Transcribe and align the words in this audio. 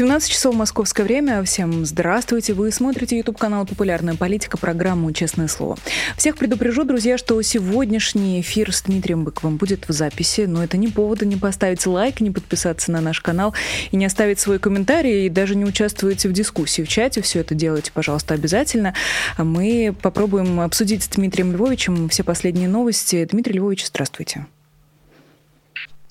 17 0.00 0.30
часов 0.30 0.54
московское 0.54 1.04
время. 1.04 1.44
Всем 1.44 1.84
здравствуйте. 1.84 2.54
Вы 2.54 2.72
смотрите 2.72 3.18
YouTube 3.18 3.36
канал 3.36 3.66
«Популярная 3.66 4.14
политика», 4.14 4.56
программу 4.56 5.12
«Честное 5.12 5.46
слово». 5.46 5.76
Всех 6.16 6.38
предупрежу, 6.38 6.84
друзья, 6.84 7.18
что 7.18 7.42
сегодняшний 7.42 8.40
эфир 8.40 8.74
с 8.74 8.80
Дмитрием 8.80 9.24
Быковым 9.24 9.58
будет 9.58 9.86
в 9.86 9.92
записи, 9.92 10.46
но 10.46 10.64
это 10.64 10.78
не 10.78 10.88
повода 10.88 11.26
не 11.26 11.36
поставить 11.36 11.84
лайк, 11.86 12.22
не 12.22 12.30
подписаться 12.30 12.90
на 12.90 13.02
наш 13.02 13.20
канал 13.20 13.54
и 13.90 13.96
не 13.98 14.06
оставить 14.06 14.40
свой 14.40 14.58
комментарий, 14.58 15.26
и 15.26 15.28
даже 15.28 15.54
не 15.54 15.66
участвуете 15.66 16.30
в 16.30 16.32
дискуссии 16.32 16.80
в 16.80 16.88
чате. 16.88 17.20
Все 17.20 17.40
это 17.40 17.54
делайте, 17.54 17.92
пожалуйста, 17.92 18.32
обязательно. 18.32 18.94
Мы 19.36 19.94
попробуем 20.00 20.60
обсудить 20.60 21.02
с 21.02 21.08
Дмитрием 21.08 21.52
Львовичем 21.52 22.08
все 22.08 22.24
последние 22.24 22.68
новости. 22.68 23.28
Дмитрий 23.30 23.58
Львович, 23.58 23.84
здравствуйте. 23.88 24.46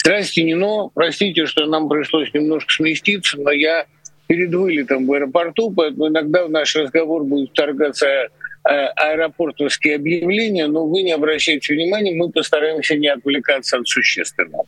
Здрасте, 0.04 0.44
Нино. 0.44 0.90
Простите, 0.94 1.46
что 1.46 1.66
нам 1.66 1.90
пришлось 1.90 2.34
немножко 2.34 2.74
сместиться, 2.74 3.38
но 3.38 3.52
я 3.52 3.86
перед 4.28 4.54
вылетом 4.54 5.08
в 5.08 5.14
аэропорту, 5.14 5.72
поэтому 5.72 6.08
иногда 6.08 6.46
в 6.46 6.52
наш 6.52 6.76
разговор 6.76 7.24
будет 7.24 7.50
вторгаться 7.50 8.06
э, 8.08 8.28
аэропортовские 8.64 9.96
объявления, 9.96 10.68
но 10.68 10.86
вы 10.86 11.02
не 11.02 11.12
обращайте 11.12 11.74
внимания, 11.74 12.14
мы 12.16 12.30
постараемся 12.30 12.96
не 12.96 13.08
отвлекаться 13.08 13.78
от 13.78 13.88
существенного. 13.88 14.66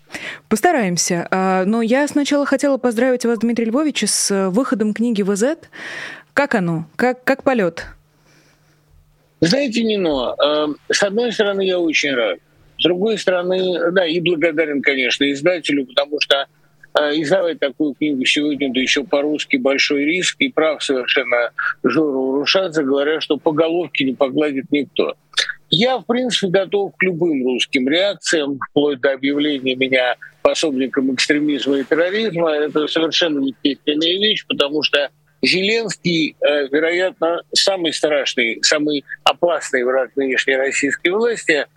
Постараемся. 0.49 1.27
А, 1.29 1.63
но 1.65 1.83
я 1.83 2.07
сначала 2.07 2.45
хотела 2.45 2.77
поздравить 2.77 3.23
вас, 3.23 3.37
Дмитрий 3.39 3.65
Львович, 3.65 4.05
с 4.07 4.49
выходом 4.49 4.93
книги 4.95 5.21
ВЗ. 5.21 5.57
Как 6.33 6.55
оно? 6.55 6.85
Как, 6.95 7.23
как 7.23 7.43
полет? 7.43 7.85
Знаете, 9.41 9.83
Нино, 9.83 10.35
э, 10.43 10.67
с 10.91 11.03
одной 11.03 11.31
стороны, 11.31 11.61
я 11.65 11.79
очень 11.79 12.13
рад. 12.15 12.39
С 12.81 12.83
другой 12.83 13.19
стороны, 13.19 13.91
да, 13.91 14.07
и 14.07 14.19
благодарен, 14.19 14.81
конечно, 14.81 15.31
издателю, 15.31 15.85
потому 15.85 16.19
что 16.19 16.47
э, 16.99 17.21
издавать 17.21 17.59
такую 17.59 17.93
книгу 17.93 18.25
сегодня, 18.25 18.73
да 18.73 18.81
еще 18.81 19.03
по-русски, 19.03 19.57
большой 19.57 20.03
риск, 20.05 20.37
и 20.39 20.49
прав 20.49 20.83
совершенно 20.83 21.51
Жору 21.83 22.39
Рушадзе, 22.39 22.81
говоря, 22.81 23.21
что 23.21 23.37
по 23.37 23.51
головке 23.51 24.03
не 24.03 24.13
погладит 24.13 24.65
никто. 24.71 25.13
Я, 25.69 25.99
в 25.99 26.07
принципе, 26.07 26.47
готов 26.47 26.93
к 26.97 27.03
любым 27.03 27.45
русским 27.45 27.87
реакциям, 27.87 28.59
вплоть 28.71 28.99
до 28.99 29.13
объявления 29.13 29.75
меня 29.75 30.15
пособником 30.41 31.13
экстремизма 31.13 31.77
и 31.77 31.83
терроризма. 31.83 32.49
Это 32.49 32.87
совершенно 32.87 33.41
неестественная 33.41 34.17
вещь, 34.17 34.43
потому 34.47 34.81
что 34.81 35.11
Зеленский, 35.43 36.35
э, 36.41 36.67
вероятно, 36.69 37.43
самый 37.53 37.93
страшный, 37.93 38.57
самый 38.63 39.05
опасный 39.23 39.83
враг 39.83 40.15
нынешней 40.15 40.55
российской 40.55 41.09
власти– 41.09 41.67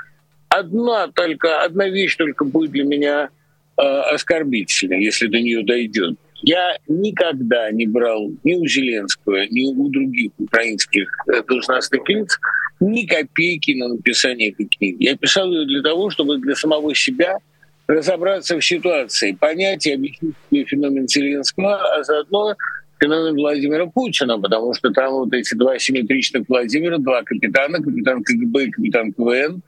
одна 0.58 1.08
только, 1.08 1.62
одна 1.62 1.88
вещь 1.88 2.16
только 2.16 2.44
будет 2.44 2.70
для 2.70 2.84
меня 2.84 3.28
э, 3.76 3.82
оскорбительной, 3.82 5.02
если 5.02 5.26
до 5.26 5.40
нее 5.40 5.64
дойдет. 5.64 6.16
Я 6.42 6.76
никогда 6.88 7.70
не 7.70 7.86
брал 7.86 8.30
ни 8.44 8.54
у 8.54 8.66
Зеленского, 8.66 9.46
ни 9.50 9.74
у 9.74 9.88
других 9.88 10.32
украинских 10.38 11.08
э, 11.28 11.42
должностных 11.42 12.08
лиц 12.08 12.38
ни 12.80 13.06
копейки 13.06 13.72
на 13.72 13.88
написание 13.88 14.50
этой 14.50 14.66
книги. 14.66 15.04
Я 15.04 15.16
писал 15.16 15.50
ее 15.50 15.64
для 15.64 15.82
того, 15.82 16.10
чтобы 16.10 16.38
для 16.38 16.54
самого 16.54 16.94
себя 16.94 17.38
разобраться 17.86 18.58
в 18.58 18.64
ситуации, 18.64 19.32
понять 19.32 19.86
и 19.86 19.92
объяснить 19.92 20.34
феномен 20.68 21.06
Зеленского, 21.06 21.76
а 21.76 22.02
заодно 22.02 22.54
феномен 22.98 23.36
Владимира 23.36 23.86
Путина, 23.86 24.38
потому 24.38 24.74
что 24.74 24.90
там 24.90 25.12
вот 25.12 25.32
эти 25.32 25.54
два 25.54 25.78
симметричных 25.78 26.48
Владимира, 26.48 26.98
два 26.98 27.22
капитана, 27.22 27.82
капитан 27.82 28.22
КГБ 28.22 28.64
и 28.64 28.70
капитан 28.70 29.12
КВН, 29.12 29.62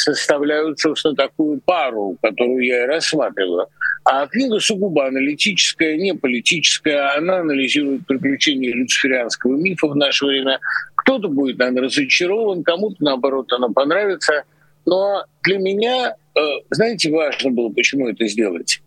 составляют, 0.00 0.78
собственно, 0.78 1.14
такую 1.14 1.60
пару, 1.64 2.16
которую 2.22 2.64
я 2.64 2.84
и 2.84 2.86
рассматриваю. 2.86 3.66
А 4.04 4.26
книга 4.26 4.58
сугубо 4.60 5.06
аналитическая, 5.06 5.96
не 5.96 6.14
политическая. 6.14 7.16
Она 7.16 7.38
анализирует 7.38 8.06
приключения 8.06 8.72
люциферианского 8.72 9.56
мифа 9.56 9.88
в 9.88 9.96
наше 9.96 10.26
время. 10.26 10.58
Кто-то 10.96 11.28
будет, 11.28 11.58
наверное, 11.58 11.84
разочарован, 11.84 12.62
кому-то, 12.62 12.96
наоборот, 13.00 13.52
она 13.52 13.68
понравится. 13.68 14.44
Но 14.86 15.24
для 15.42 15.58
меня, 15.58 16.14
э, 16.34 16.40
знаете, 16.70 17.10
важно 17.10 17.50
было, 17.50 17.68
почему 17.70 18.08
это 18.08 18.26
сделать. 18.26 18.80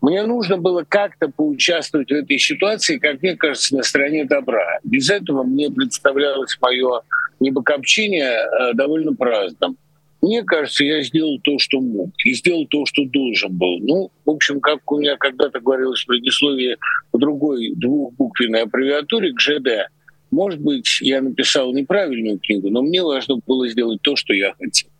Мне 0.00 0.22
нужно 0.24 0.56
было 0.56 0.84
как-то 0.88 1.28
поучаствовать 1.28 2.10
в 2.10 2.14
этой 2.14 2.38
ситуации, 2.38 2.98
как 2.98 3.22
мне 3.22 3.34
кажется, 3.34 3.76
на 3.76 3.82
стороне 3.82 4.24
добра. 4.24 4.78
Без 4.84 5.10
этого 5.10 5.42
мне 5.42 5.70
представлялось 5.70 6.56
мое 6.60 7.02
небокопчение 7.40 8.30
э, 8.30 8.74
довольно 8.74 9.14
праздным. 9.14 9.76
Мне 10.22 10.42
кажется, 10.42 10.84
я 10.84 11.02
сделал 11.02 11.38
то, 11.42 11.58
что 11.58 11.80
мог, 11.80 12.10
и 12.24 12.32
сделал 12.34 12.66
то, 12.66 12.86
что 12.86 13.04
должен 13.04 13.56
был. 13.56 13.78
Ну, 13.80 14.10
в 14.24 14.30
общем, 14.30 14.60
как 14.60 14.90
у 14.90 14.98
меня 14.98 15.16
когда-то 15.16 15.60
говорилось 15.60 16.02
в 16.02 16.06
предисловии 16.06 16.76
в 17.12 17.18
другой 17.18 17.72
двухбуквенной 17.76 18.62
аббревиатуре 18.62 19.32
к 19.32 19.40
ЖД, 19.40 19.90
может 20.30 20.60
быть, 20.60 21.00
я 21.00 21.20
написал 21.22 21.72
неправильную 21.72 22.38
книгу, 22.38 22.68
но 22.70 22.82
мне 22.82 23.02
важно 23.02 23.36
было 23.46 23.68
сделать 23.68 24.02
то, 24.02 24.16
что 24.16 24.34
я 24.34 24.54
хотел. 24.54 24.90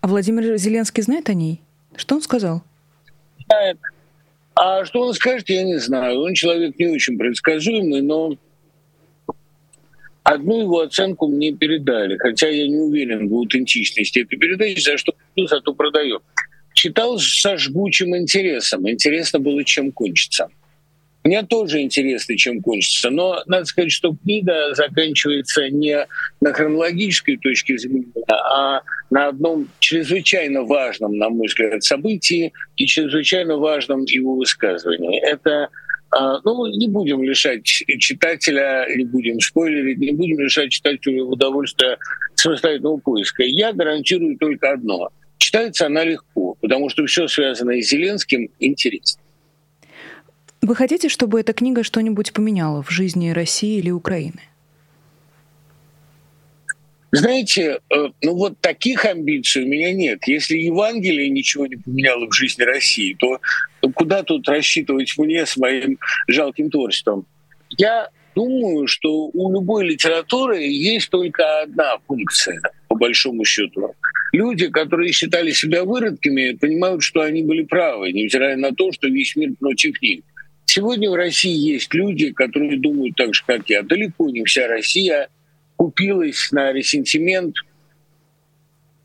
А 0.00 0.08
Владимир 0.08 0.56
Зеленский 0.56 1.02
знает 1.02 1.28
о 1.30 1.34
ней? 1.34 1.60
Что 1.96 2.16
он 2.16 2.22
сказал? 2.22 2.62
Знает. 3.46 3.78
А 4.54 4.84
что 4.84 5.00
он 5.00 5.14
скажет, 5.14 5.48
я 5.48 5.64
не 5.64 5.78
знаю. 5.78 6.20
Он 6.20 6.34
человек 6.34 6.78
не 6.78 6.86
очень 6.86 7.18
предсказуемый, 7.18 8.02
но 8.02 8.36
Одну 10.24 10.62
его 10.62 10.80
оценку 10.80 11.28
мне 11.28 11.52
передали, 11.52 12.16
хотя 12.16 12.48
я 12.48 12.66
не 12.66 12.78
уверен 12.78 13.28
в 13.28 13.34
аутентичности 13.34 14.20
этой 14.20 14.38
передачи, 14.38 14.80
за 14.80 14.96
что 14.96 15.14
зато 15.36 15.74
продаю. 15.74 16.22
Читал 16.72 17.18
со 17.18 17.58
жгучим 17.58 18.16
интересом. 18.16 18.88
Интересно 18.88 19.38
было, 19.38 19.62
чем 19.64 19.92
кончится. 19.92 20.48
Мне 21.24 21.42
тоже 21.42 21.80
интересно, 21.82 22.36
чем 22.36 22.62
кончится. 22.62 23.10
Но 23.10 23.42
надо 23.46 23.66
сказать, 23.66 23.92
что 23.92 24.16
книга 24.22 24.74
заканчивается 24.74 25.68
не 25.68 26.06
на 26.40 26.52
хронологической 26.52 27.36
точке 27.36 27.76
зрения, 27.76 28.06
а 28.28 28.80
на 29.10 29.28
одном 29.28 29.68
чрезвычайно 29.78 30.62
важном, 30.62 31.18
на 31.18 31.28
мой 31.28 31.48
взгляд, 31.48 31.82
событии 31.82 32.52
и 32.76 32.86
чрезвычайно 32.86 33.56
важном 33.56 34.04
его 34.04 34.36
высказывании. 34.36 35.20
Это 35.20 35.64
а, 35.64 35.68
ну, 36.44 36.66
не 36.66 36.88
будем 36.88 37.22
лишать 37.22 37.64
читателя, 37.64 38.86
не 38.94 39.04
будем 39.04 39.40
спойлерить, 39.40 39.98
не 39.98 40.12
будем 40.12 40.38
лишать 40.38 40.70
читателя 40.70 41.24
удовольствия 41.24 41.98
самостоятельного 42.34 42.98
поиска. 42.98 43.42
Я 43.42 43.72
гарантирую 43.72 44.36
только 44.38 44.72
одно. 44.72 45.10
Читается 45.38 45.86
она 45.86 46.04
легко, 46.04 46.56
потому 46.60 46.88
что 46.88 47.04
все 47.06 47.26
связанное 47.28 47.82
с 47.82 47.88
Зеленским 47.88 48.50
интересно. 48.60 49.20
Вы 50.62 50.74
хотите, 50.74 51.08
чтобы 51.08 51.40
эта 51.40 51.52
книга 51.52 51.82
что-нибудь 51.82 52.32
поменяла 52.32 52.82
в 52.82 52.90
жизни 52.90 53.30
России 53.30 53.78
или 53.78 53.90
Украины? 53.90 54.40
Знаете, 57.14 57.78
э, 57.94 58.08
ну 58.22 58.34
вот 58.34 58.60
таких 58.60 59.04
амбиций 59.04 59.62
у 59.62 59.68
меня 59.68 59.92
нет. 59.92 60.26
Если 60.26 60.56
Евангелие 60.56 61.30
ничего 61.30 61.66
не 61.66 61.76
поменяло 61.76 62.26
в 62.26 62.34
жизни 62.34 62.64
России, 62.64 63.16
то 63.16 63.40
куда 63.94 64.24
тут 64.24 64.48
рассчитывать 64.48 65.16
мне 65.16 65.46
с 65.46 65.56
моим 65.56 65.98
жалким 66.26 66.70
творчеством? 66.70 67.24
Я 67.78 68.08
думаю, 68.34 68.88
что 68.88 69.30
у 69.32 69.52
любой 69.52 69.86
литературы 69.86 70.64
есть 70.64 71.08
только 71.08 71.62
одна 71.62 71.98
функция, 72.06 72.60
по 72.88 72.96
большому 72.96 73.44
счету. 73.44 73.94
Люди, 74.32 74.66
которые 74.66 75.12
считали 75.12 75.52
себя 75.52 75.84
выродками, 75.84 76.56
понимают, 76.56 77.04
что 77.04 77.20
они 77.20 77.44
были 77.44 77.62
правы, 77.62 78.10
невзирая 78.10 78.56
на 78.56 78.72
то, 78.72 78.90
что 78.90 79.06
весь 79.06 79.36
мир 79.36 79.52
против 79.60 80.02
них. 80.02 80.24
Сегодня 80.66 81.08
в 81.08 81.14
России 81.14 81.54
есть 81.74 81.94
люди, 81.94 82.32
которые 82.32 82.76
думают 82.76 83.14
так 83.14 83.32
же, 83.34 83.44
как 83.46 83.70
я. 83.70 83.82
Далеко 83.82 84.30
не 84.30 84.44
вся 84.44 84.66
Россия 84.66 85.28
купилась 85.76 86.50
на 86.52 86.72
ресентимент. 86.72 87.56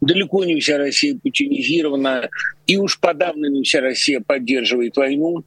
Далеко 0.01 0.45
не 0.45 0.60
вся 0.60 0.77
Россия 0.77 1.18
путинизирована, 1.18 2.30
и 2.68 2.77
уж 2.77 3.00
подавно 3.00 3.48
не 3.48 3.63
вся 3.63 3.81
Россия 3.81 4.21
поддерживает 4.21 4.95
войну. 4.95 5.44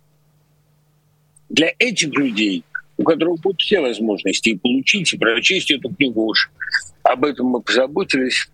Для 1.49 1.73
этих 1.79 2.11
людей, 2.15 2.65
у 2.99 3.03
которых 3.03 3.41
будут 3.41 3.61
все 3.61 3.81
возможности 3.81 4.51
и 4.51 4.59
получить, 4.59 5.13
и 5.13 5.19
прочесть 5.19 5.71
эту 5.71 5.95
книгу 5.95 6.23
уж, 6.27 6.51
об 7.03 7.25
этом 7.25 7.47
мы 7.47 7.63
позаботились, 7.63 8.51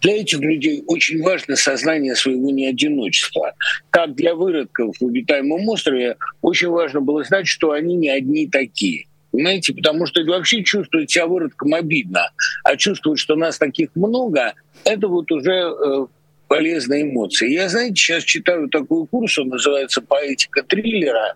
для 0.00 0.20
этих 0.20 0.38
людей 0.38 0.84
очень 0.86 1.22
важно 1.22 1.56
сознание 1.56 2.14
своего 2.14 2.50
неодиночества. 2.50 3.54
Как 3.90 4.14
для 4.14 4.34
выродков 4.34 4.94
в 5.00 5.06
обитаемом 5.06 5.68
острове 5.68 6.16
очень 6.42 6.68
важно 6.68 7.00
было 7.00 7.24
знать, 7.24 7.48
что 7.48 7.72
они 7.72 7.96
не 7.96 8.10
одни 8.10 8.46
такие– 8.46 9.06
Понимаете, 9.36 9.74
потому 9.74 10.06
что 10.06 10.24
вообще 10.24 10.64
чувствовать 10.64 11.10
себя 11.10 11.26
выродком 11.26 11.74
обидно, 11.74 12.30
а 12.64 12.74
чувствовать, 12.78 13.20
что 13.20 13.36
нас 13.36 13.58
таких 13.58 13.90
много, 13.94 14.54
это 14.84 15.08
вот 15.08 15.30
уже 15.30 15.50
э, 15.52 16.06
полезные 16.48 17.02
эмоции. 17.02 17.52
Я, 17.52 17.68
знаете, 17.68 17.96
сейчас 17.96 18.24
читаю 18.24 18.70
такой 18.70 19.06
курс, 19.06 19.36
он 19.36 19.48
называется 19.48 20.00
«Поэтика 20.00 20.62
триллера». 20.62 21.34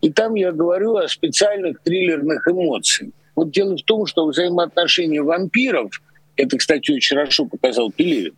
И 0.00 0.10
там 0.10 0.34
я 0.34 0.50
говорю 0.50 0.96
о 0.96 1.06
специальных 1.06 1.80
триллерных 1.84 2.48
эмоциях. 2.48 3.12
Вот 3.36 3.52
дело 3.52 3.76
в 3.76 3.82
том, 3.82 4.06
что 4.06 4.26
взаимоотношения 4.26 5.22
вампиров, 5.22 6.02
это, 6.34 6.58
кстати, 6.58 6.90
очень 6.90 7.16
хорошо 7.16 7.44
показал 7.44 7.92
Пелевин, 7.92 8.34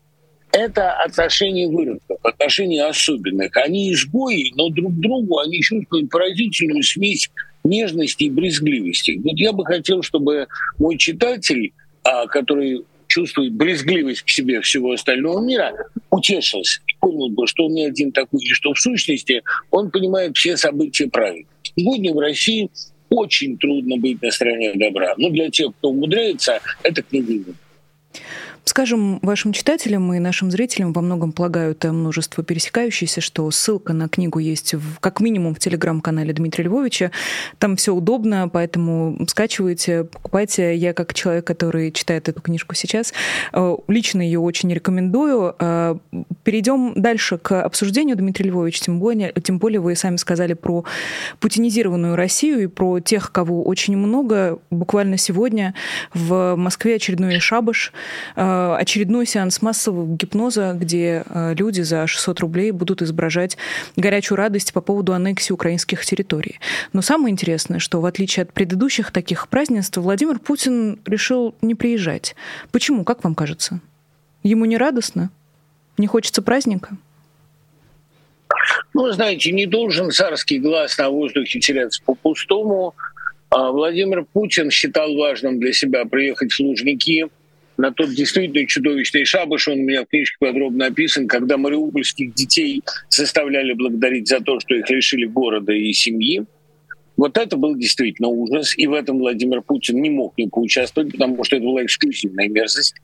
это 0.52 0.93
отношения 0.93 1.66
выродков, 1.66 2.19
отношения 2.22 2.84
особенных. 2.84 3.56
Они 3.56 3.90
изгои, 3.90 4.52
но 4.54 4.69
друг 4.69 4.93
другу 5.00 5.38
они 5.38 5.62
чувствуют 5.62 6.11
поразительную 6.11 6.82
смесь 6.82 7.31
нежности 7.64 8.25
и 8.25 8.31
брезгливости. 8.31 9.20
Вот 9.22 9.38
я 9.38 9.52
бы 9.52 9.64
хотел, 9.64 10.02
чтобы 10.02 10.46
мой 10.78 10.96
читатель, 10.96 11.72
а, 12.02 12.26
который 12.26 12.84
чувствует 13.06 13.52
брезгливость 13.52 14.22
к 14.22 14.28
себе 14.28 14.60
всего 14.60 14.93
остального 14.93 15.40
мира, 15.44 15.72
утешился 16.10 16.81
и 16.87 16.93
понял 17.00 17.31
бы, 17.31 17.46
что 17.46 17.66
он 17.66 17.75
не 17.75 17.87
один 17.87 18.12
такой, 18.12 18.40
и 18.40 18.52
что 18.52 18.72
в 18.72 18.78
сущности 18.78 19.43
он 19.70 19.90
понимает 19.90 20.37
все 20.37 20.56
события 20.56 21.08
правильно. 21.08 21.49
Сегодня 21.76 22.14
в 22.14 22.19
России 22.19 22.70
очень 23.10 23.56
трудно 23.58 23.96
быть 23.96 24.20
на 24.22 24.31
стороне 24.31 24.75
добра. 24.75 25.14
Но 25.16 25.31
для 25.31 25.50
тех, 25.50 25.70
кто 25.78 25.90
умудряется, 25.90 26.61
это 26.82 27.02
книга 27.02 27.54
Скажем 28.68 29.18
вашим 29.22 29.54
читателям 29.54 30.12
и 30.12 30.18
нашим 30.18 30.50
зрителям 30.50 30.92
во 30.92 31.00
многом 31.00 31.32
полагают 31.32 31.84
множество 31.84 32.44
пересекающиеся, 32.44 33.22
что 33.22 33.50
ссылка 33.50 33.94
на 33.94 34.10
книгу 34.10 34.38
есть 34.40 34.74
в, 34.74 35.00
как 35.00 35.20
минимум 35.20 35.54
в 35.54 35.58
телеграм-канале 35.58 36.34
Дмитрия 36.34 36.64
Львовича. 36.64 37.10
Там 37.58 37.76
все 37.76 37.94
удобно, 37.94 38.46
поэтому 38.46 39.24
скачивайте, 39.26 40.04
покупайте. 40.04 40.76
Я 40.76 40.92
как 40.92 41.14
человек, 41.14 41.46
который 41.46 41.90
читает 41.92 42.28
эту 42.28 42.42
книжку 42.42 42.74
сейчас, 42.74 43.14
э, 43.54 43.76
лично 43.88 44.20
ее 44.20 44.38
очень 44.38 44.70
рекомендую. 44.70 45.56
Э, 45.58 45.96
перейдем 46.44 46.92
дальше 46.94 47.38
к 47.38 47.62
обсуждению, 47.62 48.16
Дмитрий 48.16 48.50
Львович, 48.50 48.82
тем 48.82 49.00
более, 49.00 49.32
тем 49.42 49.58
более 49.58 49.80
вы 49.80 49.96
сами 49.96 50.16
сказали 50.16 50.52
про 50.52 50.84
путинизированную 51.40 52.16
Россию 52.16 52.64
и 52.64 52.66
про 52.66 53.00
тех, 53.00 53.32
кого 53.32 53.64
очень 53.64 53.96
много. 53.96 54.58
Буквально 54.70 55.16
сегодня 55.16 55.72
в 56.12 56.54
Москве 56.56 56.96
очередной 56.96 57.38
шабаш 57.38 57.94
Э, 58.36 58.57
очередной 58.76 59.26
сеанс 59.26 59.62
массового 59.62 60.06
гипноза, 60.16 60.76
где 60.78 61.25
э, 61.26 61.55
люди 61.55 61.81
за 61.82 62.06
600 62.06 62.40
рублей 62.40 62.70
будут 62.70 63.02
изображать 63.02 63.56
горячую 63.96 64.37
радость 64.37 64.72
по 64.72 64.81
поводу 64.81 65.12
аннексии 65.12 65.52
украинских 65.52 66.05
территорий. 66.05 66.60
Но 66.93 67.02
самое 67.02 67.32
интересное, 67.32 67.78
что 67.78 68.00
в 68.00 68.06
отличие 68.06 68.44
от 68.44 68.52
предыдущих 68.52 69.12
таких 69.12 69.49
празднеств, 69.49 69.96
Владимир 69.96 70.38
Путин 70.38 71.00
решил 71.06 71.55
не 71.62 71.75
приезжать. 71.75 72.37
Почему, 72.70 73.05
как 73.05 73.25
вам 73.25 73.34
кажется? 73.34 73.81
Ему 74.43 74.64
не 74.64 74.76
радостно? 74.76 75.31
Не 75.96 76.06
хочется 76.06 76.43
праздника? 76.43 76.96
Ну, 78.94 79.11
знаете, 79.12 79.52
не 79.52 79.66
должен 79.66 80.11
царский 80.11 80.58
глаз 80.58 80.96
на 80.99 81.11
воздухе 81.11 81.61
теряться 81.61 82.02
по-пустому. 82.04 82.94
А 83.50 83.70
Владимир 83.70 84.25
Путин 84.25 84.70
считал 84.70 85.14
важным 85.16 85.58
для 85.58 85.72
себя 85.72 86.04
приехать 86.04 86.52
в 86.52 86.61
Лужники– 86.61 87.26
на 87.78 87.92
тот 87.92 88.10
действительно 88.10 88.66
чудовищный 88.66 89.25
шабаш, 89.25 89.69
он 89.69 89.78
у 89.78 89.82
меня 89.82 90.02
в 90.02 90.08
книжке 90.08 90.36
подробно 90.40 90.86
описан, 90.86 91.28
когда 91.28 91.56
мариупольских 91.56 92.34
детей 92.34 92.82
заставляли 93.08 93.72
благодарить 93.72 94.28
за 94.28 94.40
то, 94.40 94.58
что 94.60 94.75
их 94.75 94.90
лишили 94.90 95.25
города 95.25 95.72
и 95.72 95.92
семьи. 95.92 96.44
Вот 97.16 97.38
это 97.38 97.56
был 97.56 97.76
действительно 97.76 98.28
ужас, 98.28 98.76
и 98.76 98.86
в 98.86 98.92
этом 98.92 99.19
Владимир 99.19 99.62
Путин 99.62 100.02
не 100.02 100.10
мог 100.10 100.36
не 100.36 100.48
поучаствовать, 100.48 101.12
потому 101.12 101.42
что 101.42 101.56
это 101.56 101.64
была 101.64 101.84
эксклюзивная 101.84 102.48
мерзость. 102.48 102.94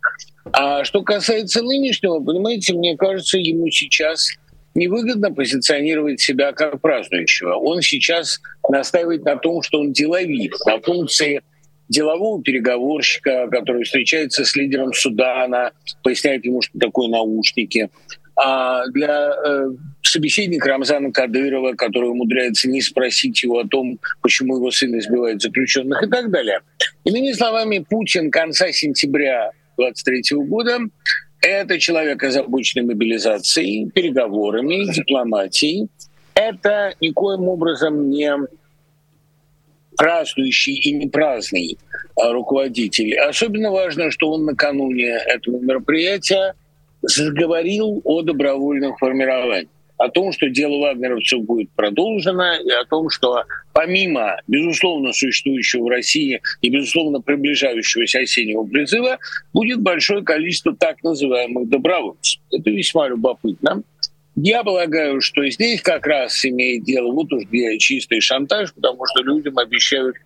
А 0.53 0.85
что 0.85 1.03
касается 1.03 1.62
нынешнего, 1.62 2.21
понимаете, 2.21 2.75
мне 2.75 2.97
кажется, 2.97 3.38
ему 3.38 3.71
сейчас 3.71 4.29
невыгодно 4.75 5.32
позиционировать 5.32 6.21
себя 6.21 6.53
как 6.53 6.81
празднующего. 6.81 7.55
Он 7.55 7.81
сейчас 7.81 8.41
настаивает 8.69 9.25
на 9.25 9.37
том, 9.37 9.62
что 9.62 9.81
он 9.81 9.93
деловит, 9.93 10.53
на 10.67 10.81
функции 10.81 11.43
делового 11.89 12.43
переговорщика, 12.43 13.49
который 13.51 13.85
встречается 13.85 14.45
с 14.45 14.57
лидером 14.57 14.93
Судана, 14.93 15.73
поясняет 16.03 16.45
ему, 16.45 16.63
что 16.63 16.79
такое 16.79 17.09
наушники. 17.09 17.91
А 18.37 18.87
для 18.89 19.33
э, 19.47 19.71
собеседника 20.03 20.69
Рамзана 20.69 21.13
Кадырова, 21.13 21.75
который 21.75 22.11
умудряется 22.11 22.69
не 22.69 22.81
спросить 22.81 23.43
его 23.43 23.61
о 23.61 23.69
том, 23.69 23.99
почему 24.23 24.57
его 24.57 24.71
сын 24.71 24.99
избивает 24.99 25.41
заключенных 25.41 26.03
и 26.03 26.09
так 26.09 26.31
далее. 26.31 26.61
Иными 27.05 27.33
словами, 27.33 27.85
Путин 27.89 28.31
конца 28.31 28.73
сентября 28.73 29.53
2023 29.77 30.39
года– 30.47 30.79
это 31.41 31.79
человек, 31.79 32.23
озабоченный 32.25 32.87
мобилизацией, 32.87 33.91
переговорами, 33.91 34.93
дипломатией. 34.93 35.89
Это 36.35 36.95
никоим 37.01 37.49
образом 37.49 38.09
не 38.09 38.33
празднующий 39.96 40.75
и 40.75 40.93
не 40.93 41.06
праздный 41.06 41.79
а, 42.17 42.32
руководитель. 42.32 43.19
Особенно 43.19 43.70
важно, 43.70 44.11
что 44.11 44.31
он 44.31 44.44
накануне 44.44 45.08
этого 45.08 45.58
мероприятия 45.61 46.55
заговорил 47.02 48.00
о 48.05 48.23
добровольных 48.23 48.99
формированиях 48.99 49.69
о 49.96 50.08
том, 50.08 50.32
что 50.32 50.49
дело 50.49 50.79
вагнеровцев 50.81 51.43
будет 51.43 51.70
продолжено, 51.70 52.55
и 52.56 52.70
о 52.70 52.85
том, 52.85 53.11
что 53.11 53.44
помимо, 53.73 54.37
безусловно, 54.46 55.12
существующего 55.12 55.85
в 55.85 55.88
России 55.88 56.40
и, 56.62 56.69
безусловно, 56.69 57.20
приближающегося 57.20 58.20
осеннего 58.20 58.64
призыва, 58.64 59.19
будет 59.52 59.81
большое 59.81 60.23
количество 60.23 60.75
так 60.76 61.02
называемых 61.02 61.69
добровольцев. 61.69 62.40
Это 62.50 62.70
весьма 62.70 63.08
любопытно. 63.08 63.82
Я 64.37 64.65
полагаю, 64.65 65.21
что 65.21 65.49
здесь 65.49 65.81
как 65.81 66.07
раз 66.07 66.45
имеет 66.45 66.85
дело 66.85 67.13
вот 67.13 67.33
уж 67.33 67.45
где 67.45 67.79
чистый 67.79 68.21
шантаж, 68.21 68.75
потому 68.75 69.05
что 69.07 69.23
людям 69.23 69.59
обещают 69.59 70.17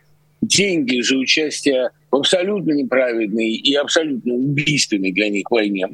деньги 0.41 1.01
за 1.01 1.17
участие 1.17 1.91
в 2.11 2.17
абсолютно 2.17 2.73
неправедной 2.73 3.51
и 3.51 3.75
абсолютно 3.75 4.35
убийственной 4.35 5.13
для 5.13 5.29
них 5.29 5.51
войне. 5.51 5.89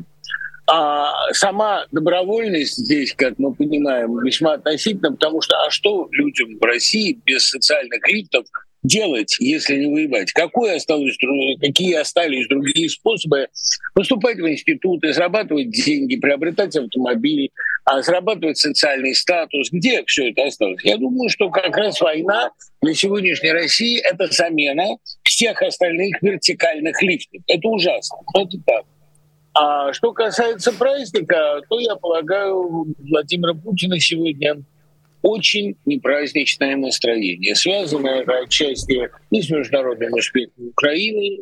А 0.66 1.12
сама 1.32 1.86
добровольность 1.92 2.76
здесь, 2.76 3.12
как 3.14 3.38
мы 3.38 3.54
понимаем, 3.54 4.18
весьма 4.20 4.54
относительно, 4.54 5.12
потому 5.12 5.42
что 5.42 5.56
а 5.56 5.70
что 5.70 6.08
людям 6.12 6.58
в 6.58 6.64
России 6.64 7.20
без 7.24 7.48
социальных 7.48 8.06
лифтов 8.08 8.46
делать, 8.84 9.36
если 9.40 9.76
не 9.76 9.92
воевать? 9.92 10.32
Какое 10.32 10.76
осталось, 10.76 11.16
какие 11.60 11.94
остались 11.94 12.46
другие 12.48 12.88
способы 12.88 13.48
поступать 13.94 14.38
в 14.38 14.48
институты, 14.48 15.12
зарабатывать 15.12 15.70
деньги, 15.70 16.16
приобретать 16.16 16.76
автомобили, 16.76 17.50
а 17.84 18.02
зарабатывать 18.02 18.58
социальный 18.58 19.14
статус? 19.14 19.70
Где 19.72 20.04
все 20.04 20.30
это 20.30 20.44
осталось? 20.44 20.84
Я 20.84 20.98
думаю, 20.98 21.28
что 21.30 21.50
как 21.50 21.76
раз 21.76 22.00
война 22.00 22.50
для 22.82 22.94
сегодняшней 22.94 23.52
России— 23.52 24.00
это 24.04 24.26
замена 24.30 24.98
всех 25.22 25.62
остальных 25.62 26.22
вертикальных 26.22 27.02
лифтов. 27.02 27.42
Это 27.46 27.68
ужасно, 27.68 28.18
но 28.34 28.42
это 28.42 28.58
так. 28.64 28.84
А 29.56 29.92
что 29.92 30.12
касается 30.12 30.72
праздника, 30.72 31.60
то 31.68 31.78
я 31.78 31.94
полагаю, 31.94 32.86
Владимира 32.98 33.54
Путина 33.54 34.00
сегодня 34.00 34.56
очень 35.24 35.76
непраздничное 35.86 36.76
настроение, 36.76 37.54
связанное 37.54 38.24
отчасти 38.42 39.08
и 39.30 39.40
с 39.40 39.48
международными 39.48 40.18
успехами 40.18 40.68
Украины, 40.68 41.38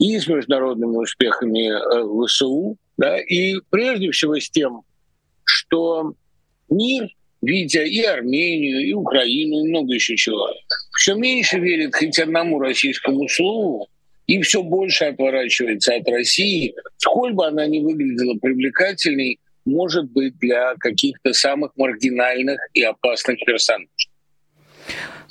и 0.00 0.18
с 0.18 0.26
международными 0.26 0.96
успехами 0.96 1.70
э, 1.70 2.26
ВСУ, 2.26 2.76
да, 2.96 3.20
и 3.20 3.54
прежде 3.70 4.10
всего 4.10 4.36
с 4.36 4.50
тем, 4.50 4.82
что 5.44 6.14
мир, 6.68 7.08
видя 7.40 7.84
и 7.84 8.00
Армению, 8.02 8.84
и 8.84 8.92
Украину, 8.94 9.64
и 9.64 9.68
много 9.68 9.94
еще 9.94 10.16
чего, 10.16 10.48
все 10.96 11.14
меньше 11.14 11.60
верит 11.60 11.94
хоть 11.94 12.18
одному 12.18 12.58
российскому 12.58 13.28
слову, 13.28 13.86
и 14.26 14.42
все 14.42 14.60
больше 14.60 15.04
отворачивается 15.04 15.94
от 15.94 16.08
России, 16.08 16.74
сколь 16.96 17.32
бы 17.32 17.46
она 17.46 17.66
не 17.68 17.78
выглядела 17.78 18.34
привлекательной, 18.40 19.38
может 19.64 20.10
быть, 20.10 20.38
для 20.38 20.74
каких-то 20.76 21.32
самых 21.32 21.72
маргинальных 21.76 22.60
и 22.74 22.82
опасных 22.82 23.38
персонажей. 23.44 24.10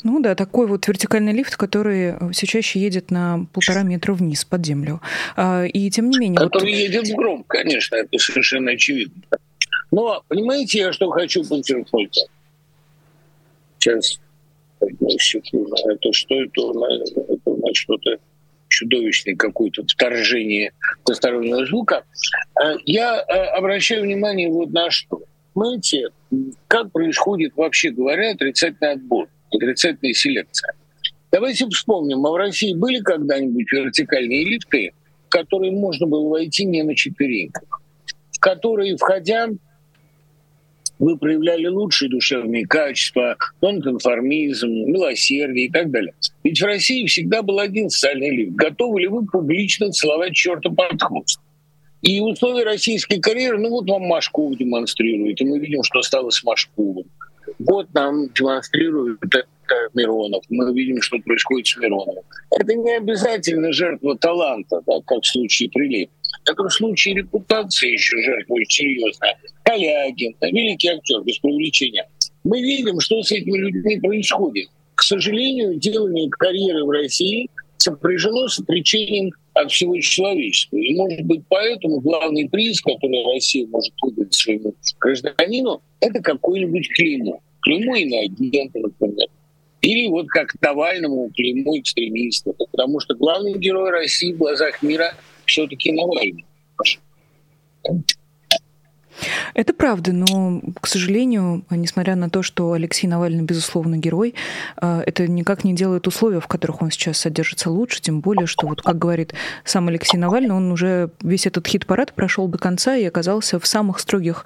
Ну 0.03 0.21
да, 0.21 0.33
такой 0.35 0.67
вот 0.67 0.87
вертикальный 0.87 1.33
лифт, 1.33 1.57
который 1.57 2.15
все 2.31 2.47
чаще 2.47 2.79
едет 2.79 3.11
на 3.11 3.45
полтора 3.53 3.83
метра 3.83 4.13
вниз 4.13 4.45
под 4.45 4.65
землю. 4.65 5.01
А, 5.35 5.65
и 5.65 5.89
тем 5.89 6.09
не 6.09 6.17
менее... 6.17 6.37
Который 6.37 6.71
вот... 6.71 6.79
едет 6.79 7.07
в 7.07 7.15
гром, 7.15 7.43
конечно, 7.45 7.95
это 7.95 8.17
совершенно 8.17 8.71
очевидно. 8.71 9.21
Но, 9.91 10.23
понимаете, 10.27 10.79
я 10.79 10.93
что 10.93 11.09
хочу 11.09 11.43
подчеркнуть? 11.43 12.27
Сейчас, 13.79 14.19
секунду, 15.19 15.75
это 15.89 16.13
что 16.13 16.35
это? 16.35 16.61
Это 17.17 17.73
что-то 17.73 18.17
чудовищное 18.79 19.35
какое-то 19.35 19.83
вторжение 19.87 20.71
постороннего 21.03 21.65
звука. 21.65 22.03
Э, 22.61 22.75
я 22.85 23.17
э, 23.17 23.33
обращаю 23.57 24.03
внимание 24.03 24.49
вот 24.49 24.71
на 24.71 24.89
что. 24.89 25.23
Понимаете, 25.53 26.09
как 26.67 26.91
происходит, 26.91 27.53
вообще 27.55 27.89
говоря, 27.91 28.31
отрицательный 28.31 28.93
отбор, 28.93 29.27
отрицательная 29.51 30.13
селекция. 30.13 30.73
Давайте 31.31 31.67
вспомним, 31.67 32.25
а 32.25 32.31
в 32.31 32.35
России 32.35 32.73
были 32.73 32.99
когда-нибудь 32.99 33.71
вертикальные 33.71 34.45
лифты, 34.45 34.93
в 35.27 35.29
которые 35.29 35.71
можно 35.71 36.07
было 36.07 36.29
войти 36.29 36.65
не 36.65 36.83
на 36.83 36.95
четвереньках, 36.95 37.81
в 38.31 38.39
которые, 38.39 38.95
входя, 38.97 39.49
вы 40.99 41.17
проявляли 41.17 41.65
лучшие 41.67 42.09
душевные 42.09 42.67
качества, 42.67 43.37
нонконформизм, 43.61 44.67
милосердие 44.67 45.67
и 45.67 45.71
так 45.71 45.89
далее. 45.89 46.13
Ведь 46.43 46.61
в 46.61 46.65
России 46.65 47.05
всегда 47.07 47.41
был 47.41 47.59
один 47.59 47.89
социальный 47.89 48.29
лифт. 48.29 48.55
Готовы 48.55 49.01
ли 49.01 49.07
вы 49.07 49.25
публично 49.25 49.91
целовать 49.91 50.33
черта 50.33 50.69
под 50.69 51.01
хвост? 51.01 51.39
И 52.01 52.19
условия 52.19 52.63
российской 52.63 53.19
карьеры, 53.19 53.59
ну 53.59 53.69
вот 53.69 53.89
вам 53.89 54.03
Машков 54.03 54.57
демонстрирует, 54.57 55.41
и 55.41 55.45
мы 55.45 55.59
видим, 55.59 55.83
что 55.83 56.01
стало 56.01 56.29
с 56.29 56.43
Машковым. 56.43 57.05
Вот 57.59 57.93
нам 57.93 58.29
демонстрирует 58.29 59.19
это 59.69 59.89
Миронов, 59.93 60.43
мы 60.49 60.73
видим, 60.73 61.01
что 61.01 61.17
происходит 61.19 61.67
с 61.67 61.77
Мироновым. 61.77 62.23
Это 62.51 62.73
не 62.73 62.97
обязательно 62.97 63.71
жертва 63.71 64.17
таланта, 64.17 64.81
да, 64.85 64.93
как 65.05 65.23
в 65.23 65.27
случае 65.27 65.69
Прилепина. 65.69 66.11
Это 66.49 66.63
в 66.63 66.69
случае 66.69 67.15
репутации 67.15 67.91
еще 67.91 68.21
жертва 68.21 68.53
очень 68.53 68.87
серьезная. 68.87 69.37
Калягин, 69.63 70.35
великий 70.41 70.89
актер, 70.89 71.21
без 71.21 71.37
привлечения. 71.39 72.07
Мы 72.43 72.61
видим, 72.61 72.99
что 72.99 73.21
с 73.21 73.31
этими 73.31 73.57
людьми 73.57 73.99
происходит. 73.99 74.67
К 74.95 75.03
сожалению, 75.03 75.75
делание 75.75 76.29
карьеры 76.29 76.85
в 76.85 76.89
России 76.89 77.49
сопряжено 77.77 78.47
с 78.47 78.59
отречением 78.59 79.31
от 79.53 79.71
всего 79.71 79.99
человечества. 79.99 80.77
И, 80.77 80.95
может 80.95 81.21
быть, 81.21 81.41
поэтому 81.47 81.99
главный 81.99 82.49
приз, 82.49 82.81
который 82.81 83.23
Россия 83.33 83.67
может 83.67 83.93
выдать 84.01 84.33
своему 84.33 84.73
гражданину, 84.99 85.81
это 85.99 86.21
какой-нибудь 86.21 86.89
клеймо. 86.93 87.39
Клеймо 87.61 87.95
иноагента, 87.95 88.79
например. 88.79 89.27
Или 89.81 90.09
вот 90.09 90.27
как 90.27 90.53
Навальному 90.61 91.29
клеймо 91.35 91.77
экстремиста. 91.79 92.51
Потому 92.71 92.99
что 92.99 93.15
главный 93.15 93.57
герой 93.57 93.91
России 93.91 94.33
в 94.33 94.37
глазах 94.37 94.81
мира 94.81 95.13
все-таки 95.45 95.91
Навальный. 95.91 96.45
Это 99.53 99.73
правда, 99.73 100.13
но, 100.13 100.61
к 100.79 100.87
сожалению, 100.87 101.63
несмотря 101.69 102.15
на 102.15 102.29
то, 102.29 102.41
что 102.41 102.71
Алексей 102.71 103.07
Навальный, 103.07 103.43
безусловно, 103.43 103.97
герой, 103.97 104.35
э, 104.81 105.03
это 105.05 105.27
никак 105.27 105.63
не 105.63 105.73
делает 105.73 106.07
условия, 106.07 106.39
в 106.39 106.47
которых 106.47 106.81
он 106.81 106.91
сейчас 106.91 107.17
содержится 107.17 107.69
лучше, 107.69 108.01
тем 108.01 108.21
более, 108.21 108.47
что, 108.47 108.67
вот 108.67 108.81
как 108.81 108.97
говорит 108.97 109.33
сам 109.65 109.87
Алексей 109.89 110.17
Навальный, 110.17 110.55
он 110.55 110.71
уже 110.71 111.09
весь 111.21 111.45
этот 111.47 111.67
хит-парад 111.67 112.13
прошел 112.13 112.47
до 112.47 112.57
конца 112.57 112.95
и 112.95 113.03
оказался 113.03 113.59
в 113.59 113.67
самых 113.67 113.99
строгих 113.99 114.45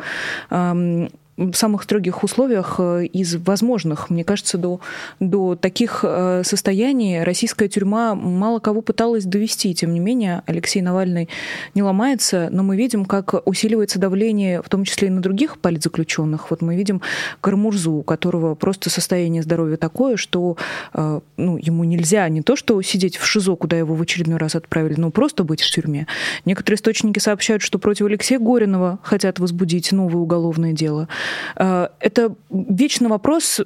эм, 0.49 1.09
самых 1.53 1.83
строгих 1.83 2.23
условиях 2.23 2.75
э, 2.77 3.05
из 3.05 3.35
возможных. 3.35 4.09
Мне 4.09 4.23
кажется, 4.23 4.57
до, 4.57 4.79
до 5.19 5.55
таких 5.55 6.01
э, 6.03 6.43
состояний 6.45 7.23
российская 7.23 7.67
тюрьма 7.67 8.15
мало 8.15 8.59
кого 8.59 8.81
пыталась 8.81 9.25
довести. 9.25 9.73
Тем 9.73 9.93
не 9.93 9.99
менее, 9.99 10.43
Алексей 10.45 10.81
Навальный 10.81 11.29
не 11.73 11.81
ломается, 11.81 12.49
но 12.51 12.63
мы 12.63 12.77
видим, 12.77 13.05
как 13.05 13.47
усиливается 13.47 13.99
давление, 13.99 14.61
в 14.61 14.69
том 14.69 14.83
числе 14.83 15.07
и 15.07 15.11
на 15.11 15.21
других 15.21 15.57
политзаключенных. 15.57 16.51
Вот 16.51 16.61
мы 16.61 16.75
видим 16.75 17.01
Кармурзу, 17.41 17.93
у 17.93 18.03
которого 18.03 18.55
просто 18.55 18.89
состояние 18.89 19.41
здоровья 19.41 19.77
такое, 19.77 20.17
что 20.17 20.57
э, 20.93 21.19
ну, 21.37 21.57
ему 21.57 21.83
нельзя 21.83 22.29
не 22.29 22.41
то, 22.41 22.55
что 22.55 22.81
сидеть 22.81 23.17
в 23.17 23.25
ШИЗО, 23.25 23.55
куда 23.55 23.77
его 23.77 23.95
в 23.95 24.01
очередной 24.01 24.37
раз 24.37 24.55
отправили, 24.55 24.99
но 24.99 25.09
просто 25.09 25.43
быть 25.43 25.61
в 25.61 25.71
тюрьме. 25.71 26.05
Некоторые 26.45 26.75
источники 26.75 27.19
сообщают, 27.19 27.63
что 27.63 27.79
против 27.79 28.05
Алексея 28.05 28.39
Горинова 28.39 28.99
хотят 29.01 29.39
возбудить 29.39 29.91
новое 29.91 30.21
уголовное 30.21 30.73
дело. 30.73 31.07
Э, 31.55 31.87
это 31.99 32.35
вечный 32.49 33.09
вопрос, 33.09 33.61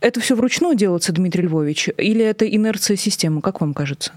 это 0.00 0.20
все 0.20 0.34
вручную 0.34 0.74
делается, 0.74 1.12
Дмитрий 1.12 1.42
Львович, 1.42 1.90
или 1.96 2.24
это 2.24 2.48
инерция 2.48 2.96
системы, 2.96 3.40
как 3.40 3.60
вам 3.60 3.74
кажется? 3.74 4.12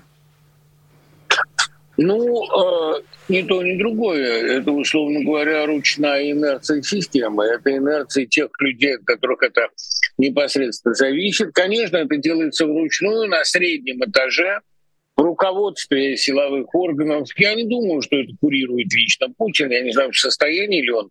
Ну, 1.97 2.43
э, 2.43 3.01
ни 3.29 3.41
то, 3.41 3.63
ни 3.63 3.77
другое. 3.77 4.57
Это, 4.57 4.71
условно 4.71 5.23
говоря, 5.23 5.65
ручная 5.65 6.29
инерция 6.29 6.81
системы. 6.81 7.45
Это 7.45 7.75
инерция 7.75 8.25
тех 8.25 8.49
людей, 8.59 8.97
от 8.97 9.05
которых 9.05 9.43
это 9.43 9.69
непосредственно 10.17 10.93
зависит. 10.93 11.53
Конечно, 11.53 11.97
это 11.97 12.17
делается 12.17 12.65
вручную 12.65 13.29
на 13.29 13.43
среднем 13.45 14.03
этаже– 14.03 14.59
в 15.15 15.21
руководстве 15.21 16.17
силовых 16.17 16.73
органов. 16.75 17.29
Я 17.37 17.55
не 17.55 17.63
думаю, 17.63 18.01
что 18.01 18.17
это 18.17 18.33
курирует 18.41 18.93
лично 18.93 19.27
Путин. 19.37 19.71
Я 19.71 19.81
не 19.81 19.91
знаю, 19.91 20.11
в 20.11 20.17
состоянии 20.17 20.81
ли 20.81 20.91
он 20.91 21.09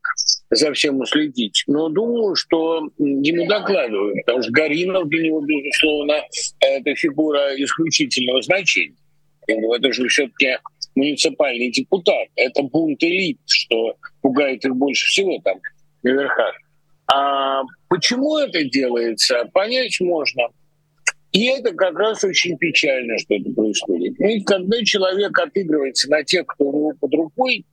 за 0.51 0.73
всем 0.73 1.01
уследить. 1.01 1.65
Но 1.67 1.89
думаю, 1.89 2.35
что 2.35 2.91
ему 2.99 3.47
докладывают. 3.47 4.17
Потому 4.27 4.43
что 4.43 4.53
Гаринов 4.53 5.09
для 5.09 5.23
него, 5.23 5.41
безусловно, 5.41 6.23
это 6.61 6.95
фигура 6.95 7.55
исключительного 7.57 8.43
значения. 8.43 8.97
Это 9.47 9.93
же 9.93 10.07
все-таки 10.09 10.59
муниципальный 10.95 11.71
депутат. 11.71 12.29
Это 12.37 12.63
бунт 12.63 13.03
элит, 13.03 13.39
что 13.47 13.97
пугает 14.21 14.65
их 14.65 14.77
больше 14.77 15.07
всего 15.07 15.39
там 15.43 15.59
на 16.03 16.11
верхах. 16.11 16.55
А 17.07 17.63
почему 17.89 18.39
это 18.39 18.65
делается, 18.65 19.45
понять 19.53 19.99
можно– 20.01 20.49
и 21.35 21.47
это 21.47 21.73
как 21.73 21.99
раз 21.99 22.23
очень 22.23 22.57
печально, 22.57 23.19
что 23.19 23.35
это 23.35 23.51
происходит. 23.51 24.21
И 24.21 24.45
когда 24.45 24.81
человек 24.85 25.37
отыгрывается 25.37 26.09
на 26.09 26.23
тех, 26.23 26.47
кто 26.47 26.67
у 26.67 26.73
него 26.73 26.93
под 27.01 27.13
рукой, 27.13 27.67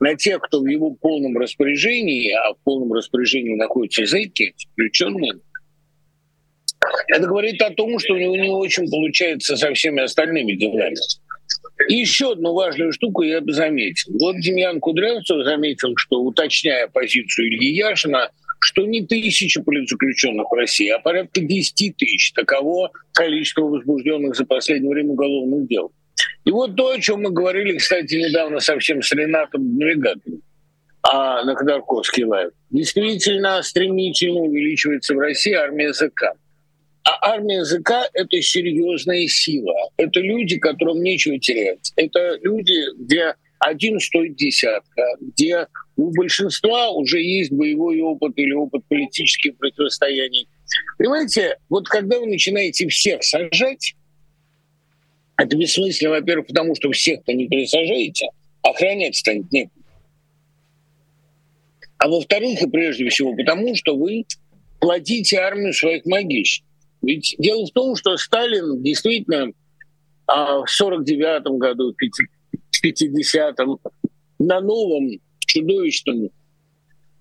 на 0.00 0.16
тех, 0.16 0.40
кто 0.40 0.60
в 0.60 0.66
его 0.66 0.92
полном 0.92 1.36
распоряжении, 1.36 2.32
а 2.32 2.54
в 2.54 2.56
полном 2.64 2.90
распоряжении 2.94 3.54
находятся 3.54 4.06
зэки, 4.06 4.54
заключенные, 4.56 5.34
это 7.08 7.26
говорит 7.26 7.60
о 7.60 7.68
том, 7.68 7.98
что 7.98 8.14
у 8.14 8.16
него 8.16 8.34
не 8.34 8.48
очень 8.48 8.90
получается 8.90 9.58
со 9.58 9.74
всеми 9.74 10.02
остальными 10.02 10.54
делами. 10.54 10.96
И 11.88 11.96
еще 11.96 12.32
одну 12.32 12.54
важную 12.54 12.92
штуку 12.92 13.22
я 13.22 13.42
бы 13.42 13.52
заметил. 13.52 14.10
Вот 14.18 14.36
Демьян 14.40 14.80
Кудрявцев 14.80 15.44
заметил, 15.44 15.92
что, 15.96 16.22
уточняя 16.22 16.88
позицию 16.88 17.48
Ильи 17.48 17.74
Яшина, 17.74 18.30
что 18.62 18.86
не 18.86 19.04
тысячи 19.04 19.60
политзаключенных 19.60 20.50
в 20.50 20.54
России, 20.54 20.88
а 20.88 20.98
порядка 20.98 21.40
10 21.40 21.96
тысяч. 21.96 22.32
Таково 22.32 22.92
количество 23.12 23.62
возбужденных 23.62 24.36
за 24.36 24.44
последнее 24.44 24.90
время 24.90 25.10
уголовных 25.10 25.68
дел. 25.68 25.92
И 26.44 26.50
вот 26.50 26.76
то, 26.76 26.90
о 26.90 27.00
чем 27.00 27.22
мы 27.22 27.30
говорили, 27.30 27.76
кстати, 27.76 28.14
недавно 28.14 28.60
совсем 28.60 29.02
с 29.02 29.12
Ренатом 29.12 29.76
Навигатором 29.76 30.42
а 31.02 31.44
на 31.44 31.56
Ходорковский 31.56 32.24
Live. 32.24 32.52
Действительно, 32.70 33.60
стремительно 33.62 34.40
увеличивается 34.40 35.14
в 35.14 35.18
России 35.18 35.52
армия 35.52 35.92
ЗК. 35.92 36.34
А 37.04 37.32
армия 37.32 37.64
ЗК— 37.64 37.90
это 38.14 38.40
серьезная 38.40 39.26
сила. 39.26 39.74
Это 39.96 40.20
люди, 40.20 40.58
которым 40.58 41.02
нечего 41.02 41.38
терять. 41.38 41.92
Это 41.96 42.38
люди, 42.42 42.94
где 42.96 43.34
один 43.62 44.00
стоит 44.00 44.34
десятка, 44.36 45.02
где 45.20 45.66
у 45.96 46.10
большинства 46.10 46.90
уже 46.90 47.22
есть 47.22 47.52
боевой 47.52 48.00
опыт 48.00 48.32
или 48.36 48.52
опыт 48.52 48.84
политических 48.88 49.56
противостояний. 49.56 50.48
Понимаете, 50.98 51.56
вот 51.68 51.88
когда 51.88 52.18
вы 52.18 52.26
начинаете 52.26 52.88
всех 52.88 53.22
сажать, 53.22 53.94
это 55.36 55.56
бессмысленно, 55.56 56.10
во-первых, 56.10 56.48
потому 56.48 56.74
что 56.74 56.90
всех-то 56.90 57.32
не 57.32 57.48
пересажаете, 57.48 58.26
охранять 58.62 59.16
станет 59.16 59.50
некуда. 59.52 59.86
А 61.98 62.08
во-вторых, 62.08 62.60
и 62.60 62.68
прежде 62.68 63.08
всего, 63.10 63.36
потому 63.36 63.76
что 63.76 63.96
вы 63.96 64.24
платите 64.80 65.38
армию 65.38 65.72
своих 65.72 66.04
могильщиков. 66.04 66.68
Ведь 67.00 67.36
дело 67.38 67.64
в 67.64 67.70
том, 67.70 67.94
что 67.94 68.16
Сталин 68.16 68.82
действительно 68.82 69.52
а, 70.26 70.64
в 70.64 70.68
49 70.68 71.58
году, 71.58 71.92
в 71.92 71.96
50-м 72.84 73.78
на 74.38 74.60
новом 74.60 75.10
чудовищном 75.40 76.30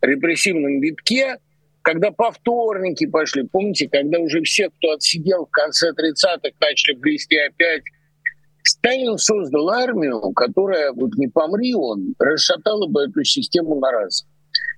репрессивном 0.02 0.82
витке, 0.82 1.38
когда 1.82 2.12
повторники 2.12 3.06
пошли, 3.06 3.44
помните, 3.44 3.90
когда 3.90 4.20
уже 4.20 4.42
все, 4.44 4.70
кто 4.70 4.92
отсидел 4.94 5.46
в 5.46 5.52
конце 5.52 5.92
30-х, 5.92 6.52
начали 6.60 6.96
грести 6.96 7.38
опять, 7.38 7.84
Сталин 8.64 9.18
создал 9.18 9.70
армию, 9.70 10.32
которая, 10.34 10.92
вот 10.94 11.16
не 11.16 11.28
помри 11.28 11.74
он, 11.74 12.16
расшатала 12.20 12.88
бы 12.88 13.04
эту 13.04 13.24
систему 13.24 13.80
на 13.80 13.92
раз. 13.92 14.26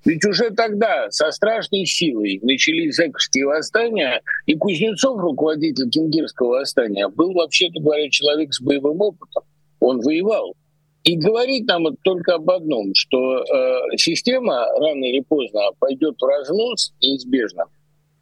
Ведь 0.06 0.26
уже 0.26 0.52
тогда 0.52 1.10
со 1.12 1.32
страшной 1.32 1.86
силой 1.86 2.40
начались 2.42 2.96
зэковские 2.96 3.46
восстания, 3.46 4.22
и 4.46 4.56
Кузнецов, 4.56 5.20
руководитель 5.20 5.90
Кингирского 5.90 6.60
восстания, 6.60 7.08
был, 7.08 7.34
вообще-то 7.34 7.80
говоря, 7.80 8.10
человек 8.10 8.54
с 8.54 8.62
боевым 8.62 9.00
опытом. 9.02 9.44
Он 9.80 10.00
воевал. 10.02 10.56
И 11.04 11.18
говорит 11.18 11.68
нам 11.68 11.86
только 12.04 12.36
об 12.36 12.50
одном, 12.50 12.94
что 12.96 13.40
э, 13.40 13.98
система 13.98 14.68
рано 14.80 15.04
или 15.04 15.20
поздно 15.20 15.62
пойдет 15.80 16.16
в 16.20 16.26
разнос 16.26 16.94
неизбежно, 17.02 17.66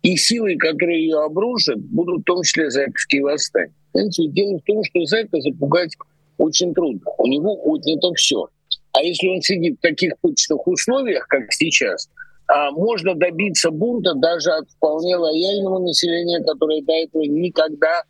и 0.01 0.17
силы, 0.17 0.55
которые 0.57 1.03
ее 1.03 1.19
обрушат, 1.19 1.79
будут 1.79 2.21
в 2.21 2.23
том 2.23 2.41
числе 2.41 2.71
зэковские 2.71 3.21
восстания. 3.21 3.73
Понимаете, 3.93 4.27
дело 4.29 4.57
в 4.57 4.63
том, 4.63 4.83
что 4.83 5.05
зэка 5.05 5.41
запугать 5.41 5.95
очень 6.38 6.73
трудно. 6.73 7.01
У 7.17 7.27
него 7.27 7.59
отнято 7.65 8.13
все. 8.15 8.47
А 8.93 9.03
если 9.03 9.27
он 9.27 9.41
сидит 9.41 9.77
в 9.77 9.81
таких 9.81 10.13
почтовых 10.19 10.65
условиях, 10.65 11.27
как 11.27 11.51
сейчас, 11.53 12.09
а, 12.47 12.71
можно 12.71 13.13
добиться 13.15 13.69
бунта 13.69 14.13
даже 14.15 14.51
от 14.51 14.69
вполне 14.69 15.15
лояльного 15.15 15.79
населения, 15.79 16.43
которое 16.43 16.81
до 16.81 16.93
этого 16.93 17.23
никогда 17.23 18.03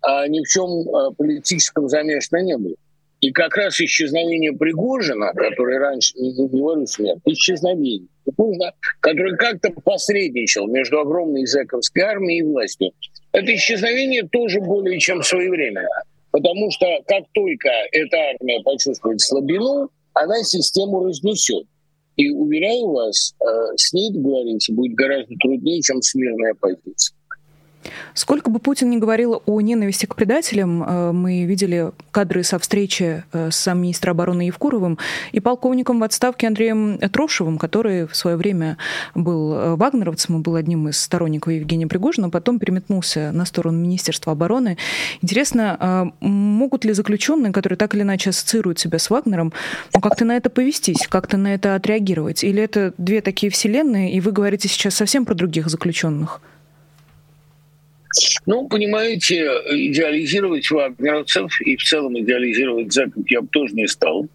а, 0.00 0.26
ни 0.28 0.40
в 0.40 0.48
чем 0.48 0.88
а, 0.88 1.10
политическом 1.12 1.88
замешано 1.88 2.42
не 2.42 2.56
было. 2.56 2.74
И 3.24 3.32
как 3.32 3.56
раз 3.56 3.80
исчезновение 3.80 4.52
Пригожина, 4.52 5.32
который 5.32 5.78
раньше, 5.78 6.12
не, 6.18 6.30
не 6.34 6.46
говорю 6.46 6.84
смерть, 6.84 7.20
исчезновение 7.24 8.06
который 9.00 9.36
как-то 9.38 9.70
посредничал 9.70 10.66
между 10.66 11.00
огромной 11.00 11.46
зэковской 11.46 12.02
армией 12.02 12.40
и 12.40 12.42
властью, 12.42 12.90
это 13.32 13.54
исчезновение 13.54 14.28
тоже 14.30 14.60
более 14.60 14.98
чем 14.98 15.22
своевременно. 15.22 15.88
Потому 16.32 16.70
что 16.70 16.84
как 17.06 17.24
только 17.32 17.70
эта 17.92 18.14
армия 18.34 18.62
почувствует 18.62 19.22
слабину, 19.22 19.88
она 20.12 20.42
систему 20.42 21.02
разнесет. 21.06 21.66
И 22.16 22.28
уверяю 22.28 22.88
вас, 22.88 23.34
э, 23.40 23.76
с 23.76 23.94
ней 23.94 24.12
договориться 24.12 24.70
будет 24.74 24.94
гораздо 24.96 25.34
труднее, 25.40 25.80
чем 25.80 26.02
с 26.02 26.14
мирной 26.14 26.50
оппозицией. 26.50 27.13
Сколько 28.14 28.50
бы 28.50 28.58
Путин 28.58 28.90
ни 28.90 28.96
говорил 28.96 29.42
о 29.46 29.60
ненависти 29.60 30.06
к 30.06 30.14
предателям, 30.14 30.82
э, 30.82 31.12
мы 31.12 31.44
видели 31.44 31.90
кадры 32.10 32.44
со 32.44 32.58
встречи 32.58 33.24
э, 33.32 33.50
с 33.50 33.72
министром 33.74 34.12
обороны 34.12 34.42
Евкуровым 34.42 34.98
и 35.32 35.40
полковником 35.40 36.00
в 36.00 36.02
отставке 36.04 36.46
Андреем 36.46 36.98
Трошевым, 36.98 37.58
который 37.58 38.06
в 38.06 38.14
свое 38.14 38.36
время 38.36 38.78
был 39.14 39.54
э, 39.54 39.74
вагнеровцем 39.76 40.38
и 40.38 40.42
был 40.42 40.54
одним 40.54 40.88
из 40.88 41.00
сторонников 41.00 41.52
Евгения 41.52 41.86
Пригожина, 41.86 42.30
потом 42.30 42.58
переметнулся 42.58 43.32
на 43.32 43.44
сторону 43.44 43.78
Министерства 43.78 44.32
обороны. 44.32 44.76
Интересно, 45.20 46.12
могут 46.20 46.84
ли 46.84 46.92
заключенные, 46.92 47.52
которые 47.52 47.76
так 47.76 47.94
или 47.94 48.02
иначе 48.02 48.30
ассоциируют 48.30 48.78
себя 48.78 48.98
с 48.98 49.10
Вагнером, 49.10 49.52
ну, 49.92 50.00
как-то 50.00 50.24
на 50.24 50.36
это 50.36 50.50
повестись, 50.50 51.06
как-то 51.08 51.36
на 51.36 51.54
это 51.54 51.74
отреагировать? 51.74 52.44
Или 52.44 52.62
это 52.62 52.94
две 52.98 53.20
такие 53.20 53.50
вселенные, 53.50 54.12
и 54.12 54.20
вы 54.20 54.32
говорите 54.32 54.68
сейчас 54.68 54.94
совсем 54.94 55.24
про 55.24 55.34
других 55.34 55.68
заключенных? 55.68 56.40
Ну, 58.46 58.68
понимаете, 58.68 59.44
идеализировать 59.70 60.70
вагнеровцев 60.70 61.60
и 61.60 61.76
в 61.76 61.82
целом 61.82 62.18
идеализировать 62.18 62.92
зэков 62.92 63.24
я 63.28 63.40
бы 63.40 63.48
тоже 63.48 63.74
не 63.74 63.86
стал. 63.88 64.28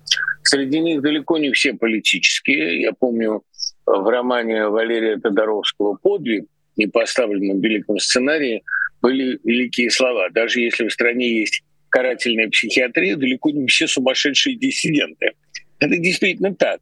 Среди 0.43 0.79
них 0.79 1.01
далеко 1.01 1.37
не 1.37 1.51
все 1.51 1.73
политические. 1.73 2.81
Я 2.81 2.91
помню 2.93 3.43
в 3.85 4.09
романе 4.09 4.67
Валерия 4.67 5.17
Тодоровского 5.17 5.95
«Подвиг», 5.95 6.45
не 6.75 6.87
поставленном 6.87 7.59
в 7.59 7.63
великом 7.63 7.99
сценарии, 7.99 8.63
были 9.01 9.39
великие 9.43 9.91
слова. 9.91 10.29
Даже 10.29 10.61
если 10.61 10.87
в 10.87 10.93
стране 10.93 11.39
есть 11.41 11.63
карательная 11.89 12.49
психиатрия, 12.49 13.15
далеко 13.15 13.49
не 13.51 13.67
все 13.67 13.87
сумасшедшие 13.87 14.55
диссиденты. 14.55 15.31
Это 15.79 15.97
действительно 15.97 16.53
так. 16.55 16.79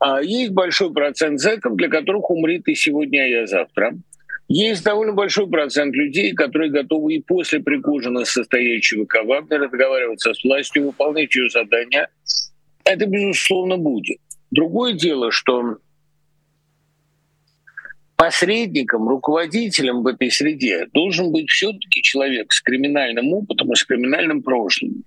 А 0.00 0.22
есть 0.22 0.52
большой 0.52 0.92
процент 0.92 1.40
зэков, 1.40 1.76
для 1.76 1.88
которых 1.88 2.30
умрет 2.30 2.68
и 2.68 2.74
сегодня, 2.74 3.26
и 3.26 3.32
я 3.32 3.46
завтра. 3.46 3.94
Есть 4.48 4.82
довольно 4.82 5.12
большой 5.12 5.46
процент 5.46 5.94
людей, 5.94 6.32
которые 6.32 6.70
готовы 6.70 7.14
и 7.14 7.22
после 7.22 7.60
Пригожина 7.60 8.24
состоящего 8.24 9.04
ЧВК 9.04 9.24
Вагнера 9.24 9.68
договариваться 9.68 10.32
с 10.32 10.42
властью, 10.42 10.86
выполнять 10.86 11.34
ее 11.34 11.50
задания. 11.50 12.08
Это, 12.84 13.04
безусловно, 13.04 13.76
будет. 13.76 14.16
Другое 14.50 14.94
дело, 14.94 15.30
что 15.30 15.76
посредником, 18.16 19.06
руководителем 19.06 20.02
в 20.02 20.06
этой 20.06 20.30
среде 20.30 20.86
должен 20.94 21.30
быть 21.30 21.50
все-таки 21.50 22.00
человек 22.00 22.50
с 22.50 22.62
криминальным 22.62 23.34
опытом 23.34 23.70
и 23.72 23.76
с 23.76 23.84
криминальным 23.84 24.42
прошлым. 24.42 25.04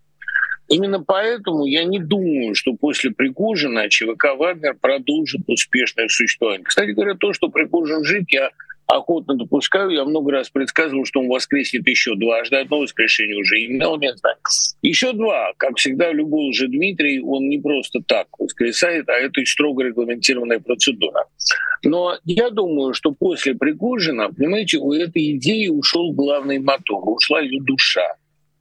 Именно 0.70 1.04
поэтому 1.04 1.66
я 1.66 1.84
не 1.84 2.00
думаю, 2.00 2.54
что 2.54 2.74
после 2.74 3.12
Пригожина 3.12 3.90
ЧВК 3.90 4.36
«Вагнер» 4.38 4.76
продолжит 4.80 5.42
успешное 5.48 6.08
существование. 6.08 6.64
Кстати 6.64 6.92
говоря, 6.92 7.16
то, 7.16 7.34
что 7.34 7.50
Пригожин 7.50 8.06
жив, 8.06 8.24
я 8.30 8.52
охотно 8.92 9.36
допускаю. 9.36 9.90
Я 9.90 10.06
много 10.06 10.32
раз 10.32 10.50
предсказывал, 10.50 11.06
что 11.06 11.22
он 11.22 11.28
воскреснет 11.28 11.88
еще 11.88 12.16
дважды. 12.16 12.58
Одно 12.58 12.80
воскрешение 12.80 13.38
уже 13.38 13.66
имело 13.66 13.98
место. 13.98 14.36
Еще 14.82 15.14
два. 15.14 15.54
Как 15.58 15.78
всегда, 15.78 16.12
любой 16.12 16.54
же 16.54 16.68
Дмитрий, 16.68 17.22
он 17.22 17.48
не 17.48 17.60
просто 17.60 18.02
так 18.06 18.28
воскресает, 18.38 19.08
а 19.10 19.14
это 19.14 19.44
строго 19.46 19.84
регламентированная 19.84 20.60
процедура. 20.60 21.26
Но 21.84 22.18
я 22.26 22.50
думаю, 22.50 22.94
что 22.94 23.12
после 23.12 23.56
Пригожина, 23.56 24.30
понимаете, 24.30 24.78
у 24.78 24.94
этой 24.94 25.38
идеи 25.38 25.68
ушел 25.68 26.12
главный 26.14 26.60
мотор, 26.60 27.02
ушла 27.10 27.42
ее 27.42 27.62
душа. 27.62 28.16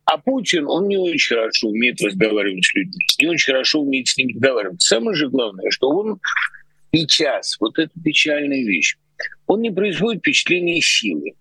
А 0.05 0.19
Путин, 0.19 0.67
он 0.67 0.89
не 0.89 0.97
очень 0.97 1.37
хорошо 1.37 1.69
умеет 1.69 2.01
разговаривать 2.03 2.65
с 2.65 2.75
людьми, 2.75 3.05
не 3.21 3.29
очень 3.29 3.53
хорошо 3.53 3.81
умеет 3.81 4.09
с 4.09 4.17
ними 4.17 4.33
разговаривать. 4.33 4.83
Самое 4.83 5.15
же 5.17 5.29
главное, 5.29 5.71
что 5.71 5.89
он 5.89 6.19
сейчас, 6.93 7.57
вот 7.61 7.79
это 7.79 7.91
печальная 8.03 8.65
вещь, 8.65 8.97
он 9.47 9.61
не 9.63 9.71
производит 9.71 10.21
впечатление 10.21 10.81
силы. 10.81 11.33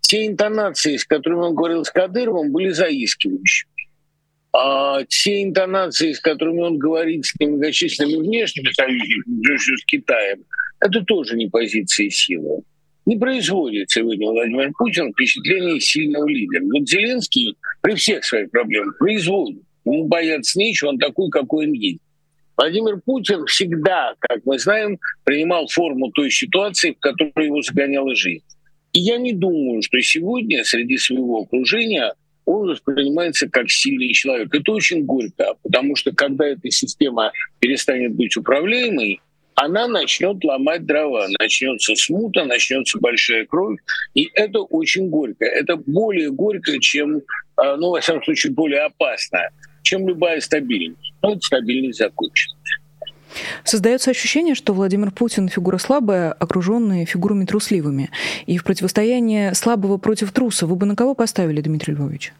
Те 0.00 0.26
интонации, 0.26 0.96
с 0.96 1.04
которыми 1.04 1.40
он 1.40 1.54
говорил 1.54 1.84
с 1.84 1.90
Кадыровым, 1.90 2.52
были 2.52 2.70
заискивающими. 2.70 3.70
А 4.52 5.02
те 5.04 5.42
интонации, 5.42 6.12
с 6.12 6.20
которыми 6.20 6.60
он 6.60 6.78
говорит 6.78 7.24
с 7.24 7.32
многочисленными 7.40 8.20
внешними 8.20 8.70
союзниками, 8.72 9.76
с 9.76 9.84
Китаем, 9.86 10.44
это 10.80 11.00
тоже 11.02 11.36
не 11.36 11.48
позиции 11.48 12.10
силы. 12.10 12.62
Не 13.06 13.16
производит 13.16 13.90
сегодня 13.90 14.28
Владимир 14.28 14.70
Путин 14.76 15.12
впечатление 15.12 15.80
сильного 15.80 16.28
лидера. 16.28 16.62
Вот 16.64 16.88
Зеленский 16.88 17.56
при 17.80 17.94
всех 17.94 18.24
своих 18.24 18.50
проблемах 18.50 18.98
производит. 18.98 19.62
Ему 19.84 20.06
бояться 20.06 20.58
нечего, 20.58 20.90
он 20.90 20.98
такой, 20.98 21.30
какой 21.30 21.66
он 21.66 21.72
есть. 21.72 21.98
Владимир 22.56 23.00
Путин 23.04 23.46
всегда, 23.46 24.14
как 24.20 24.40
мы 24.44 24.58
знаем, 24.58 24.98
принимал 25.24 25.66
форму 25.68 26.10
той 26.12 26.30
ситуации, 26.30 26.92
в 26.92 26.98
которой 27.00 27.46
его 27.46 27.62
загоняла 27.62 28.14
жизнь. 28.14 28.44
И 28.92 29.00
я 29.00 29.16
не 29.16 29.32
думаю, 29.32 29.82
что 29.82 30.00
сегодня 30.00 30.64
среди 30.64 30.98
своего 30.98 31.42
окружения 31.42 32.14
он 32.44 32.68
воспринимается 32.68 33.48
как 33.48 33.70
сильный 33.70 34.12
человек. 34.12 34.54
Это 34.54 34.72
очень 34.72 35.04
горько, 35.04 35.54
потому 35.62 35.96
что 35.96 36.12
когда 36.12 36.46
эта 36.46 36.70
система 36.70 37.32
перестанет 37.60 38.14
быть 38.14 38.36
управляемой, 38.36 39.20
она 39.54 39.86
начнет 39.86 40.42
ломать 40.44 40.84
дрова, 40.86 41.28
начнется 41.38 41.94
смута, 41.94 42.44
начнется 42.44 42.98
большая 42.98 43.46
кровь, 43.46 43.78
и 44.14 44.28
это 44.34 44.60
очень 44.60 45.08
горько. 45.08 45.44
Это 45.44 45.76
более 45.76 46.30
горько, 46.30 46.78
чем, 46.80 47.22
а, 47.56 47.76
ну, 47.76 47.90
во 47.90 48.00
всяком 48.00 48.24
случае, 48.24 48.52
более 48.52 48.80
опасно 48.80 49.50
чем 49.92 50.08
любая 50.08 50.40
стабильность. 50.40 51.12
Но 51.22 51.32
эта 51.32 51.40
стабильность 51.42 51.98
закончится. 51.98 52.56
Создается 53.62 54.10
ощущение, 54.10 54.54
что 54.54 54.72
Владимир 54.72 55.10
Путин 55.10 55.48
фигура 55.48 55.76
слабая, 55.76 56.32
окруженная 56.32 57.04
фигурами 57.04 57.44
трусливыми. 57.44 58.08
И 58.46 58.56
в 58.56 58.64
противостоянии 58.64 59.52
слабого 59.52 59.98
против 59.98 60.32
труса 60.32 60.66
вы 60.66 60.76
бы 60.76 60.86
на 60.86 60.96
кого 60.96 61.14
поставили, 61.14 61.60
Дмитрий 61.60 61.92
Львович? 61.94 62.32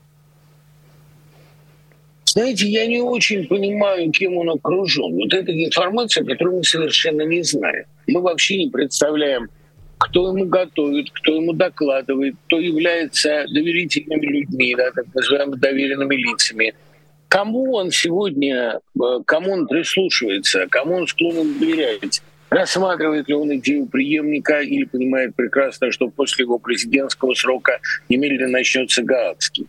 Знаете, 2.24 2.66
я 2.68 2.86
не 2.86 3.02
очень 3.02 3.46
понимаю, 3.46 4.10
кем 4.10 4.38
он 4.38 4.48
окружен. 4.48 5.12
Вот 5.14 5.34
это 5.34 5.52
информация, 5.52 6.24
которую 6.24 6.58
мы 6.58 6.64
совершенно 6.64 7.22
не 7.22 7.42
знаем. 7.42 7.84
Мы 8.06 8.22
вообще 8.22 8.64
не 8.64 8.70
представляем, 8.70 9.50
кто 9.98 10.28
ему 10.28 10.46
готовит, 10.46 11.10
кто 11.10 11.34
ему 11.34 11.52
докладывает, 11.52 12.34
кто 12.46 12.58
является 12.58 13.44
доверительными 13.48 14.26
людьми, 14.26 14.74
да, 14.74 14.90
так 14.92 15.04
называемыми 15.14 15.60
доверенными 15.60 16.16
лицами– 16.16 16.72
кому 17.32 17.72
он 17.72 17.90
сегодня, 17.90 18.80
э, 18.94 19.20
кому 19.24 19.52
он 19.52 19.66
прислушивается, 19.66 20.66
кому 20.70 20.96
он 20.96 21.06
склонен 21.06 21.58
доверять, 21.58 22.20
рассматривает 22.50 23.26
ли 23.26 23.34
он 23.34 23.54
идею 23.56 23.86
преемника 23.86 24.60
или 24.60 24.84
понимает 24.84 25.34
прекрасно, 25.34 25.90
что 25.90 26.08
после 26.08 26.42
его 26.42 26.58
президентского 26.58 27.32
срока 27.32 27.80
немедленно 28.10 28.48
начнется 28.48 29.02
Гаагский. 29.02 29.66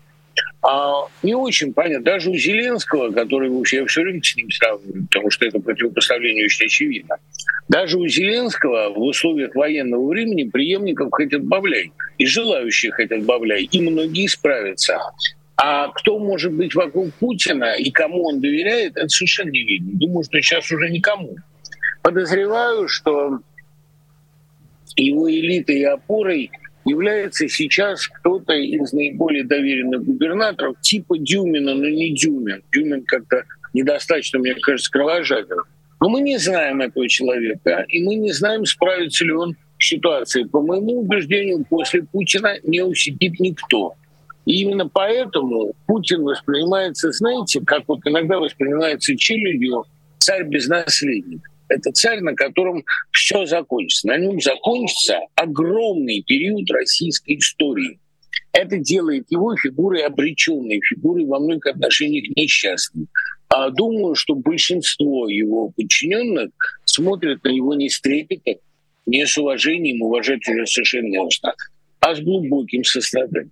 А 0.62 1.08
не 1.22 1.36
очень 1.36 1.74
понятно. 1.74 2.04
Даже 2.04 2.32
у 2.32 2.36
Зеленского, 2.36 3.12
который 3.12 3.50
вообще 3.50 3.78
я 3.78 3.86
все 3.86 4.02
время 4.02 4.22
с 4.22 4.36
ним 4.36 4.52
сравниваю, 4.52 5.06
потому 5.10 5.30
что 5.30 5.46
это 5.46 5.60
противопоставление 5.60 6.46
очень 6.46 6.66
очевидно. 6.66 7.16
Даже 7.70 7.98
у 7.98 8.06
Зеленского 8.10 8.90
в 8.90 9.02
условиях 9.02 9.56
военного 9.56 10.06
времени 10.06 10.50
преемников 10.50 11.10
хоть 11.12 11.32
отбавляй, 11.32 11.94
и 12.18 12.26
желающих 12.26 12.96
хоть 12.96 13.12
отбавляй, 13.12 13.64
и 13.72 13.82
многие 13.82 14.28
справятся. 14.28 15.00
А 15.56 15.90
кто 15.90 16.18
может 16.18 16.54
быть 16.54 16.74
вокруг 16.74 17.14
Путина 17.16 17.76
и 17.76 17.92
кому 17.92 18.26
он 18.26 18.42
доверяет, 18.42 18.98
это 18.98 19.08
совершенно 19.10 19.52
не 19.52 19.64
видно. 19.64 19.92
Думаю, 20.00 20.24
что 20.24 20.42
сейчас 20.42 20.72
уже 20.72 20.90
никому. 20.90 21.36
Подозреваю, 22.02 22.88
что 22.88 23.40
его 24.96 25.30
элитой 25.30 25.80
и 25.80 25.84
опорой 25.84 26.52
является 26.86 27.48
сейчас 27.48 28.08
кто-то 28.08 28.54
из 28.54 28.92
наиболее 28.94 29.46
доверенных 29.46 30.04
губернаторов, 30.04 30.76
типа 30.82 31.18
Дюмина, 31.18 31.76
но 31.76 31.88
не 31.88 32.14
Дюмин. 32.14 32.62
Дюмин 32.72 33.04
как-то 33.06 33.44
недостаточно, 33.74 34.40
мне 34.40 34.56
кажется, 34.56 34.92
кровожаден. 34.92 35.62
Но 36.00 36.10
мы 36.10 36.22
не 36.22 36.38
знаем 36.38 36.82
этого 36.82 37.08
человека, 37.08 37.86
и 37.88 38.04
мы 38.04 38.16
не 38.16 38.34
знаем, 38.34 38.66
справится 38.66 39.24
ли 39.24 39.32
он 39.32 39.56
с 39.80 39.86
ситуацией. 39.86 40.46
По 40.46 40.62
моему 40.62 41.00
убеждению, 41.00 41.66
после 41.70 42.04
Путина 42.04 42.56
не 42.64 42.82
усидит 42.82 43.40
никто. 43.40 43.96
И 44.46 44.62
именно 44.62 44.90
поэтому 44.90 45.74
Путин 45.88 46.24
воспринимается, 46.24 47.12
знаете, 47.12 47.62
как 47.66 47.84
вот 47.88 48.00
иногда 48.06 48.40
воспринимается 48.40 49.16
челюдью 49.16 49.86
царь 50.20 50.44
без 50.44 50.68
наследника. 50.68 51.50
Это 51.70 51.92
царь, 51.92 52.20
на 52.20 52.36
котором 52.36 52.84
все 53.12 53.46
закончится. 53.46 54.08
На 54.08 54.18
нем 54.18 54.40
закончится 54.40 55.20
огромный 55.36 56.22
период 56.22 56.70
российской 56.72 57.38
истории. 57.38 58.00
Это 58.52 58.78
делает 58.78 59.26
его 59.32 59.56
фигурой 59.56 60.04
обреченной, 60.04 60.82
фигурой 60.82 61.26
во 61.26 61.40
многих 61.40 61.66
отношениях 61.68 62.26
несчастной. 62.36 63.08
А 63.50 63.70
думаю, 63.70 64.16
что 64.16 64.36
большинство 64.36 65.28
его 65.28 65.70
подчиненных 65.70 66.52
смотрят 66.86 67.44
на 67.44 67.50
него 67.50 67.74
не 67.74 67.90
с 67.90 68.00
трепетом, 68.00 68.56
не 69.06 69.26
с 69.26 69.38
уважением, 69.38 70.02
уважать 70.02 70.48
уже 70.48 70.66
совершенно 70.68 71.08
не 71.08 71.18
нужно, 71.18 71.54
а 72.00 72.16
с 72.16 72.20
глубоким 72.20 72.84
состраданием. 72.84 73.52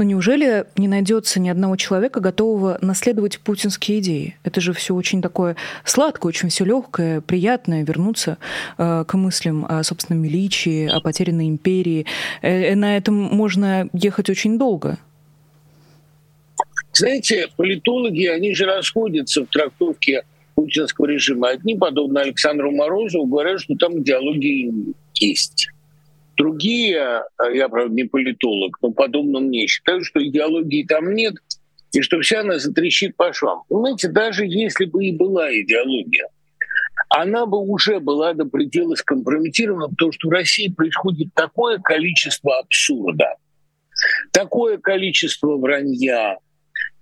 Но 0.00 0.04
неужели 0.04 0.64
не 0.78 0.88
найдется 0.88 1.38
ни 1.40 1.50
одного 1.50 1.76
человека, 1.76 2.20
готового 2.20 2.78
наследовать 2.80 3.38
путинские 3.38 3.98
идеи? 3.98 4.34
Это 4.44 4.58
же 4.62 4.72
все 4.72 4.94
очень 4.94 5.20
такое 5.20 5.56
сладкое, 5.84 6.30
очень 6.30 6.48
все 6.48 6.64
легкое, 6.64 7.20
приятное, 7.20 7.84
вернуться 7.84 8.38
э, 8.78 9.04
к 9.06 9.12
мыслям 9.12 9.66
о 9.68 9.84
собственном 9.84 10.22
величии, 10.22 10.88
о 10.88 11.00
потерянной 11.02 11.48
империи. 11.48 12.06
Э, 12.40 12.74
на 12.76 12.96
этом 12.96 13.14
можно 13.14 13.90
ехать 13.92 14.30
очень 14.30 14.58
долго. 14.58 14.96
Знаете, 16.94 17.48
политологи, 17.58 18.24
они 18.24 18.54
же 18.54 18.64
расходятся 18.64 19.42
в 19.42 19.48
трактовке 19.48 20.22
путинского 20.54 21.04
режима. 21.04 21.50
Одни, 21.50 21.76
подобно 21.76 22.22
Александру 22.22 22.70
Морозову, 22.70 23.26
говорят, 23.26 23.60
что 23.60 23.74
там 23.74 23.98
идеологии 23.98 24.72
есть. 25.16 25.68
Другие, 26.40 27.22
а 27.36 27.50
я, 27.52 27.68
правда, 27.68 27.94
не 27.94 28.04
политолог, 28.04 28.78
но 28.80 28.92
подобно 28.92 29.40
мне, 29.40 29.66
считают, 29.66 30.06
что 30.06 30.26
идеологии 30.26 30.86
там 30.86 31.14
нет, 31.14 31.34
и 31.92 32.00
что 32.00 32.18
вся 32.20 32.40
она 32.40 32.58
затрещит 32.58 33.14
по 33.14 33.30
швам. 33.34 33.64
Понимаете, 33.68 34.08
даже 34.08 34.46
если 34.46 34.86
бы 34.86 35.04
и 35.04 35.12
была 35.12 35.52
идеология, 35.52 36.28
она 37.10 37.44
бы 37.44 37.58
уже 37.58 38.00
была 38.00 38.32
до 38.32 38.46
предела 38.46 38.94
скомпрометирована, 38.94 39.88
потому 39.90 40.12
что 40.12 40.28
в 40.28 40.30
России 40.30 40.68
происходит 40.68 41.28
такое 41.34 41.78
количество 41.78 42.58
абсурда, 42.58 43.34
такое 44.32 44.78
количество 44.78 45.58
вранья, 45.58 46.38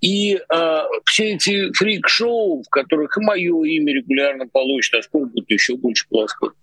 и 0.00 0.34
э, 0.34 0.80
все 1.04 1.34
эти 1.34 1.72
фрик-шоу, 1.74 2.64
в 2.64 2.68
которых 2.70 3.16
и 3.16 3.24
мое 3.24 3.64
имя 3.66 3.94
регулярно 3.94 4.48
получит, 4.48 4.96
а 4.96 5.02
скоро 5.02 5.26
будет 5.26 5.48
еще 5.48 5.76
больше 5.76 6.08
плоскостей, 6.08 6.58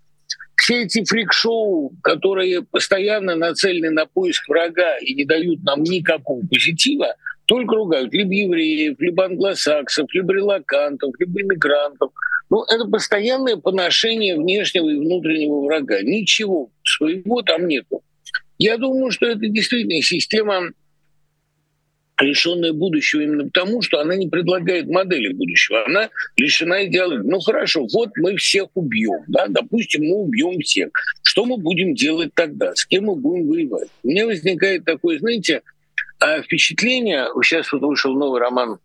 все 0.56 0.82
эти 0.82 1.04
фрик-шоу, 1.04 1.92
которые 2.02 2.62
постоянно 2.62 3.36
нацелены 3.36 3.90
на 3.90 4.06
поиск 4.06 4.48
врага 4.48 4.96
и 4.98 5.14
не 5.14 5.24
дают 5.24 5.62
нам 5.62 5.82
никакого 5.82 6.40
позитива, 6.46 7.14
только 7.46 7.76
ругают 7.76 8.12
либо 8.12 8.32
евреев, 8.32 8.98
либо 8.98 9.26
англосаксов, 9.26 10.12
либо 10.12 10.34
релакантов, 10.34 11.12
либо 11.18 11.42
иммигрантов. 11.42 12.10
Ну, 12.50 12.64
это 12.64 12.84
постоянное 12.86 13.56
поношение 13.56 14.36
внешнего 14.36 14.88
и 14.88 14.98
внутреннего 14.98 15.64
врага. 15.64 16.02
Ничего 16.02 16.70
своего 16.82 17.42
там 17.42 17.66
нету. 17.66 18.02
Я 18.58 18.78
думаю, 18.78 19.10
что 19.10 19.26
это 19.26 19.46
действительно 19.48 20.00
система 20.02 20.70
лишенная 22.24 22.72
будущего 22.72 23.20
именно 23.20 23.44
потому, 23.44 23.82
что 23.82 24.00
она 24.00 24.16
не 24.16 24.28
предлагает 24.28 24.86
модели 24.86 25.32
будущего, 25.32 25.84
она 25.84 26.10
лишена 26.36 26.86
идеологии. 26.86 27.28
Ну 27.28 27.40
хорошо, 27.40 27.86
вот 27.92 28.10
мы 28.16 28.36
всех 28.36 28.68
убьем, 28.74 29.24
да, 29.28 29.46
допустим, 29.48 30.04
мы 30.04 30.16
убьем 30.16 30.60
всех. 30.60 30.90
Что 31.22 31.44
мы 31.44 31.58
будем 31.58 31.94
делать 31.94 32.30
тогда? 32.34 32.74
С 32.74 32.86
кем 32.86 33.04
мы 33.04 33.16
будем 33.16 33.48
воевать? 33.48 33.88
У 34.02 34.08
меня 34.08 34.26
возникает 34.26 34.84
такое, 34.84 35.18
знаете, 35.18 35.62
а, 36.18 36.40
впечатление, 36.42 37.26
сейчас 37.42 37.70
вот 37.72 37.82
вышел 37.82 38.14
новый 38.14 38.40
роман 38.40 38.78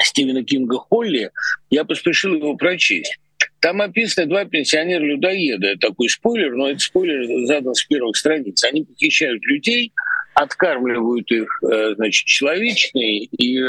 Стивена 0.00 0.42
Кинга 0.42 0.78
«Холли», 0.78 1.30
я 1.70 1.84
поспешил 1.84 2.34
его 2.34 2.56
прочесть. 2.56 3.18
Там 3.60 3.82
описаны 3.82 4.26
два 4.26 4.44
пенсионера-людоеда. 4.44 5.76
Такой 5.78 6.08
спойлер, 6.08 6.54
но 6.54 6.68
этот 6.68 6.82
спойлер 6.82 7.46
задан 7.46 7.74
с 7.74 7.84
первых 7.84 8.16
страниц. 8.16 8.62
Они 8.64 8.84
похищают 8.84 9.44
людей, 9.44 9.92
откармливают 10.38 11.30
их, 11.32 11.48
э, 11.64 11.94
значит, 11.96 12.24
человечные 12.26 13.24
и 13.24 13.60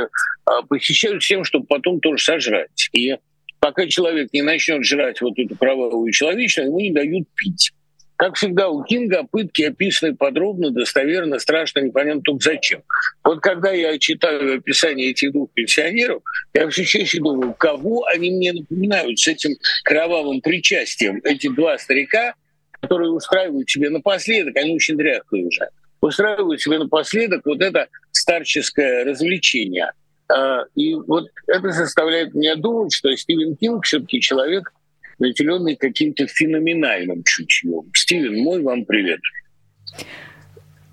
а, 0.46 0.62
похищают 0.68 1.24
всем, 1.24 1.44
чтобы 1.44 1.66
потом 1.66 2.00
тоже 2.00 2.24
сожрать. 2.24 2.90
И 2.94 3.16
пока 3.60 3.88
человек 3.88 4.30
не 4.34 4.44
начнет 4.44 4.86
жрать 4.86 5.20
вот 5.22 5.34
эту 5.38 5.56
кровавую 5.56 6.12
человечную, 6.12 6.68
ему 6.68 6.80
не 6.80 6.92
дают 6.92 7.28
пить. 7.36 7.72
Как 8.18 8.36
всегда, 8.36 8.70
у 8.70 8.84
Кинга 8.84 9.24
пытки 9.24 9.64
описаны 9.64 10.16
подробно, 10.16 10.70
достоверно, 10.70 11.40
страшно, 11.40 11.80
непонятно 11.80 12.22
только 12.22 12.44
зачем. 12.44 12.84
Вот 13.24 13.40
когда 13.40 13.72
я 13.72 13.98
читаю 13.98 14.58
описание 14.58 15.10
этих 15.10 15.32
двух 15.32 15.50
пенсионеров, 15.52 16.22
я 16.54 16.70
все 16.70 16.84
чаще 16.84 17.20
думаю, 17.20 17.56
кого 17.56 18.06
они 18.06 18.30
мне 18.30 18.54
напоминают 18.54 19.18
с 19.18 19.28
этим 19.28 19.56
кровавым 19.86 20.42
причастием. 20.42 21.20
Эти 21.24 21.48
два 21.48 21.80
старика, 21.80 22.36
которые 22.80 23.10
устраивают 23.10 23.68
себе 23.70 23.90
напоследок, 23.90 24.56
они 24.58 24.76
очень 24.76 24.98
дряхлые 24.98 25.48
уже, 25.48 25.70
устраивают 26.02 26.62
себе 26.62 26.80
напоследок 26.80 27.46
вот 27.46 27.62
это 27.62 27.88
старческое 28.12 29.06
развлечение. 29.06 29.92
А, 30.32 30.64
и 30.76 30.94
вот 30.94 31.28
это 31.48 31.72
заставляет 31.72 32.34
меня 32.34 32.56
думать, 32.56 32.94
что 32.94 33.16
Стивен 33.16 33.56
Кинг 33.56 33.86
все-таки 33.86 34.22
человек, 34.22 34.72
наделенный 35.18 35.76
каким-то 35.76 36.28
феноменальным 36.28 37.24
чутьем. 37.24 37.92
Стивен, 37.94 38.44
мой 38.44 38.62
вам 38.62 38.86
привет. 38.86 39.20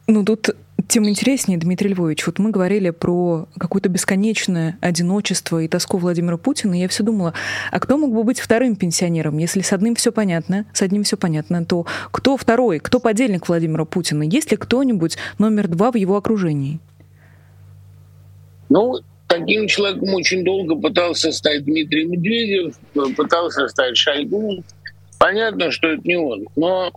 Ну, 0.07 0.25
тут 0.25 0.51
тем 0.89 1.09
интереснее, 1.09 1.59
Дмитрий 1.59 1.91
Львович. 1.91 2.27
Вот 2.27 2.39
мы 2.39 2.51
говорили 2.51 2.91
про 2.91 3.49
какое-то 3.59 3.89
бесконечное 3.89 4.79
одиночество 4.81 5.61
и 5.61 5.69
тоску 5.69 5.99
Владимира 5.99 6.37
Путина, 6.37 6.75
и 6.75 6.83
я 6.83 6.89
все 6.89 7.03
думала, 7.03 7.35
а 7.71 7.81
кто 7.81 7.99
мог 7.99 8.15
бы 8.15 8.23
быть 8.23 8.39
вторым 8.39 8.77
пенсионером? 8.77 9.39
Если 9.39 9.61
с 9.61 9.73
одним 9.73 9.95
все 9.95 10.13
понятно, 10.13 10.67
с 10.73 10.83
одним 10.83 11.03
все 11.03 11.17
понятно, 11.17 11.65
то 11.65 11.87
кто 12.13 12.37
второй, 12.37 12.79
кто 12.79 13.01
подельник 13.01 13.49
Владимира 13.49 13.85
Путина? 13.85 14.23
Есть 14.23 14.51
ли 14.51 14.57
кто-нибудь 14.57 15.17
номер 15.39 15.69
два 15.69 15.91
в 15.91 15.97
его 15.97 16.17
окружении? 16.17 16.79
Ну, 18.69 19.01
таким 19.27 19.67
человеком 19.67 20.15
очень 20.15 20.45
долго 20.45 20.77
пытался 20.77 21.33
стать 21.33 21.65
Дмитрий 21.65 22.05
Медведев, 22.05 22.77
пытался 23.17 23.69
стать 23.69 23.97
Шойгу. 23.97 24.63
Понятно, 25.19 25.71
что 25.71 25.89
это 25.89 26.03
не 26.05 26.17
он. 26.17 26.47
Но 26.57 26.93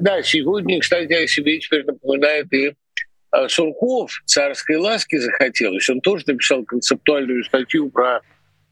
да, 0.00 0.22
сегодня, 0.22 0.80
кстати, 0.80 1.12
о 1.12 1.26
себе 1.26 1.58
теперь 1.58 1.84
напоминает 1.84 2.52
и 2.52 2.74
Сурков 3.48 4.10
царской 4.26 4.76
ласки 4.76 5.16
захотелось. 5.16 5.88
Он 5.90 6.00
тоже 6.00 6.24
написал 6.26 6.64
концептуальную 6.64 7.44
статью 7.44 7.90
про 7.90 8.20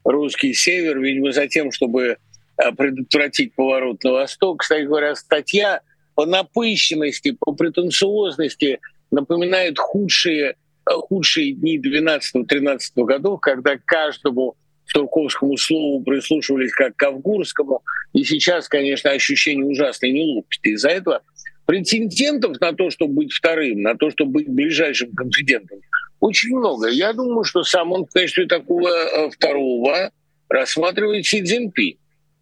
русский 0.04 0.54
север, 0.54 1.00
видимо, 1.00 1.32
за 1.32 1.48
тем, 1.48 1.72
чтобы 1.72 2.18
а, 2.56 2.72
предотвратить 2.72 3.54
поворот 3.54 4.02
на 4.04 4.12
восток. 4.12 4.60
Кстати 4.60 4.84
говоря, 4.84 5.14
статья 5.14 5.80
по 6.14 6.26
напыщенности, 6.26 7.36
по 7.38 7.52
претенциозности 7.52 8.80
напоминает 9.10 9.78
худшие, 9.78 10.56
а, 10.84 10.92
худшие 10.92 11.54
дни 11.54 11.80
12-13 11.80 12.78
годов, 12.96 13.40
когда 13.40 13.76
каждому 13.76 14.56
турковскому 14.92 15.56
слову 15.56 16.02
прислушивались 16.04 16.72
как 16.72 16.96
к 16.96 17.02
авгурскому. 17.02 17.82
И 18.12 18.24
сейчас, 18.24 18.68
конечно, 18.68 19.10
ощущение 19.10 19.64
ужасной 19.64 20.12
неловкости. 20.12 20.68
Из-за 20.68 20.90
этого 20.90 21.22
претендентов 21.66 22.60
на 22.60 22.72
то, 22.72 22.90
чтобы 22.90 23.14
быть 23.14 23.32
вторым, 23.32 23.82
на 23.82 23.96
то, 23.96 24.10
чтобы 24.10 24.32
быть 24.32 24.48
ближайшим 24.48 25.12
конфидентом, 25.12 25.80
очень 26.20 26.56
много. 26.56 26.88
Я 26.88 27.12
думаю, 27.12 27.44
что 27.44 27.62
сам 27.64 27.92
он 27.92 28.06
в 28.06 28.12
качестве 28.12 28.46
такого 28.46 28.88
э, 28.88 29.30
второго 29.30 30.10
рассматривает 30.48 31.26
Си 31.26 31.42
Цзиньпин, 31.42 31.96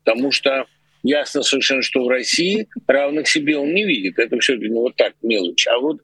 потому 0.04 0.32
что 0.32 0.66
ясно 1.02 1.42
совершенно, 1.42 1.82
что 1.82 2.04
в 2.04 2.08
России 2.08 2.68
равных 2.86 3.28
себе 3.28 3.56
он 3.56 3.72
не 3.72 3.84
видит. 3.84 4.18
Это 4.18 4.38
все 4.38 4.56
для 4.56 4.68
него 4.68 4.92
так 4.94 5.14
мелочь. 5.22 5.66
А 5.66 5.78
вот 5.78 6.00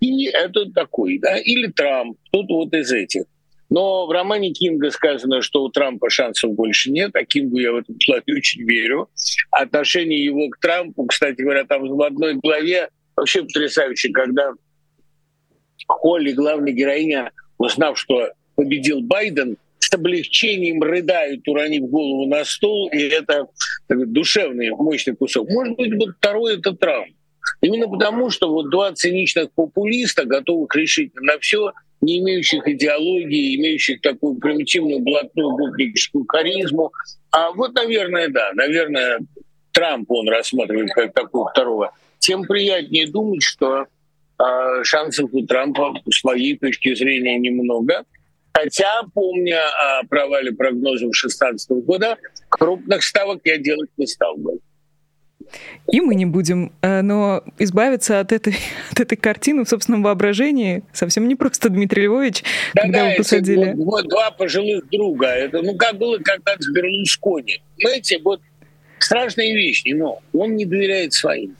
и 0.00 0.26
это 0.26 0.70
такой, 0.70 1.18
да, 1.18 1.36
или 1.38 1.66
Трамп, 1.70 2.16
кто-то 2.28 2.54
вот 2.54 2.74
из 2.74 2.92
этих. 2.92 3.24
Но 3.70 4.06
в 4.06 4.10
романе 4.10 4.52
Кинга 4.52 4.90
сказано, 4.90 5.42
что 5.42 5.62
у 5.62 5.68
Трампа 5.68 6.10
шансов 6.10 6.52
больше 6.52 6.90
нет, 6.90 7.14
а 7.14 7.24
Кингу 7.24 7.58
я 7.58 7.72
в 7.72 7.76
этом 7.76 7.96
плане 8.04 8.24
очень 8.36 8.68
верю. 8.68 9.08
Отношение 9.52 10.22
его 10.22 10.48
к 10.50 10.58
Трампу, 10.58 11.06
кстати 11.06 11.40
говоря, 11.40 11.64
там 11.64 11.88
в 11.88 12.02
одной 12.02 12.34
главе 12.34 12.88
вообще 13.16 13.42
потрясающе, 13.42 14.10
когда 14.10 14.52
Холли, 15.86 16.32
главная 16.32 16.72
героиня, 16.72 17.30
узнав, 17.58 17.96
что 17.96 18.30
победил 18.56 19.02
Байден, 19.02 19.56
с 19.78 19.92
облегчением 19.94 20.82
рыдают, 20.82 21.46
уронив 21.48 21.88
голову 21.88 22.26
на 22.26 22.44
стол, 22.44 22.90
и 22.90 22.98
это 22.98 23.46
душевный, 23.88 24.70
мощный 24.70 25.16
кусок. 25.16 25.48
Может 25.48 25.76
быть, 25.76 25.94
вот 25.94 26.16
второй— 26.18 26.54
это 26.58 26.72
Трамп. 26.72 27.14
Именно 27.60 27.88
потому, 27.88 28.30
что 28.30 28.50
вот 28.50 28.70
два 28.70 28.92
циничных 28.92 29.52
популиста, 29.52 30.24
готовых 30.24 30.74
решить 30.74 31.14
на 31.14 31.38
все— 31.38 31.72
не 32.00 32.18
имеющих 32.18 32.66
идеологии, 32.66 33.56
имеющих 33.56 34.00
такую 34.00 34.36
примитивную 34.36 35.00
блатную 35.00 35.54
гопническую 35.54 36.24
харизму. 36.26 36.92
А 37.30 37.50
вот, 37.52 37.74
наверное, 37.74 38.28
да, 38.28 38.52
наверное, 38.54 39.20
Трамп 39.72 40.10
он 40.10 40.28
рассматривает 40.28 40.92
как 40.92 41.12
такого 41.12 41.50
второго. 41.50 41.92
Тем 42.18 42.42
приятнее 42.44 43.06
думать, 43.06 43.42
что 43.42 43.86
э, 44.38 44.84
шансов 44.84 45.30
у 45.32 45.46
Трампа 45.46 45.94
с 46.10 46.24
моей 46.24 46.56
точки 46.58 46.94
зрения 46.94 47.38
немного. 47.38 48.04
Хотя, 48.52 49.02
помня 49.14 49.60
о 49.60 50.06
провале 50.06 50.52
прогнозов 50.52 51.10
2016 51.12 51.70
года, 51.84 52.16
крупных 52.48 53.02
ставок 53.02 53.40
я 53.44 53.58
делать 53.58 53.90
не 53.96 54.06
стал 54.06 54.36
бы. 54.36 54.58
И 55.90 56.00
мы 56.00 56.14
не 56.14 56.26
будем. 56.26 56.72
Э, 56.82 57.02
но 57.02 57.42
избавиться 57.58 58.20
от 58.20 58.32
этой, 58.32 58.54
от 58.92 59.00
этой 59.00 59.16
картины 59.16 59.64
в 59.64 59.68
собственном 59.68 60.02
воображении 60.02 60.82
совсем 60.92 61.28
не 61.28 61.36
просто, 61.36 61.68
Дмитрий 61.68 62.04
Львович, 62.04 62.44
да, 62.74 62.82
когда 62.82 62.98
да, 62.98 63.10
вы 63.10 63.16
посадили. 63.16 63.72
Вот, 63.72 63.86
вот 63.86 64.08
два 64.08 64.30
пожилых 64.30 64.88
друга. 64.90 65.26
Это, 65.26 65.62
ну, 65.62 65.76
как 65.76 65.98
было 65.98 66.18
когда-то 66.18 66.62
с 66.62 66.70
Берлускони. 66.72 67.60
Знаете, 67.78 68.18
вот 68.22 68.40
страшная 68.98 69.52
вещь, 69.52 69.82
но 69.86 70.20
он 70.32 70.56
не 70.56 70.66
доверяет 70.66 71.12
своим. 71.12 71.56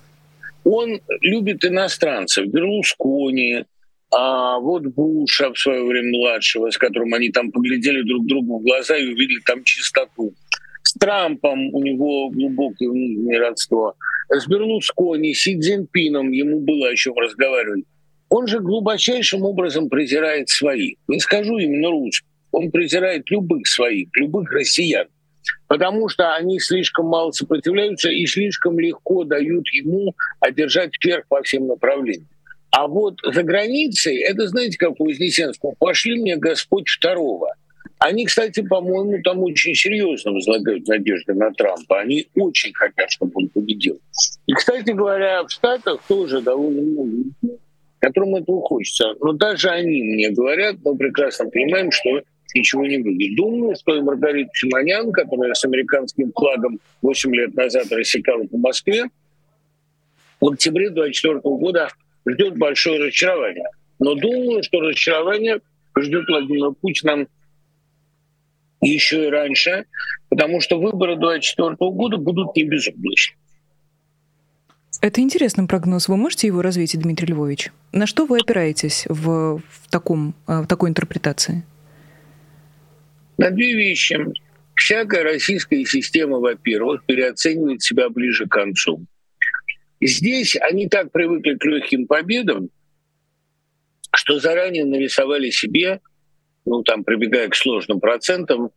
Он 0.64 1.00
любит 1.22 1.64
иностранцев. 1.64 2.46
Берлускони, 2.46 3.64
а 4.12 4.58
вот 4.58 4.82
Буша 4.86 5.52
в 5.52 5.58
свое 5.58 5.84
время 5.84 6.10
младшего, 6.18 6.70
с 6.70 6.78
которым 6.78 7.14
они 7.14 7.30
там 7.30 7.50
поглядели 7.52 8.02
друг 8.02 8.26
другу 8.26 8.58
в 8.58 8.62
глаза 8.62 8.96
и 8.96 9.06
увидели 9.06 9.40
там 9.44 9.62
чистоту. 9.62 10.34
С 10.82 10.94
Трампом 10.94 11.74
у 11.74 11.82
него 11.82 12.30
глубокое 12.30 12.88
внутреннее 12.88 13.38
родство. 13.38 13.94
С 14.28 14.46
Берлускони, 14.46 15.34
Си 15.34 15.58
Цзиньпином 15.58 16.30
ему 16.30 16.60
было 16.60 16.88
о 16.88 16.94
чем 16.94 17.14
разговаривать. 17.16 17.84
Он 18.28 18.46
же 18.46 18.60
глубочайшим 18.60 19.42
образом 19.42 19.88
презирает 19.88 20.48
своих. 20.48 20.96
Не 21.08 21.18
скажу 21.18 21.58
именно 21.58 21.90
русских. 21.90 22.26
Он 22.52 22.70
презирает 22.70 23.28
любых 23.30 23.66
своих, 23.66 24.08
любых 24.14 24.50
россиян. 24.52 25.06
Потому 25.66 26.08
что 26.08 26.34
они 26.34 26.60
слишком 26.60 27.06
мало 27.06 27.32
сопротивляются 27.32 28.10
и 28.10 28.26
слишком 28.26 28.78
легко 28.78 29.24
дают 29.24 29.66
ему 29.72 30.14
одержать 30.40 30.92
вверх 31.02 31.26
по 31.28 31.42
всем 31.42 31.66
направлениям. 31.66 32.28
А 32.70 32.86
вот 32.86 33.18
за 33.24 33.42
границей, 33.42 34.18
это, 34.18 34.46
знаете, 34.46 34.78
как 34.78 35.00
у 35.00 35.06
Вознесенского, 35.06 35.74
пошли 35.78 36.20
мне 36.20 36.36
Господь 36.36 36.88
второго. 36.88 37.54
Они, 38.00 38.24
кстати, 38.24 38.62
по-моему, 38.62 39.22
там 39.22 39.42
очень 39.42 39.74
серьезно 39.74 40.32
возлагают 40.32 40.88
надежды 40.88 41.34
на 41.34 41.52
Трампа. 41.52 42.00
Они 42.00 42.26
очень 42.34 42.72
хотят, 42.72 43.10
чтобы 43.10 43.32
он 43.34 43.48
победил. 43.50 44.00
И, 44.46 44.52
кстати 44.54 44.90
говоря, 44.90 45.44
в 45.44 45.50
Штатах 45.50 46.02
тоже 46.08 46.40
довольно 46.40 46.80
много 46.80 47.12
которым 48.00 48.34
этого 48.36 48.62
хочется. 48.62 49.14
Но 49.20 49.32
даже 49.32 49.68
они 49.68 50.02
мне 50.02 50.30
говорят, 50.30 50.76
мы 50.84 50.96
прекрасно 50.96 51.48
понимаем, 51.48 51.90
что 51.92 52.22
ничего 52.54 52.86
не 52.86 52.98
будет. 52.98 53.36
Думаю, 53.36 53.76
что 53.76 53.94
и 53.94 54.00
Маргарита 54.00 54.50
Симонян, 54.54 55.12
которая 55.12 55.54
с 55.54 55.64
американским 55.64 56.32
флагом 56.32 56.80
8 57.02 57.34
лет 57.34 57.54
назад 57.54 57.92
рассекала 57.92 58.44
по 58.44 58.56
Москве, 58.56 59.04
в 60.40 60.48
октябре 60.48 60.90
2024 60.90 61.40
года 61.56 61.88
ждет 62.26 62.56
большое 62.56 62.98
разочарование. 62.98 63.68
Но 63.98 64.14
думаю, 64.14 64.62
что 64.62 64.80
разочарование 64.80 65.60
ждет 65.98 66.24
Владимира 66.26 66.70
Путина 66.70 67.26
еще 68.80 69.26
и 69.26 69.30
раньше, 69.30 69.84
потому 70.28 70.60
что 70.60 70.80
выборы 70.80 71.16
2024 71.16 71.76
года 71.90 72.16
будут 72.16 72.56
не 72.56 72.64
безоблачны. 72.64 73.36
Это 75.02 75.22
интересный 75.22 75.66
прогноз. 75.66 76.08
Вы 76.08 76.16
можете 76.16 76.46
его 76.46 76.60
развить, 76.60 76.98
Дмитрий 76.98 77.28
Львович? 77.28 77.72
На 77.92 78.06
что 78.06 78.26
вы 78.26 78.38
опираетесь 78.38 79.06
в, 79.08 79.58
в, 79.58 79.90
таком, 79.90 80.34
э, 80.46 80.60
в 80.60 80.66
такой 80.66 80.90
интерпретации? 80.90 81.62
На 83.38 83.50
две 83.50 83.74
вещи. 83.74 84.18
Всякая 84.74 85.22
российская 85.22 85.84
система, 85.86 86.38
во-первых, 86.38 87.04
переоценивает 87.06 87.82
себя 87.82 88.10
ближе 88.10 88.46
к 88.46 88.50
концу. 88.50 89.04
Здесь 90.02 90.56
они 90.56 90.88
так 90.88 91.12
привыкли 91.12 91.54
к 91.54 91.64
легким 91.64 92.06
победам, 92.06 92.68
что 94.14 94.38
заранее 94.38 94.84
нарисовали 94.84 95.50
себе, 95.50 96.00
ну 96.64 96.82
там 96.82 97.04
прибегая 97.04 97.48
к 97.48 97.54
сложным 97.54 98.00
процентам, 98.00 98.70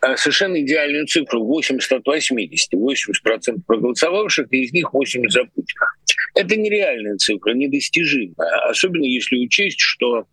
а, 0.00 0.16
совершенно 0.16 0.60
идеальную 0.60 1.06
цифру 1.06 1.44
80 1.44 1.92
от 1.92 2.06
80. 2.06 2.72
80% 2.72 3.64
проголосовавших, 3.66 4.46
и 4.50 4.64
из 4.64 4.72
них 4.72 4.92
80 4.92 5.30
за 5.30 5.44
Путина. 5.44 5.86
Это 6.34 6.56
нереальная 6.56 7.16
цифра, 7.16 7.52
недостижимая. 7.52 8.34
Особенно 8.68 9.04
если 9.04 9.36
учесть, 9.36 9.80
что 9.80 10.26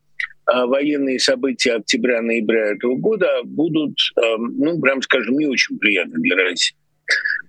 а, 0.45 0.65
военные 0.65 1.19
события 1.19 1.73
октября-ноября 1.73 2.73
этого 2.73 2.95
года 2.95 3.41
будут, 3.43 3.97
а, 4.15 4.38
ну, 4.38 4.79
прям 4.79 5.01
скажем, 5.01 5.38
не 5.38 5.47
очень 5.47 5.77
приятны 5.77 6.19
для 6.21 6.36
России. 6.36 6.77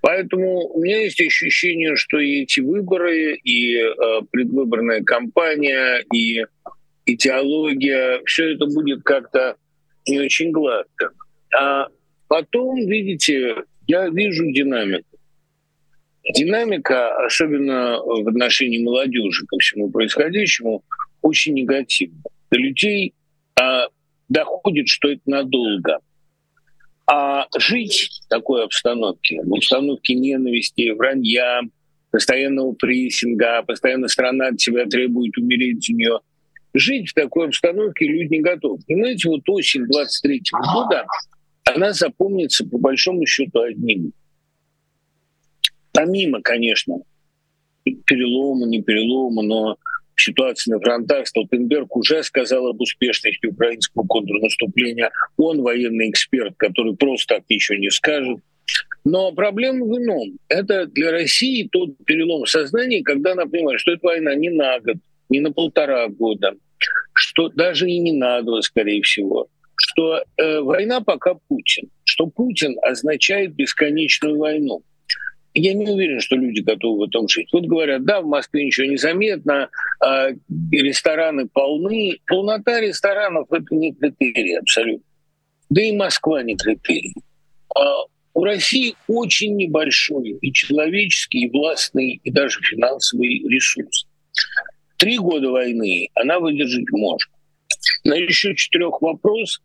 Поэтому 0.01 0.69
у 0.69 0.81
меня 0.81 1.03
есть 1.03 1.21
ощущение, 1.21 1.97
что 1.97 2.19
и 2.19 2.43
эти 2.43 2.61
выборы, 2.61 3.35
и 3.35 3.77
э, 3.77 3.93
предвыборная 4.31 5.03
кампания, 5.03 6.05
и 6.15 6.45
идеология, 7.09 8.21
все 8.25 8.55
это 8.55 8.67
будет 8.67 9.03
как-то 9.03 9.57
не 10.07 10.21
очень 10.21 10.51
гладко. 10.51 11.13
А 11.59 11.89
потом, 12.29 12.77
видите, 12.87 13.65
я 13.87 14.09
вижу 14.09 14.51
динамику. 14.53 15.05
Динамика, 16.35 17.25
особенно 17.25 17.99
в 17.99 18.29
отношении 18.29 18.83
молодежи 18.83 19.47
ко 19.47 19.59
всему 19.59 19.91
происходящему, 19.91 20.85
очень 21.23 21.55
негативна. 21.55 22.23
До 22.51 22.59
людей 22.59 23.15
а, 23.59 23.87
доходит, 24.29 24.89
что 24.89 25.09
это 25.09 25.23
надолго. 25.25 26.01
А 27.11 27.47
жить 27.57 28.11
в 28.25 28.29
такой 28.29 28.65
обстановке, 28.65 29.41
в 29.43 29.55
обстановке 29.55 30.15
ненависти, 30.15 30.91
вранья, 30.91 31.63
постоянного 32.11 32.73
прессинга, 32.73 33.63
постоянно 33.63 34.09
страна 34.09 34.49
от 34.49 34.61
себя 34.61 34.85
требует 34.85 35.37
умереть 35.39 35.87
за 35.87 35.95
нее. 35.95 36.21
Жить 36.75 37.11
в 37.11 37.15
такой 37.15 37.47
обстановке 37.47 38.07
люди 38.07 38.35
не 38.35 38.41
готовы. 38.41 38.79
Понимаете, 38.87 39.29
вот 39.29 39.49
осень 39.49 39.87
23 39.87 40.43
года, 40.75 41.07
она 41.65 41.93
запомнится 41.93 42.67
по 42.67 42.79
большому 42.79 43.27
счету 43.27 43.61
одним. 43.61 44.13
Помимо, 45.93 46.41
конечно, 46.43 46.97
перелома, 47.85 48.67
не 48.67 48.83
перелома, 48.83 49.43
но 49.43 49.77
ситуации 50.21 50.71
на 50.71 50.81
фронтах, 50.81 51.27
Столтенберг 51.27 51.97
уже 51.97 52.23
сказал 52.23 52.67
об 52.69 52.81
успешности 52.81 53.47
украинского 53.47 54.05
контрнаступления. 54.07 55.11
Он 55.37 55.63
военный 55.63 56.11
эксперт, 56.11 56.55
который 56.57 56.97
просто 56.97 57.37
так 57.37 57.45
ничего 57.49 57.79
не 57.79 57.91
скажет. 57.91 58.39
Но 59.05 59.33
проблема 59.33 59.87
в 59.87 59.97
ином. 59.97 60.39
Это 60.49 60.87
для 60.87 61.11
России 61.11 61.69
тот 61.71 61.97
перелом 62.05 62.47
сознания, 62.47 63.03
когда 63.03 63.33
она 63.33 63.47
понимает, 63.47 63.81
что 63.81 63.93
эта 63.93 64.07
война 64.07 64.35
не 64.35 64.51
на 64.51 64.79
год, 64.81 64.97
не 65.29 65.41
на 65.41 65.53
полтора 65.53 66.09
года, 66.09 66.55
что 67.13 67.49
даже 67.49 67.89
и 67.91 67.99
не 67.99 68.13
на 68.13 68.43
скорее 68.63 69.03
всего, 69.03 69.49
что 69.77 70.23
э, 70.37 70.61
война 70.61 71.01
пока 71.01 71.35
Путин, 71.49 71.91
что 72.05 72.27
Путин 72.27 72.77
означает 72.83 73.55
бесконечную 73.55 74.39
войну 74.39 74.83
я 75.55 75.75
не 75.75 75.87
уверен, 75.87 76.21
что 76.21 76.37
люди 76.37 76.61
готовы 76.61 77.07
в 77.07 77.09
этом 77.09 77.29
жить. 77.29 77.49
Вот 77.53 77.67
говорят, 77.67 78.05
да, 78.05 78.21
в 78.21 78.27
Москве 78.27 78.65
ничего 78.65 78.87
не 78.87 78.97
заметно, 78.97 79.69
э, 80.05 80.35
рестораны 80.71 81.49
полны. 81.49 82.19
Полнота 82.27 82.81
ресторанов— 82.81 83.49
это 83.51 83.75
не 83.75 83.93
критерий 83.93 84.57
абсолютно. 84.57 85.05
Да 85.71 85.83
и 85.83 85.93
Москва 85.93 86.43
не 86.43 86.57
критерий. 86.57 87.15
Э, 87.77 87.81
у 88.35 88.45
России 88.45 88.95
очень 89.09 89.57
небольшой 89.57 90.39
и 90.41 90.53
человеческий, 90.53 91.45
и 91.45 91.51
властный, 91.51 92.21
и 92.23 92.31
даже 92.31 92.61
финансовый 92.63 93.43
ресурс. 93.49 94.07
Три 94.99 95.17
года 95.17 95.51
войны 95.51 96.09
она 96.15 96.41
выдержать 96.41 96.91
может. 96.91 97.31
На 98.05 98.15
еще 98.15 98.55
четырех 98.55 99.01
вопрос 99.01 99.63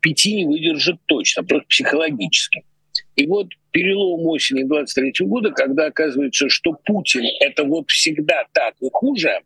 пяти 0.00 0.36
не 0.36 0.44
выдержит 0.44 0.96
точно, 1.06 1.42
просто 1.42 1.66
психологически. 1.68 2.62
И 3.16 3.26
вот 3.26 3.48
перелом 3.70 4.26
осени 4.26 4.62
23 4.64 5.26
года, 5.26 5.50
когда 5.50 5.86
оказывается, 5.86 6.48
что 6.48 6.74
Путин— 6.84 7.24
это 7.40 7.64
вот 7.64 7.90
всегда 7.90 8.44
так 8.52 8.74
и 8.80 8.88
хуже, 8.92 9.40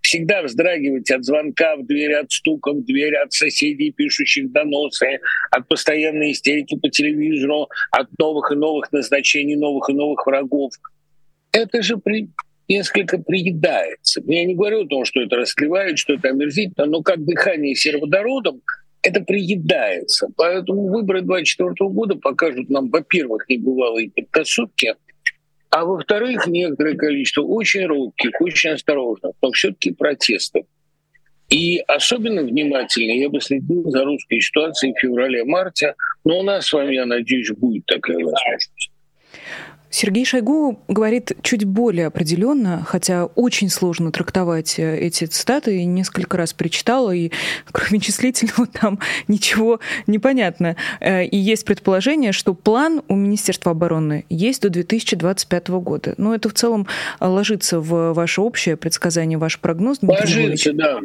всегда 0.00 0.42
вздрагивать 0.42 1.10
от 1.10 1.24
звонка 1.24 1.76
в 1.76 1.86
дверь, 1.86 2.14
от 2.14 2.32
стука 2.32 2.72
в 2.72 2.84
дверь, 2.84 3.14
от 3.16 3.32
соседей, 3.32 3.92
пишущих 3.92 4.50
доносы, 4.50 5.20
от 5.50 5.68
постоянной 5.68 6.32
истерики 6.32 6.76
по 6.76 6.90
телевизору, 6.90 7.68
от 7.92 8.08
новых 8.18 8.50
и 8.50 8.56
новых 8.56 8.90
назначений, 8.90 9.56
новых 9.56 9.88
и 9.88 9.92
новых 9.92 10.26
врагов. 10.26 10.72
Это 11.52 11.82
же 11.82 11.96
несколько 12.68 13.18
приедается. 13.18 14.22
Я 14.24 14.44
не 14.44 14.54
говорю 14.54 14.84
о 14.84 14.88
том, 14.88 15.04
что 15.04 15.20
это 15.20 15.36
расклевает, 15.36 15.98
что 15.98 16.14
это 16.14 16.28
омерзительно, 16.28 16.86
но 16.86 17.02
как 17.02 17.24
дыхание 17.24 17.74
сероводородом— 17.74 18.62
это 19.02 19.20
приедается. 19.20 20.28
Поэтому 20.36 20.88
выборы 20.88 21.22
2024 21.22 21.90
года 21.90 22.14
покажут 22.16 22.70
нам, 22.70 22.88
во-первых, 22.88 23.48
небывалые 23.48 24.10
предпосылки, 24.10 24.94
а 25.70 25.84
во-вторых, 25.84 26.46
некоторое 26.46 26.96
количество 26.96 27.42
очень 27.42 27.86
робких, 27.86 28.32
очень 28.40 28.70
осторожных, 28.70 29.32
но 29.40 29.52
все-таки 29.52 29.92
протестов. 29.92 30.66
И 31.48 31.78
особенно 31.86 32.42
внимательно 32.42 33.12
я 33.12 33.28
бы 33.28 33.40
следил 33.40 33.90
за 33.90 34.04
русской 34.04 34.40
ситуацией 34.40 34.94
в 34.94 35.00
феврале-марте, 35.00 35.94
но 36.24 36.40
у 36.40 36.42
нас 36.42 36.66
с 36.66 36.72
вами, 36.72 36.94
я 36.94 37.06
надеюсь, 37.06 37.50
будет 37.50 37.86
такая 37.86 38.16
возможность. 38.16 38.90
Сергей 39.92 40.24
Шойгу 40.24 40.80
говорит 40.88 41.32
чуть 41.42 41.64
более 41.64 42.06
определенно, 42.06 42.82
хотя 42.82 43.26
очень 43.26 43.68
сложно 43.68 44.10
трактовать 44.10 44.78
э, 44.78 44.98
эти 44.98 45.26
цитаты. 45.26 45.82
И 45.82 45.84
несколько 45.84 46.38
раз 46.38 46.54
прочитала, 46.54 47.10
и 47.10 47.30
кроме 47.70 48.00
числительного 48.00 48.66
там 48.72 48.98
ничего 49.28 49.80
не 50.06 50.18
понятно. 50.18 50.76
Э, 51.00 51.26
и 51.26 51.36
есть 51.36 51.66
предположение, 51.66 52.32
что 52.32 52.54
план 52.54 53.02
у 53.08 53.14
Министерства 53.14 53.72
обороны 53.72 54.24
есть 54.30 54.62
до 54.62 54.70
2025 54.70 55.68
года. 55.68 56.14
Но 56.16 56.34
это 56.34 56.48
в 56.48 56.54
целом 56.54 56.86
ложится 57.20 57.78
в 57.78 58.14
ваше 58.14 58.40
общее 58.40 58.78
предсказание, 58.78 59.36
ваш 59.36 59.60
прогноз. 59.60 59.98
Ложится, 60.00 60.72
да. 60.72 61.00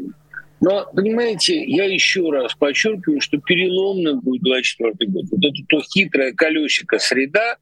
Но, 0.62 0.88
понимаете, 0.94 1.62
я 1.66 1.84
еще 1.84 2.32
раз 2.32 2.56
подчеркиваю, 2.56 3.20
что 3.20 3.38
переломным 3.38 4.22
будет 4.22 4.42
24 4.44 5.12
год. 5.12 5.26
Вот 5.30 5.40
это 5.40 5.64
то 5.68 5.82
хитрое 5.82 6.34
колесико 6.34 6.98
среда, 7.00 7.58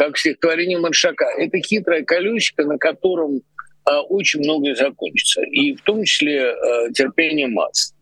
как 0.00 0.16
стихотворение 0.16 0.78
Маршака. 0.78 1.26
Это 1.36 1.58
хитрое 1.58 2.04
колесико, 2.04 2.64
на 2.64 2.78
котором 2.78 3.42
а, 3.84 4.00
очень 4.00 4.40
многое 4.40 4.74
закончится, 4.74 5.42
и 5.42 5.74
в 5.74 5.82
том 5.82 6.04
числе 6.04 6.52
а, 6.52 6.90
терпение 6.90 7.48
масс. 7.48 7.92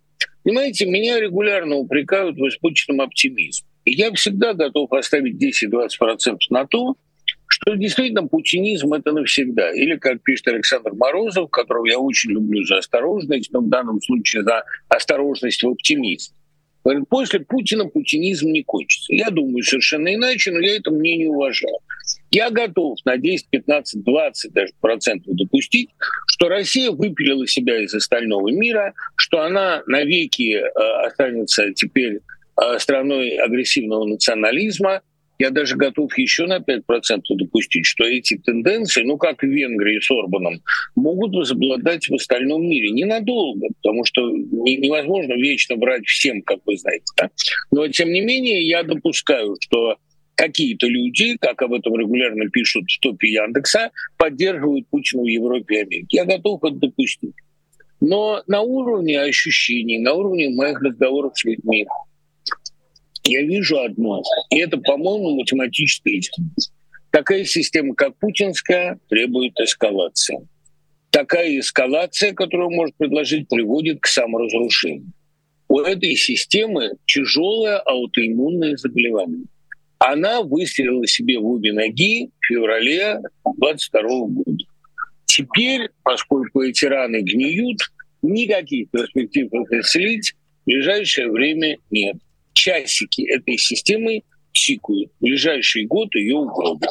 Понимаете, 0.44 0.86
меня 0.86 1.18
регулярно 1.18 1.74
упрекают 1.74 2.36
в 2.36 2.46
испорченном 2.46 3.00
оптимизме. 3.00 3.66
И 3.84 3.94
я 3.94 4.12
всегда 4.12 4.54
готов 4.54 4.92
оставить 4.92 5.42
10-20% 5.42 6.36
на 6.50 6.66
то, 6.68 6.94
что 7.48 7.74
действительно 7.74 8.28
путинизм— 8.28 8.92
это 8.94 9.10
навсегда. 9.10 9.72
Или, 9.72 9.96
как 9.96 10.22
пишет 10.22 10.46
Александр 10.46 10.92
Морозов, 10.92 11.50
которого 11.50 11.86
я 11.86 11.98
очень 11.98 12.30
люблю 12.30 12.62
за 12.62 12.78
осторожность, 12.78 13.50
но 13.50 13.60
в 13.60 13.68
данном 13.68 14.00
случае 14.00 14.44
за 14.44 14.62
осторожность 14.88 15.64
в 15.64 15.68
оптимизме. 15.68 16.37
После 17.08 17.40
Путина 17.40 17.86
путинизм 17.86 18.48
не 18.48 18.62
кончится. 18.62 19.14
Я 19.14 19.30
думаю 19.30 19.62
совершенно 19.62 20.14
иначе, 20.14 20.52
но 20.52 20.60
я 20.60 20.76
это 20.76 20.90
мнение 20.90 21.28
уважаю. 21.28 21.78
Я 22.30 22.50
готов 22.50 22.98
на 23.04 23.16
10, 23.16 23.48
15, 23.48 24.02
20 24.02 24.52
даже 24.52 24.72
процентов 24.80 25.34
допустить, 25.34 25.90
что 26.26 26.48
Россия 26.48 26.90
выпилила 26.90 27.46
себя 27.46 27.82
из 27.82 27.94
остального 27.94 28.50
мира, 28.50 28.94
что 29.16 29.42
она 29.42 29.82
навеки 29.86 30.56
э, 30.56 31.06
останется 31.06 31.72
теперь 31.74 32.20
э, 32.60 32.78
страной 32.78 33.36
агрессивного 33.36 34.04
национализма, 34.04 35.02
я 35.38 35.50
даже 35.50 35.76
готов 35.76 36.16
еще 36.18 36.46
на 36.46 36.58
5% 36.58 37.20
допустить, 37.36 37.86
что 37.86 38.04
эти 38.04 38.38
тенденции, 38.38 39.02
ну 39.04 39.16
как 39.16 39.42
в 39.42 39.46
Венгрии 39.46 40.00
с 40.00 40.10
Орбаном, 40.10 40.60
могут 40.96 41.34
возобладать 41.34 42.08
в 42.08 42.14
остальном 42.14 42.62
мире. 42.62 42.90
Ненадолго, 42.90 43.68
потому 43.80 44.04
что 44.04 44.20
невозможно 44.30 45.34
вечно 45.34 45.76
брать 45.76 46.04
всем, 46.06 46.42
как 46.42 46.58
вы 46.66 46.76
знаете. 46.76 47.04
Да? 47.16 47.30
Но 47.70 47.86
тем 47.88 48.10
не 48.10 48.20
менее 48.20 48.66
я 48.66 48.82
допускаю, 48.82 49.56
что 49.60 49.96
какие-то 50.34 50.86
люди, 50.86 51.36
как 51.40 51.62
об 51.62 51.72
этом 51.72 51.96
регулярно 51.96 52.48
пишут 52.50 52.84
в 52.88 53.00
топе 53.00 53.28
Яндекса, 53.28 53.90
поддерживают 54.16 54.88
Путина 54.88 55.22
в 55.22 55.26
Европе 55.26 55.74
и 55.74 55.82
Америке. 55.82 56.06
Я 56.10 56.24
готов 56.24 56.62
это 56.64 56.76
допустить. 56.76 57.34
Но 58.00 58.42
на 58.46 58.60
уровне 58.60 59.20
ощущений, 59.20 59.98
на 59.98 60.14
уровне 60.14 60.48
моих 60.50 60.80
разговоров 60.80 61.32
с 61.34 61.44
людьми, 61.44 61.86
я 63.28 63.42
вижу 63.42 63.78
одно, 63.78 64.22
и 64.50 64.58
это, 64.58 64.78
по-моему, 64.78 65.36
математическая 65.36 66.14
истина. 66.14 66.48
Такая 67.10 67.44
система, 67.44 67.94
как 67.94 68.16
путинская, 68.18 68.98
требует 69.08 69.52
эскалации. 69.60 70.48
Такая 71.10 71.58
эскалация, 71.58 72.32
которую 72.32 72.70
может 72.70 72.96
предложить, 72.96 73.48
приводит 73.48 74.00
к 74.00 74.06
саморазрушению. 74.06 75.12
У 75.68 75.80
этой 75.80 76.14
системы 76.16 76.92
тяжелое 77.06 77.78
аутоиммунное 77.78 78.76
заболевание. 78.76 79.44
Она 79.98 80.42
выстрелила 80.42 81.06
себе 81.06 81.38
в 81.38 81.46
обе 81.46 81.72
ноги 81.72 82.30
в 82.40 82.46
феврале 82.46 83.20
22 83.44 84.02
года. 84.02 84.64
Теперь, 85.26 85.90
поскольку 86.02 86.62
эти 86.62 86.86
раны 86.86 87.20
гниют, 87.20 87.78
никаких 88.22 88.90
перспектив 88.90 89.52
их 89.52 89.72
исцелить 89.72 90.32
в 90.32 90.66
ближайшее 90.66 91.30
время 91.30 91.76
нет 91.90 92.16
часики 92.58 93.22
этой 93.22 93.56
системы 93.56 94.22
тикают. 94.52 95.12
В 95.20 95.24
ближайший 95.24 95.86
год 95.86 96.14
ее 96.14 96.36
угробят. 96.36 96.90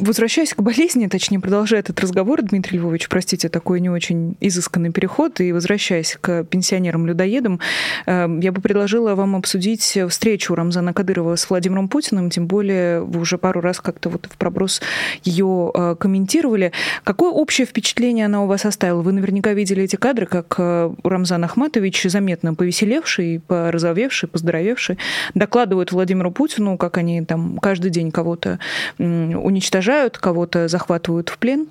Возвращаясь 0.00 0.54
к 0.54 0.62
болезни, 0.62 1.08
точнее, 1.08 1.40
продолжая 1.40 1.80
этот 1.80 2.00
разговор, 2.00 2.40
Дмитрий 2.40 2.78
Львович, 2.78 3.10
простите, 3.10 3.50
такой 3.50 3.80
не 3.80 3.90
очень 3.90 4.34
изысканный 4.40 4.90
переход, 4.90 5.40
и 5.40 5.52
возвращаясь 5.52 6.16
к 6.18 6.44
пенсионерам-людоедам, 6.44 7.60
эм, 8.06 8.40
я 8.40 8.50
бы 8.50 8.62
предложила 8.62 9.14
вам 9.14 9.36
обсудить 9.36 9.98
встречу 10.08 10.54
Рамзана 10.54 10.94
Кадырова 10.94 11.36
с 11.36 11.50
Владимиром 11.50 11.88
Путиным, 11.88 12.30
тем 12.30 12.46
более 12.46 13.02
вы 13.02 13.20
уже 13.20 13.36
пару 13.36 13.60
раз 13.60 13.80
как-то 13.80 14.08
вот 14.08 14.26
в 14.30 14.38
проброс 14.38 14.80
ее 15.22 15.70
э, 15.74 15.96
комментировали. 16.00 16.72
Какое 17.04 17.30
общее 17.30 17.66
впечатление 17.66 18.24
она 18.24 18.42
у 18.42 18.46
вас 18.46 18.64
оставила? 18.64 19.02
Вы 19.02 19.12
наверняка 19.12 19.52
видели 19.52 19.82
эти 19.82 19.96
кадры, 19.96 20.24
как 20.24 20.54
э, 20.56 20.94
Рамзан 21.04 21.44
Ахматович, 21.44 22.04
заметно 22.04 22.54
повеселевший, 22.54 23.42
порозовевший, 23.46 24.30
поздоровевший, 24.30 24.96
докладывает 25.34 25.92
Владимиру 25.92 26.30
Путину, 26.30 26.78
как 26.78 26.96
они 26.96 27.22
там 27.22 27.58
каждый 27.58 27.90
день 27.90 28.10
кого-то 28.10 28.58
уничтожают, 28.98 29.89
уничтожают, 29.90 30.18
кого-то 30.18 30.68
захватывают 30.68 31.28
в 31.28 31.38
плен? 31.38 31.68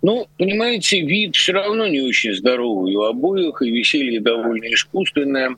Ну, 0.00 0.28
понимаете, 0.38 1.00
вид 1.00 1.34
все 1.34 1.52
равно 1.52 1.86
не 1.88 2.00
очень 2.00 2.34
здоровый 2.34 2.94
у 2.94 3.02
обоих, 3.02 3.60
и 3.62 3.70
веселье 3.70 4.20
довольно 4.20 4.72
искусственное. 4.72 5.56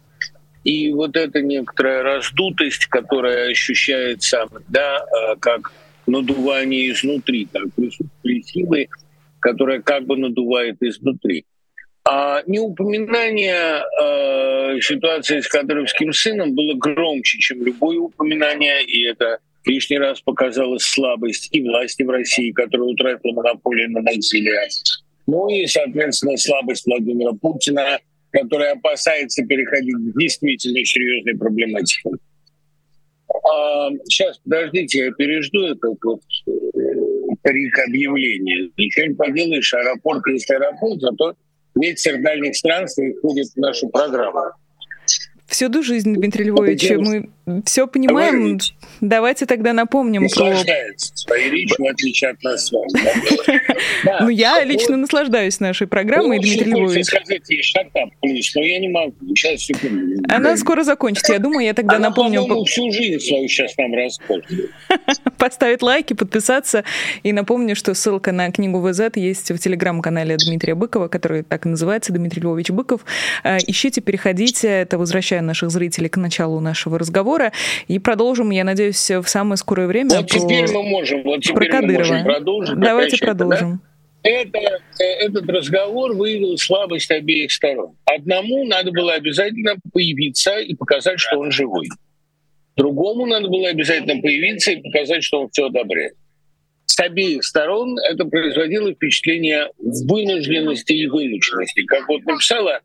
И 0.65 0.93
вот 0.93 1.17
эта 1.17 1.43
некоторая 1.43 2.03
раздутость, 2.03 2.87
которая 2.87 3.51
ощущается, 3.51 4.47
да, 4.69 4.99
э, 4.99 5.37
как 5.39 5.73
надувание 6.07 6.91
изнутри, 6.91 7.49
как 7.53 7.73
присутствие 7.75 8.43
силы, 8.43 8.89
которая 9.41 9.81
как 9.81 10.07
бы 10.07 10.17
надувает 10.17 10.77
изнутри. 10.81 11.45
А 12.05 12.43
неупоминание 12.47 13.83
э, 14.03 14.81
ситуации 14.81 15.41
с 15.41 15.49
кадровским 15.49 16.13
сыном 16.13 16.55
было 16.55 16.75
громче, 16.75 17.39
чем 17.39 17.65
любое 17.65 17.99
упоминание, 17.99 18.83
и 18.85 19.05
это 19.05 19.39
лишний 19.67 19.99
раз 19.99 20.21
показалось 20.21 20.83
слабость 20.83 21.49
и 21.53 21.63
власти 21.63 22.03
в 22.03 22.11
России, 22.11 22.53
которая 22.53 22.89
утратила 22.89 23.33
монополию 23.33 23.91
на 23.91 24.01
насилие. 24.01 24.69
Ну 25.27 25.49
и, 25.49 25.67
соответственно, 25.67 26.37
слабость 26.39 26.87
Владимира 26.87 27.33
Путина, 27.33 27.99
который 28.31 28.71
опасается 28.71 29.45
переходить 29.45 29.95
к 29.95 30.19
действительно 30.19 30.85
серьезной 30.85 31.37
проблематике. 31.37 32.09
А, 33.29 33.91
сейчас, 34.09 34.39
подождите, 34.39 35.05
я 35.05 35.13
пережду 35.13 35.65
этот 35.67 35.99
вот 36.03 36.21
крик 37.43 37.79
э, 37.79 37.83
объявления. 37.87 38.71
Ничего 38.77 39.07
не 39.07 39.15
поделаешь, 39.15 39.75
аэропорт 39.75 40.27
есть 40.29 40.51
аэропорт, 40.51 41.01
зато 41.01 41.35
ветер 41.75 42.23
дальних 42.23 42.57
странствий 42.57 43.15
входит 43.15 43.49
в 43.49 43.57
нашу 43.57 43.89
программу. 43.89 44.53
Всю 45.51 45.83
жизнь, 45.83 46.15
Дмитрий 46.15 46.45
Львович, 46.45 46.91
мы 46.91 47.29
все 47.65 47.89
понимаем. 47.89 48.39
Говорите. 48.39 48.73
Давайте 49.01 49.47
тогда 49.47 49.73
напомним 49.73 50.29
про... 50.29 50.55
своей 50.97 51.51
речью, 51.51 51.77
в 51.79 51.89
отличие 51.89 52.31
от 52.31 52.43
нас 52.43 52.67
с 52.67 52.73
вами. 52.73 53.61
Ну, 54.21 54.29
я 54.29 54.63
лично 54.65 54.97
наслаждаюсь 54.97 55.59
нашей 55.59 55.87
программой, 55.87 56.39
Дмитрий 56.39 56.71
Львович. 56.71 57.07
но 58.55 58.63
я 58.63 58.79
не 58.79 58.89
могу. 58.89 59.15
Сейчас, 59.35 59.63
секунду. 59.63 60.23
Она 60.29 60.57
скоро 60.57 60.85
закончится, 60.85 61.33
я 61.33 61.39
думаю, 61.39 61.67
я 61.67 61.75
тогда 61.75 61.99
напомню. 61.99 62.43
Всю 62.65 62.91
жизнь 62.93 63.19
свою 63.19 63.49
сейчас 63.49 63.77
нам. 63.77 63.91
Поставить 65.39 65.83
лайки, 65.83 66.13
подписаться. 66.13 66.85
И 67.23 67.33
напомню, 67.33 67.75
что 67.75 67.95
ссылка 67.95 68.33
на 68.33 68.51
книгу 68.53 68.81
ВЗ 68.81 69.01
есть 69.15 69.51
в 69.51 69.59
телеграм-канале 69.59 70.37
Дмитрия 70.37 70.75
Быкова, 70.75 71.09
который 71.09 71.43
так 71.43 71.67
и 71.67 71.69
называется, 71.69 72.13
Дмитрий 72.13 72.43
Львович 72.43 72.71
Быков. 72.71 73.05
Э, 73.43 73.59
ищите, 73.67 74.01
переходите. 74.01 74.69
Это 74.69 74.99
возвращая 75.41 75.43
наших 75.43 75.71
зрителей 75.71 76.09
к 76.09 76.17
началу 76.17 76.61
нашего 76.61 76.99
разговора. 76.99 77.53
И 77.89 77.99
продолжим, 77.99 78.51
я 78.51 78.65
надеюсь, 78.65 79.11
в 79.11 79.27
самое 79.27 79.57
скорое 79.57 79.87
время. 79.87 80.11
Вот 80.11 80.29
про... 80.29 80.39
теперь 80.39 80.71
мы 80.73 80.83
можем, 80.83 81.23
вот 81.23 81.43
теперь 81.43 81.69
про 81.69 81.81
Кадырова. 81.81 81.93
мы 81.93 81.99
можем 81.99 82.25
продолжить. 82.25 82.81
Давайте 82.81 83.19
продолжим. 83.19 83.71
Да? 83.71 83.81
Это, 84.23 84.59
э, 84.59 85.05
этот 85.27 85.49
разговор 85.49 86.15
выявил 86.15 86.59
слабость 86.59 87.11
обеих 87.11 87.51
сторон. 87.51 87.97
Одному 88.05 88.67
надо 88.67 88.91
было 88.93 89.15
обязательно 89.15 89.77
появиться 89.93 90.59
и 90.59 90.75
показать, 90.75 91.19
что 91.19 91.39
он 91.39 91.51
живой. 91.51 91.89
Другому 92.77 93.27
надо 93.27 93.49
было 93.49 93.69
обязательно 93.69 94.21
появиться 94.21 94.73
и 94.73 94.83
показать, 94.83 95.25
что 95.25 95.41
он 95.41 95.49
все 95.51 95.67
одобряет. 95.67 96.13
С 96.85 97.01
обеих 97.01 97.45
сторон 97.45 97.97
это 97.99 98.25
производило 98.27 98.93
впечатление 98.93 99.69
вынужденности 99.79 100.93
и 100.93 101.07
вынужденности. 101.07 101.85
Как 101.85 102.07
вот 102.09 102.23
написала 102.27 102.81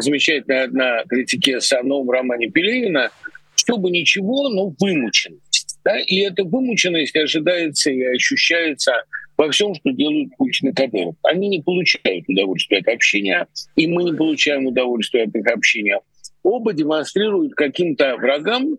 замечательная 0.00 0.64
одна 0.64 1.04
критикесса 1.04 1.80
о 1.80 1.82
новом 1.82 2.10
романе 2.10 2.48
Пелевина– 2.48 3.10
чтобы 3.68 3.90
ничего, 3.90 4.48
но 4.48 4.74
вымученность. 4.78 5.78
Да? 5.84 5.98
И 5.98 6.20
эта 6.20 6.44
вымученность 6.44 7.14
ожидается 7.16 7.90
и 7.90 8.02
ощущается 8.02 8.92
во 9.36 9.50
всем, 9.50 9.74
что 9.74 9.90
делают 9.90 10.30
Путин 10.38 10.70
и 10.70 10.72
Кадыров. 10.72 11.16
Они 11.22 11.48
не 11.48 11.60
получают 11.60 12.24
удовольствия 12.28 12.78
от 12.78 12.88
общения, 12.88 13.46
и 13.76 13.86
мы 13.86 14.04
не 14.04 14.14
получаем 14.14 14.66
удовольствия 14.66 15.24
от 15.24 15.34
их 15.34 15.46
общения. 15.46 16.00
Оба 16.42 16.72
демонстрируют 16.72 17.54
каким-то 17.54 18.16
врагам 18.16 18.78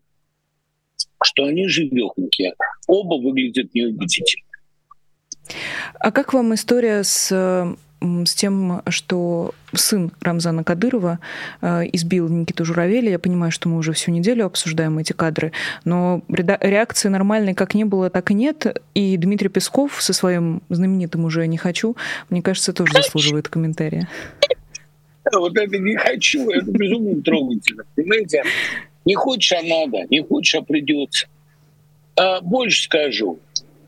что 1.22 1.44
они 1.44 1.68
живехонькие. 1.68 2.54
Оба 2.88 3.22
выглядят 3.22 3.74
неубедительно. 3.74 4.46
А 6.00 6.14
как 6.14 6.34
вам 6.34 6.54
история 6.54 7.04
с 7.04 7.76
с 8.02 8.34
тем, 8.34 8.82
что 8.88 9.54
сын 9.74 10.12
Рамзана 10.22 10.64
Кадырова 10.64 11.20
э, 11.62 11.82
избил 11.92 12.30
Никиту 12.30 12.66
Журавеля. 12.66 13.12
Я 13.12 13.20
понимаю, 13.20 13.52
что 13.52 13.70
мы 13.70 13.78
уже 13.78 13.94
всю 13.94 14.12
неделю 14.12 14.46
обсуждаем 14.46 14.98
эти 15.00 15.14
кадры, 15.14 15.52
но 15.84 16.22
реакции 16.30 17.10
нормальной 17.10 17.54
как 17.54 17.74
не 17.76 17.84
было, 17.84 18.10
так 18.10 18.32
и 18.32 18.34
нет. 18.34 18.82
И 18.94 19.18
Дмитрий 19.18 19.50
Песков 19.50 20.02
со 20.02 20.14
своим 20.14 20.62
знаменитым 20.70 21.26
уже 21.26 21.46
«не 21.48 21.58
хочу», 21.58 21.96
мне 22.30 22.42
кажется, 22.42 22.74
тоже 22.74 22.94
заслуживает 22.94 23.50
комментария. 23.50 24.08
Вот 25.34 25.58
это 25.58 25.78
«не 25.78 25.96
хочу», 25.96 26.50
это 26.50 26.72
безумно 26.72 27.22
трогательно. 27.22 27.84
Понимаете? 27.96 28.44
Не 29.06 29.16
хочешь, 29.16 29.52
а 29.54 29.62
надо, 29.62 30.06
не 30.10 30.24
хочешь, 30.24 30.56
а 30.56 30.62
придется. 30.62 31.28
А 32.16 32.42
больше 32.42 32.84
скажу 32.84 33.40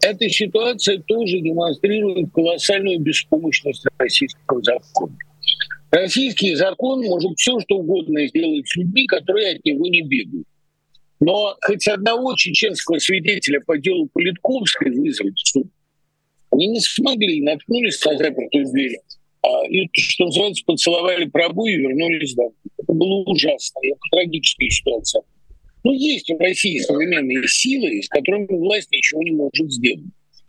эта 0.01 0.29
ситуация 0.29 0.99
тоже 0.99 1.39
демонстрирует 1.39 2.31
колоссальную 2.33 2.99
беспомощность 2.99 3.85
российского 3.97 4.61
закона. 4.63 5.15
Российский 5.91 6.55
закон 6.55 7.01
может 7.03 7.37
все, 7.37 7.59
что 7.59 7.77
угодно 7.77 8.25
сделать 8.27 8.67
с 8.67 8.75
людьми, 8.75 9.05
которые 9.07 9.55
от 9.55 9.65
него 9.65 9.85
не 9.87 10.01
бегают. 10.01 10.47
Но 11.19 11.55
хоть 11.61 11.87
одного 11.87 12.35
чеченского 12.35 12.97
свидетеля 12.99 13.61
по 13.65 13.77
делу 13.77 14.09
Политковской 14.13 14.91
вызвать 14.91 15.35
в 15.35 15.47
суд 15.47 15.67
они 16.51 16.67
не 16.67 16.79
смогли, 16.79 17.41
наткнулись 17.41 18.03
на 18.05 18.17
запертую 18.17 18.69
дверь. 18.71 18.97
А, 19.43 19.65
и, 19.67 19.87
что 19.93 20.25
называется, 20.25 20.63
поцеловали 20.65 21.25
пробу 21.25 21.65
и 21.65 21.75
вернулись 21.75 22.35
домой. 22.35 22.53
Это 22.77 22.93
было 22.93 23.23
ужасно, 23.23 23.79
это 23.83 23.99
трагическая 24.11 24.69
ситуация. 24.69 25.23
Ну, 25.83 25.93
есть 25.93 26.29
в 26.29 26.37
России 26.39 26.79
современные 26.79 27.47
силы, 27.47 28.01
с 28.01 28.07
которыми 28.07 28.47
власть 28.49 28.91
ничего 28.91 29.23
не 29.23 29.31
может 29.31 29.71
сделать. 29.71 30.05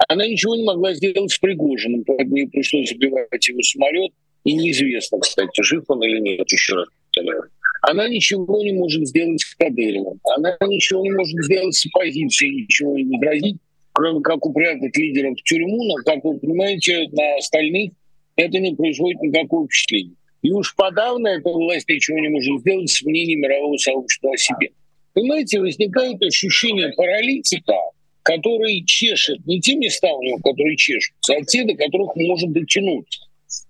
Она 0.08 0.26
ничего 0.26 0.56
не 0.56 0.64
могла 0.64 0.94
сделать 0.94 1.30
с 1.30 1.38
Пригожиным, 1.38 2.04
поэтому 2.04 2.36
ей 2.36 2.48
пришлось 2.48 2.90
сбивать 2.90 3.48
его 3.48 3.62
самолет. 3.62 4.12
И 4.44 4.54
неизвестно, 4.54 5.20
кстати, 5.20 5.62
жив 5.62 5.84
он 5.88 6.02
или 6.02 6.18
нет, 6.18 6.50
еще 6.50 6.74
раз 6.74 6.88
повторяю. 7.12 7.44
Она 7.82 8.08
ничего 8.08 8.62
не 8.62 8.72
может 8.72 9.06
сделать 9.06 9.40
с 9.40 9.54
Кадыровым. 9.54 10.20
Она 10.36 10.56
ничего 10.66 11.02
не 11.02 11.12
может 11.12 11.36
сделать 11.44 11.74
с 11.74 11.86
оппозицией, 11.86 12.62
ничего 12.62 12.96
не 12.96 13.04
возразить, 13.04 13.56
кроме 13.92 14.20
как 14.20 14.44
упрятать 14.44 14.96
лидеров 14.96 15.38
в 15.38 15.42
тюрьму. 15.42 15.84
Но, 15.84 15.94
как 16.04 16.24
вы 16.24 16.38
понимаете, 16.38 17.08
на 17.12 17.36
остальных 17.36 17.92
это 18.36 18.58
не 18.58 18.74
производит 18.74 19.20
никакого 19.22 19.66
впечатления. 19.66 20.14
И 20.42 20.50
уж 20.50 20.74
подавно 20.74 21.28
эта 21.28 21.48
власть 21.48 21.88
ничего 21.88 22.18
не 22.18 22.28
может 22.28 22.60
сделать 22.60 22.90
с 22.90 23.02
мнением 23.02 23.40
мирового 23.40 23.76
сообщества 23.76 24.32
о 24.32 24.36
себе. 24.36 24.72
Понимаете, 25.14 25.60
возникает 25.60 26.22
ощущение 26.22 26.90
паралитика, 26.96 27.74
который 28.22 28.82
чешет 28.84 29.44
не 29.46 29.60
те 29.60 29.74
места 29.74 30.10
у 30.12 30.22
него, 30.22 30.38
которые 30.38 30.76
чешутся, 30.76 31.34
а 31.34 31.44
те, 31.44 31.64
до 31.64 31.74
которых 31.74 32.16
может 32.16 32.52
дотянуться. 32.52 33.20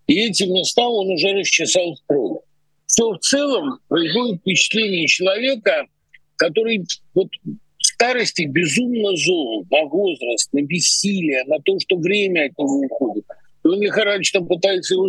И 0.06 0.20
эти 0.20 0.44
места 0.44 0.86
он 0.86 1.10
уже 1.10 1.32
расчесал 1.32 1.94
в 1.94 2.06
кровь. 2.06 2.42
Что 2.86 3.12
в 3.12 3.18
целом 3.18 3.78
производит 3.88 4.40
впечатление 4.40 5.06
человека, 5.06 5.86
который 6.36 6.84
вот 7.14 7.28
старости 7.78 8.42
безумно 8.42 9.16
зол 9.16 9.66
на 9.70 9.84
возраст, 9.86 10.52
на 10.52 10.62
бессилие, 10.62 11.42
на 11.44 11.58
то, 11.60 11.78
что 11.80 11.96
время 11.96 12.46
от 12.46 12.58
него 12.58 12.80
уходит. 12.80 13.24
И 13.64 13.68
он 13.68 13.80
лихорадочно 13.80 14.42
пытается 14.42 14.94
его... 14.94 15.08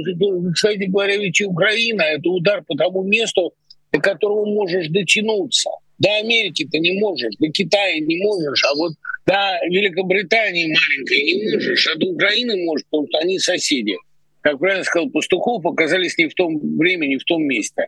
Кстати 0.54 0.86
говоря, 0.86 1.18
ведь 1.18 1.42
Украина— 1.42 2.02
это 2.04 2.30
удар 2.30 2.64
по 2.64 2.76
тому 2.76 3.04
месту, 3.04 3.54
до 3.92 4.00
которого 4.00 4.46
можешь 4.46 4.88
дотянуться— 4.88 5.70
до 6.04 6.18
Америки 6.18 6.68
ты 6.70 6.80
не 6.80 7.00
можешь, 7.00 7.34
до 7.40 7.48
Китая 7.48 8.00
не 8.00 8.18
можешь, 8.18 8.64
а 8.66 8.76
вот 8.76 8.94
до 9.26 9.58
Великобритании 9.70 10.66
маленькой 10.66 11.24
не 11.24 11.54
можешь, 11.54 11.88
а 11.88 11.98
до 11.98 12.08
Украины 12.08 12.66
можешь, 12.66 12.86
потому 12.90 13.08
что 13.08 13.20
они 13.20 13.40
соседи. 13.40 13.96
Как 14.42 14.60
правильно 14.60 14.84
сказал 14.84 15.10
Пастухов, 15.10 15.66
оказались 15.66 16.18
не 16.18 16.28
в 16.28 16.34
том 16.34 16.60
времени, 16.78 17.12
не 17.12 17.18
в 17.18 17.24
том 17.24 17.44
месте. 17.44 17.88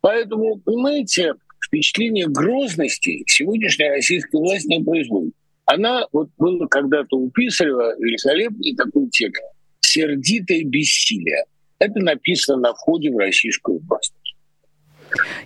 Поэтому, 0.00 0.58
понимаете, 0.58 1.34
впечатление 1.64 2.28
грозности 2.28 3.24
сегодняшняя 3.26 3.90
российская 3.90 4.38
власть 4.38 4.66
не 4.66 4.80
производит. 4.84 5.34
Она, 5.64 6.06
вот 6.12 6.28
было 6.38 6.68
когда-то 6.68 7.16
у 7.16 7.28
Писарева 7.30 7.96
великолепный 7.98 8.76
такой 8.76 9.08
текст 9.10 9.42
«Сердитое 9.80 10.62
бессилие». 10.62 11.44
Это 11.80 11.98
написано 11.98 12.58
на 12.58 12.74
входе 12.74 13.10
в 13.10 13.18
российскую 13.18 13.80
власть. 13.80 14.14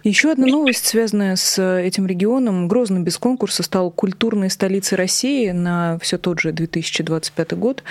Еще 0.02 0.32
одна 0.32 0.46
новость, 0.46 0.86
связанная 0.86 1.36
с 1.36 1.60
этим 1.60 2.06
регионом. 2.06 2.68
Грозно 2.68 3.00
без 3.00 3.18
конкурса 3.18 3.62
стал 3.62 3.90
культурной 3.90 4.50
столицей 4.50 4.96
России 4.96 5.50
на 5.50 5.98
все 6.00 6.18
тот 6.18 6.40
же 6.40 6.52
2025 6.52 7.52
год, 7.52 7.82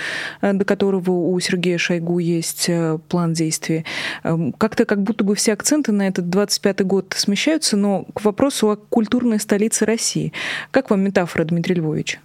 э, 0.41 0.53
до 0.53 0.65
которого 0.65 1.11
у 1.11 1.39
Сергея 1.39 1.77
Шойгу 1.77 2.19
есть 2.19 2.65
э, 2.67 2.97
план 3.07 3.33
действий. 3.33 3.85
Эм, 4.23 4.53
как-то 4.53 4.85
как 4.85 5.03
будто 5.03 5.23
бы 5.23 5.35
все 5.35 5.53
акценты 5.53 5.91
на 5.91 6.07
этот 6.07 6.29
25 6.29 6.85
год 6.85 7.13
смещаются, 7.15 7.77
но 7.77 8.05
к 8.13 8.23
вопросу 8.23 8.71
о 8.71 8.75
культурной 8.75 9.39
столице 9.39 9.85
России. 9.85 10.33
Как 10.71 10.89
вам 10.89 11.01
метафора, 11.01 11.45
Дмитрий 11.45 11.75
Львович? 11.75 12.19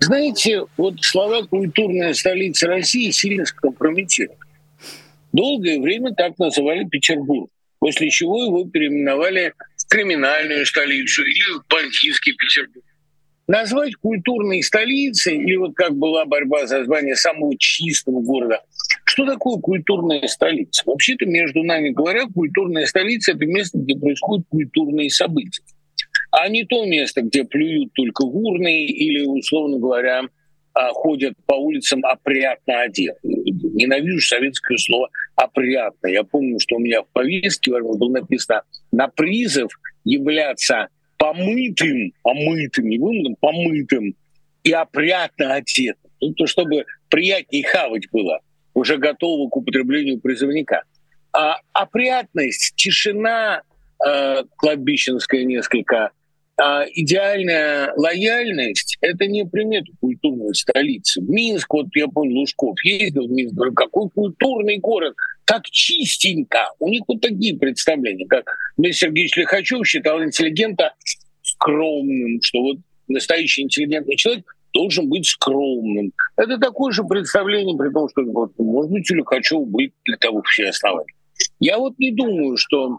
Знаете, 0.00 0.64
вот 0.78 0.94
слова 1.02 1.42
«культурная 1.42 2.14
столица 2.14 2.66
России» 2.68 3.10
сильно 3.10 3.44
скомпрометированы. 3.44 4.39
Долгое 5.32 5.80
время 5.80 6.12
так 6.14 6.38
называли 6.38 6.84
Петербург, 6.84 7.50
после 7.78 8.10
чего 8.10 8.42
его 8.44 8.64
переименовали 8.64 9.54
в 9.76 9.88
криминальную 9.88 10.66
столицу 10.66 11.22
или 11.22 11.58
в 11.58 11.66
бандитский 11.68 12.34
Петербург. 12.34 12.84
Назвать 13.46 13.96
культурной 13.96 14.62
столицей, 14.62 15.36
или 15.36 15.56
вот 15.56 15.74
как 15.74 15.96
была 15.96 16.24
борьба 16.24 16.66
за 16.66 16.84
звание 16.84 17.16
самого 17.16 17.56
чистого 17.58 18.20
города, 18.20 18.60
что 19.04 19.26
такое 19.26 19.58
культурная 19.58 20.26
столица? 20.28 20.84
Вообще-то, 20.86 21.26
между 21.26 21.64
нами 21.64 21.90
говоря, 21.90 22.26
культурная 22.32 22.86
столица— 22.86 23.32
это 23.34 23.44
место, 23.46 23.78
где 23.78 23.96
происходят 23.96 24.46
культурные 24.48 25.10
события, 25.10 25.62
а 26.30 26.48
не 26.48 26.64
то 26.64 26.84
место, 26.86 27.22
где 27.22 27.42
плюют 27.42 27.92
только 27.94 28.24
в 28.24 28.36
урны 28.36 28.84
или, 28.84 29.24
условно 29.24 29.78
говоря, 29.78 30.22
а, 30.72 30.90
ходят 30.90 31.34
по 31.46 31.54
улицам 31.54 32.04
опрятно 32.04 32.82
одеты. 32.82 33.18
Ненавижу 33.80 34.20
советское 34.20 34.76
слово 34.76 35.08
«опрятно». 35.36 36.08
Я 36.08 36.22
помню, 36.22 36.58
что 36.60 36.76
у 36.76 36.78
меня 36.80 37.02
в 37.02 37.08
повестке 37.08 37.70
было 37.70 38.10
написано 38.10 38.62
«на 38.92 39.08
призыв 39.08 39.70
являться 40.04 40.88
помытым, 41.16 42.12
помытым, 42.22 42.88
не 42.88 42.98
вымытым, 42.98 43.36
помытым 43.40 44.14
и 44.64 44.72
опрятно 44.72 45.54
одетым». 45.54 46.10
Ну, 46.20 46.34
то, 46.34 46.46
чтобы 46.46 46.84
приятнее 47.08 47.64
хавать 47.64 48.10
было, 48.12 48.40
уже 48.74 48.98
готово 48.98 49.48
к 49.48 49.56
употреблению 49.56 50.20
призывника. 50.20 50.82
А 51.32 51.56
опрятность, 51.72 52.74
тишина 52.76 53.62
э, 54.04 54.42
кладбищенская 54.56 55.44
несколько, 55.44 56.10
а 56.60 56.84
идеальная 56.92 57.92
лояльность— 57.96 58.98
это 59.00 59.26
не 59.26 59.46
примета 59.46 59.90
культурной 59.98 60.54
столицы. 60.54 61.22
Минск, 61.22 61.72
вот 61.72 61.86
я 61.94 62.06
помню, 62.06 62.40
Лужков 62.40 62.76
ездил 62.84 63.26
в 63.26 63.30
Минск, 63.30 63.54
говорю, 63.54 63.72
какой 63.72 64.10
культурный 64.10 64.76
город, 64.76 65.14
как 65.44 65.64
чистенько. 65.64 66.70
У 66.78 66.88
них 66.88 67.02
вот 67.08 67.22
такие 67.22 67.56
представления, 67.56 68.26
как 68.26 68.44
Дмитрий 68.76 68.98
Сергеевич 68.98 69.36
Лихачев 69.36 69.86
считал 69.86 70.22
интеллигента 70.22 70.94
скромным, 71.42 72.42
что 72.42 72.60
вот 72.60 72.76
настоящий 73.08 73.62
интеллигентный 73.62 74.16
человек 74.16 74.44
должен 74.74 75.08
быть 75.08 75.26
скромным. 75.26 76.12
Это 76.36 76.58
такое 76.58 76.92
же 76.92 77.04
представление, 77.04 77.76
при 77.76 77.90
том, 77.90 78.06
что, 78.10 78.22
вот, 78.24 78.52
может 78.58 78.92
быть, 78.92 79.10
у 79.10 79.14
Лихачева 79.14 79.64
быть 79.64 79.92
для 80.04 80.18
того 80.18 80.42
все 80.42 80.68
основания. 80.68 81.14
Я 81.58 81.78
вот 81.78 81.98
не 81.98 82.10
думаю, 82.10 82.58
что 82.58 82.98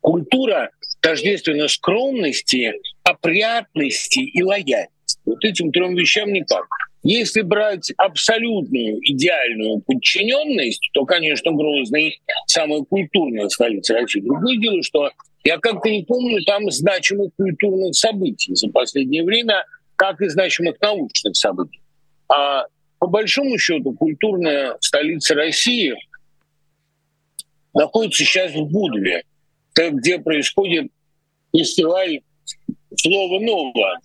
культура 0.00 0.70
тождественно 1.00 1.68
скромности, 1.68 2.72
опрятности 3.04 4.20
и 4.20 4.42
лояльности. 4.42 4.90
Вот 5.24 5.44
этим 5.44 5.72
трем 5.72 5.94
вещам 5.94 6.32
никак. 6.32 6.66
Если 7.02 7.42
брать 7.42 7.92
абсолютную 7.98 8.98
идеальную 9.00 9.80
подчиненность, 9.80 10.90
то, 10.92 11.04
конечно, 11.04 11.52
Грозный 11.52 12.20
самая 12.46 12.82
культурная 12.82 13.48
столица 13.48 13.94
России. 13.94 14.20
Другое 14.20 14.56
дело, 14.56 14.82
что 14.82 15.10
я 15.44 15.58
как-то 15.58 15.88
не 15.88 16.02
помню 16.02 16.42
там 16.44 16.68
значимых 16.68 17.30
культурных 17.36 17.94
событий 17.94 18.56
за 18.56 18.68
последнее 18.70 19.22
время, 19.22 19.64
как 19.94 20.20
и 20.20 20.28
значимых 20.28 20.80
научных 20.80 21.36
событий. 21.36 21.80
А 22.28 22.64
по 22.98 23.06
большому 23.06 23.56
счету 23.56 23.92
культурная 23.92 24.76
столица 24.80 25.36
России 25.36 25.94
находится 27.72 28.24
сейчас 28.24 28.52
в 28.52 28.64
Будве, 28.64 29.22
где 29.76 30.18
происходит 30.18 30.90
фестиваль 31.52 32.20
«Слово 32.96 33.40
нового». 33.40 33.98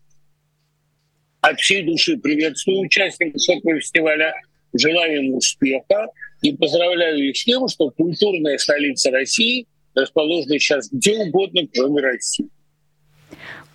От 1.42 1.60
всей 1.60 1.84
души 1.84 2.18
приветствую 2.18 2.82
участников 2.82 3.42
этого 3.50 3.80
фестиваля, 3.80 4.34
желаю 4.74 5.24
им 5.24 5.36
успеха 5.36 6.08
и 6.42 6.56
поздравляю 6.56 7.30
их 7.30 7.38
с 7.38 7.44
тем, 7.44 7.68
что 7.68 7.90
культурная 7.90 8.58
столица 8.58 9.10
России 9.12 9.66
расположена 9.96 10.60
сейчас 10.60 10.90
где 10.92 11.18
угодно, 11.18 11.62
кроме 11.74 12.02
России. 12.02 12.48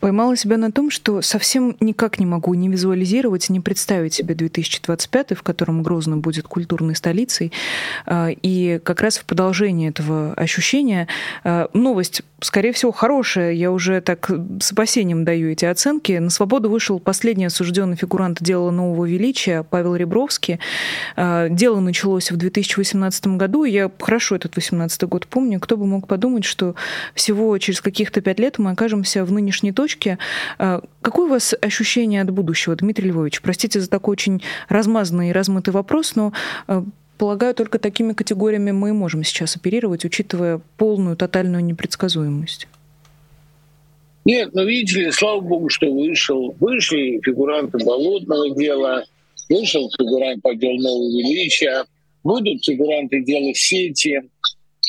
Поймала 0.07 0.37
себя 0.37 0.57
на 0.57 0.71
том, 0.71 0.89
что 0.89 1.21
совсем 1.21 1.77
никак 1.81 2.21
не 2.21 2.27
могу 2.27 2.55
не 2.55 2.69
визуализировать, 2.69 3.51
не 3.51 3.59
представить 3.59 4.15
себе 4.15 4.37
2025, 4.37 5.37
в 5.37 5.43
котором 5.43 5.83
Грозно 5.83 6.17
будет 6.17 6.47
культурной 6.47 6.95
столицей. 6.95 7.51
А, 8.07 8.29
и 8.29 8.79
как 8.85 9.01
раз 9.01 9.19
в 9.19 9.25
продолжении 9.25 9.89
этого 9.89 10.33
ощущения 10.35 11.09
а, 11.43 11.69
новость, 11.73 12.23
скорее 12.39 12.73
всего, 12.73 12.93
хорошая. 12.93 13.51
Я 13.51 13.73
уже 13.73 14.01
так 14.01 14.31
с 14.61 14.71
опасением 14.71 15.25
даю 15.25 15.51
эти 15.51 15.65
оценки. 15.65 16.13
На 16.13 16.31
свободу 16.31 16.71
вышел 16.71 17.01
последний 17.01 17.47
осужденный 17.47 17.97
фигурант 17.97 18.41
дела 18.41 18.71
нового 18.71 19.07
величия 19.07 19.65
Павел 19.65 19.97
Ребровский. 19.97 20.61
А, 21.17 21.49
дело 21.49 21.81
началось 21.81 22.31
в 22.31 22.37
2018 22.37 23.27
году. 23.27 23.65
Я 23.65 23.91
хорошо 23.99 24.37
этот 24.37 24.53
2018 24.53 25.03
год 25.03 25.27
помню. 25.27 25.59
Кто 25.59 25.77
бы 25.77 25.85
мог 25.85 26.07
подумать, 26.07 26.45
что 26.45 26.77
всего 27.17 27.59
через 27.59 27.81
каких-то 27.81 28.21
пять 28.21 28.39
лет 28.39 28.61
мы 28.61 28.71
окажемся 28.71 29.25
в 29.25 29.33
нынешней 29.33 29.73
точке, 29.73 29.96
точке. 29.97 30.19
А, 30.59 30.83
какое 31.03 31.27
у 31.27 31.31
вас 31.31 31.55
ощущение 31.61 32.23
от 32.23 32.31
будущего, 32.31 32.77
Дмитрий 32.77 33.09
Львович? 33.11 33.41
Простите 33.43 33.81
за 33.81 33.89
такой 33.89 34.13
очень 34.13 34.43
размазанный 34.69 35.31
и 35.31 35.33
размытый 35.33 35.73
вопрос, 35.73 36.15
но 36.15 36.33
а, 36.67 36.85
Полагаю, 37.19 37.55
только 37.55 37.79
такими 37.79 38.13
категориями 38.13 38.73
мы 38.73 38.91
и 38.91 38.93
можем 38.93 39.25
сейчас 39.25 39.57
оперировать, 39.57 40.05
учитывая 40.05 40.61
полную, 40.77 41.17
тотальную 41.17 41.65
непредсказуемость. 41.65 42.69
Нет, 44.27 44.51
ну 44.53 44.67
видите 44.67 45.01
ли, 45.01 45.11
слава 45.13 45.41
богу, 45.41 45.71
что 45.71 45.91
вышел. 45.91 46.55
Вышли 46.61 47.19
фигуранты 47.25 47.79
болотного 47.79 48.55
дела, 48.55 49.03
вышел 49.49 49.91
фигурант 49.97 50.43
по 50.43 50.55
делу 50.55 50.77
нового 50.79 51.09
величия, 51.09 51.87
будут 52.23 52.63
фигуранты 52.63 53.25
дела 53.25 53.55
сети. 53.55 54.21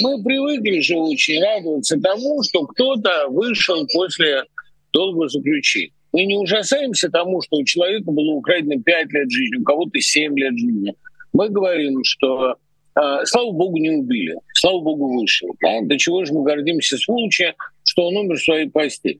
Мы 0.01 0.21
привыкли 0.21 0.81
же 0.81 0.97
очень 0.97 1.41
радоваться 1.41 1.97
тому, 1.97 2.43
что 2.43 2.65
кто-то 2.65 3.29
вышел 3.29 3.87
после 3.93 4.43
долгого 4.91 5.27
заключения. 5.27 5.91
Мы 6.13 6.25
не 6.25 6.37
ужасаемся 6.37 7.09
тому, 7.09 7.41
что 7.41 7.57
у 7.57 7.63
человека 7.65 8.11
было 8.11 8.33
украдено 8.33 8.81
5 8.81 9.13
лет 9.13 9.31
жизни, 9.31 9.57
у 9.57 9.63
кого-то 9.63 9.99
7 9.99 10.37
лет 10.37 10.57
жизни. 10.57 10.93
Мы 11.33 11.49
говорим, 11.49 12.03
что 12.03 12.55
э, 12.95 13.25
слава 13.25 13.51
богу, 13.51 13.77
не 13.77 13.91
убили, 13.91 14.35
слава 14.53 14.79
богу, 14.79 15.19
вышел. 15.19 15.49
Да? 15.61 15.81
До 15.81 15.97
чего 15.97 16.25
же 16.25 16.33
мы 16.33 16.43
гордимся 16.43 16.97
сволочи, 16.97 17.53
что 17.83 18.07
он 18.07 18.17
умер 18.17 18.37
в 18.37 18.43
своей 18.43 18.69
постели. 18.69 19.19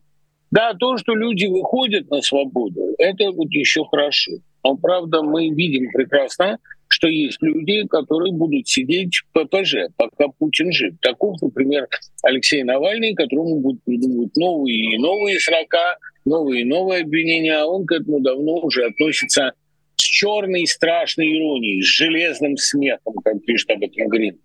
Да, 0.50 0.74
то, 0.74 0.98
что 0.98 1.14
люди 1.14 1.46
выходят 1.46 2.10
на 2.10 2.22
свободу, 2.22 2.96
это 2.98 3.32
вот 3.32 3.50
еще 3.52 3.84
хорошо. 3.86 4.32
Но, 4.64 4.78
правда, 4.78 5.22
мы 5.22 5.50
видим 5.50 5.92
прекрасно, 5.92 6.58
что 6.88 7.08
есть 7.08 7.38
люди, 7.42 7.86
которые 7.88 8.34
будут 8.34 8.68
сидеть 8.68 9.16
в 9.16 9.34
ППЖ, 9.34 9.90
пока 9.98 10.28
Путин 10.40 10.72
жив. 10.72 10.96
Таков, 11.02 11.42
например, 11.42 11.88
Алексей 12.24 12.64
Навальный, 12.64 13.14
которому 13.14 13.60
будут 13.60 13.84
придумывать 13.84 14.36
новые 14.36 14.96
и 14.96 14.98
новые 14.98 15.40
срока, 15.40 15.98
новые 16.26 16.62
и 16.62 16.66
новые 16.66 17.04
обвинения, 17.04 17.58
а 17.58 17.66
он 17.66 17.86
к 17.86 17.92
этому 17.92 18.20
давно 18.20 18.60
уже 18.60 18.86
относится 18.86 19.54
с 19.96 20.04
черной 20.04 20.66
страшной 20.68 21.38
иронией, 21.38 21.82
с 21.82 21.86
железным 21.86 22.56
смехом, 22.58 23.16
как 23.24 23.44
пишет 23.46 23.70
об 23.72 23.84
этом 23.84 24.08
Грин. 24.08 24.38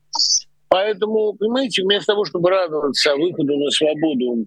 Поэтому, 0.69 1.35
понимаете, 1.35 1.83
вместо 1.83 2.13
того, 2.13 2.25
чтобы 2.25 2.49
радоваться 2.49 3.15
выходу 3.17 3.59
на 3.59 3.71
свободу 3.71 4.47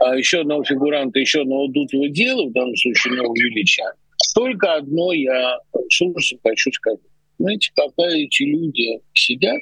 а, 0.00 0.16
еще 0.16 0.40
одного 0.40 0.64
фигуранта, 0.64 1.18
еще 1.18 1.40
одного 1.40 1.68
дутого 1.68 2.08
дела, 2.08 2.46
в 2.46 2.52
данном 2.52 2.76
случае 2.76 3.14
нового 3.14 3.34
величия, 3.34 3.90
только 4.34 4.74
одно 4.74 5.12
я 5.12 5.58
с 5.88 6.00
ужасом 6.02 6.38
хочу 6.44 6.70
сказать. 6.72 7.00
Знаете, 7.38 7.70
когда 7.74 8.08
эти 8.14 8.42
люди 8.42 9.00
сидят, 9.14 9.60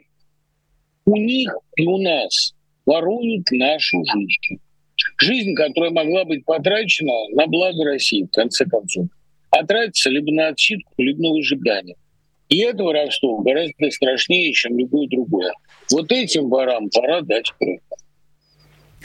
у 1.05 1.16
них 1.16 1.55
и 1.77 1.87
у 1.87 1.99
нас 1.99 2.55
воруют 2.87 3.51
нашу 3.51 4.03
жизнь. 4.05 4.61
Жизнь, 5.18 5.55
которая 5.55 5.91
могла 5.91 6.25
быть 6.25 6.45
потрачена 6.45 7.12
на 7.33 7.47
благо 7.47 7.85
России, 7.85 8.25
в 8.25 8.31
конце 8.31 8.64
концов. 8.66 9.07
А 9.51 9.64
тратится 9.64 10.11
либо 10.11 10.33
на 10.33 10.49
отсидку, 10.49 10.93
либо 10.99 11.23
на 11.23 11.31
выжигание. 11.31 11.97
И 12.49 12.59
это 12.59 12.83
воровство 12.83 13.39
гораздо 13.39 13.91
страшнее, 13.91 14.53
чем 14.53 14.77
любое 14.77 15.09
другое. 15.09 15.53
Вот 15.91 16.11
этим 16.12 16.49
ворам 16.49 16.89
пора 16.91 17.21
дать 17.23 17.51
кровь. 17.59 17.81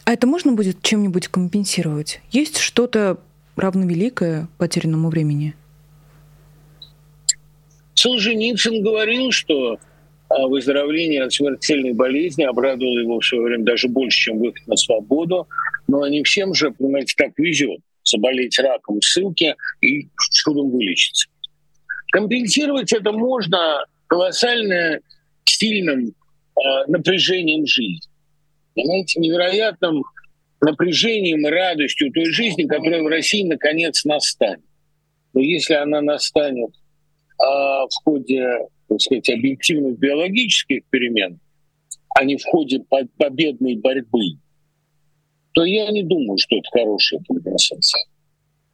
А 0.03 0.13
это 0.13 0.28
можно 0.28 0.53
будет 0.53 0.82
чем-нибудь 0.82 1.28
компенсировать? 1.28 2.22
Есть 2.32 2.57
что-то 2.57 3.20
равновеликое 3.55 4.47
потерянному 4.57 5.09
времени? 5.09 5.55
Солженицын 7.95 8.83
говорил, 8.83 9.31
что 9.31 9.79
а, 10.29 10.47
выздоровление 10.47 11.23
от 11.23 11.33
смертельной 11.33 11.93
болезни 11.93 12.43
обрадовало 12.43 12.99
его 12.99 13.19
в 13.19 13.25
свое 13.25 13.43
время 13.43 13.63
даже 13.63 13.87
больше, 13.87 14.25
чем 14.25 14.39
выход 14.39 14.67
на 14.67 14.75
свободу. 14.75 15.47
Но 15.87 16.07
не 16.07 16.23
всем 16.23 16.53
же, 16.53 16.71
понимаете, 16.71 17.13
так 17.17 17.31
везет 17.37 17.79
заболеть 18.03 18.59
раком 18.59 18.99
в 18.99 19.05
ссылке 19.05 19.55
и 19.81 20.07
чудом 20.31 20.69
вылечиться. 20.71 21.27
Компенсировать 22.11 22.93
это 22.93 23.11
можно 23.11 23.83
колоссально 24.07 24.99
сильным 25.45 26.07
э, 26.09 26.61
напряжением 26.87 27.65
жизни. 27.65 28.07
Понимаете, 28.75 29.19
невероятным 29.19 30.03
напряжением 30.61 31.47
и 31.47 31.49
радостью 31.49 32.11
той 32.11 32.25
жизни, 32.25 32.63
которая 32.63 33.01
в 33.01 33.07
России 33.07 33.43
наконец 33.43 34.05
настанет. 34.05 34.65
Но 35.33 35.41
если 35.41 35.73
она 35.73 36.01
настанет 36.01 36.71
в 37.38 37.89
ходе, 38.03 38.67
так 38.88 39.01
сказать, 39.01 39.29
объективных 39.29 39.97
биологических 39.99 40.83
перемен, 40.89 41.39
а 42.09 42.23
не 42.23 42.38
в 42.38 42.45
ходе 42.45 42.83
победной 43.17 43.75
борьбы, 43.75 44.38
то 45.53 45.63
я 45.63 45.89
не 45.91 46.03
думаю, 46.03 46.38
что 46.38 46.57
это 46.57 46.69
хорошая 46.71 47.21
компенсация. 47.27 48.05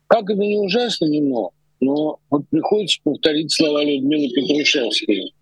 Как 0.07 0.29
это 0.29 0.41
не 0.41 0.57
ужасно, 0.57 1.05
не 1.05 1.21
но, 1.21 2.19
вот 2.29 2.47
приходится 2.49 2.99
повторить 3.03 3.51
слова 3.51 3.83
Людмилы 3.83 4.29
Петрушевской. 4.29 5.33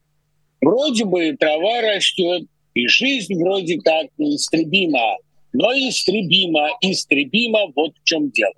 Вроде 0.61 1.05
бы 1.05 1.35
трава 1.37 1.81
растет, 1.81 2.43
и 2.73 2.87
жизнь 2.87 3.33
вроде 3.35 3.77
как 3.79 4.07
неистребима, 4.17 5.17
но 5.51 5.71
истребима, 5.73 6.69
истребима, 6.81 7.71
вот 7.75 7.91
в 7.97 8.03
чем 8.03 8.29
дело. 8.29 8.53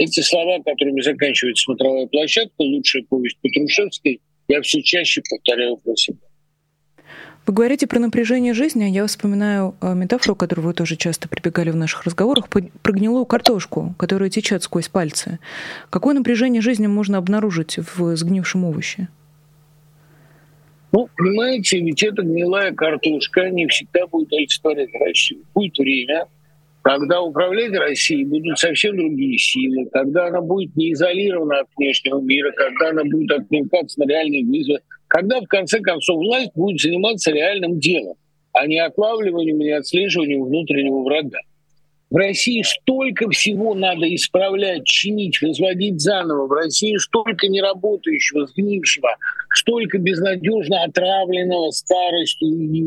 Эти 0.00 0.20
слова, 0.20 0.62
которыми 0.64 1.02
заканчивается 1.02 1.64
смотровая 1.64 2.06
площадка, 2.06 2.54
лучшая 2.60 3.02
повесть 3.02 3.36
Петрушевской, 3.42 4.22
я 4.48 4.62
все 4.62 4.82
чаще 4.82 5.20
повторяю 5.28 5.76
про 5.76 5.94
себя. 5.94 6.16
Вы 7.46 7.52
говорите 7.52 7.86
про 7.86 7.98
напряжение 7.98 8.54
жизни, 8.54 8.84
а 8.84 8.86
я 8.86 9.06
вспоминаю 9.06 9.74
э, 9.82 9.92
метафору, 9.92 10.34
которую 10.36 10.68
вы 10.68 10.72
тоже 10.72 10.96
часто 10.96 11.28
прибегали 11.28 11.68
в 11.68 11.76
наших 11.76 12.04
разговорах, 12.04 12.48
про 12.48 12.92
гнилую 12.92 13.26
картошку, 13.26 13.94
которая 13.98 14.30
течет 14.30 14.62
сквозь 14.62 14.88
пальцы. 14.88 15.38
Какое 15.90 16.14
напряжение 16.14 16.62
жизни 16.62 16.86
можно 16.86 17.18
обнаружить 17.18 17.76
в 17.76 18.16
сгнившем 18.16 18.64
овоще? 18.64 19.08
Ну, 20.92 21.10
понимаете, 21.14 21.78
ведь 21.78 22.02
эта 22.02 22.22
гнилая 22.22 22.72
картошка 22.72 23.50
не 23.50 23.66
всегда 23.66 24.06
будет 24.06 24.32
олицетворять 24.32 24.94
Россию. 24.94 25.44
Будет 25.54 25.76
время, 25.76 26.26
когда 26.82 27.20
управлять 27.20 27.72
Россией 27.72 28.24
будут 28.24 28.58
совсем 28.58 28.96
другие 28.96 29.38
силы, 29.38 29.86
когда 29.92 30.28
она 30.28 30.40
будет 30.40 30.74
не 30.76 30.92
изолирована 30.92 31.60
от 31.60 31.68
внешнего 31.76 32.20
мира, 32.20 32.52
когда 32.52 32.90
она 32.90 33.02
будет 33.04 33.38
откликаться 33.38 34.00
на 34.00 34.08
реальные 34.08 34.46
вызовы, 34.46 34.80
когда 35.08 35.40
в 35.40 35.46
конце 35.46 35.80
концов 35.80 36.18
власть 36.18 36.52
будет 36.54 36.80
заниматься 36.80 37.32
реальным 37.32 37.78
делом, 37.78 38.16
а 38.52 38.66
не 38.66 38.78
отлавливанием 38.78 39.60
и 39.60 39.70
отслеживанием 39.70 40.44
внутреннего 40.44 41.02
врага. 41.02 41.38
В 42.10 42.16
России 42.16 42.62
столько 42.62 43.30
всего 43.30 43.74
надо 43.74 44.12
исправлять, 44.12 44.84
чинить, 44.84 45.40
возводить 45.40 46.00
заново. 46.00 46.48
В 46.48 46.52
России 46.52 46.96
столько 46.96 47.46
неработающего, 47.46 48.46
сгнившего, 48.46 49.10
столько 49.54 49.98
безнадежно 49.98 50.82
отравленного 50.82 51.70
старостью 51.70 52.48
и 52.48 52.82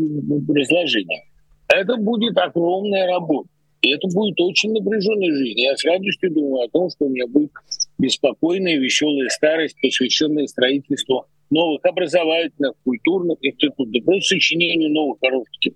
разложением. 0.53 1.23
Это 1.69 1.95
будет 1.95 2.37
огромная 2.37 3.07
работа. 3.07 3.47
И 3.83 3.89
это 3.89 4.07
будет 4.07 4.39
очень 4.39 4.71
напряженная 4.71 5.31
жизнь. 5.33 5.59
Я 5.59 5.75
с 5.75 5.83
радостью 5.83 6.31
думаю 6.31 6.63
о 6.63 6.69
том, 6.69 6.89
что 6.89 7.05
у 7.05 7.09
меня 7.09 7.27
будет 7.27 7.51
беспокойная, 7.97 8.77
веселая 8.77 9.27
старость, 9.27 9.75
посвященная 9.81 10.47
строительству 10.47 11.25
новых 11.49 11.83
образовательных, 11.83 12.71
культурных 12.85 13.37
институтов, 13.41 14.05
просто 14.05 14.35
сочинению 14.35 14.89
новых 14.89 15.19
хороших 15.19 15.75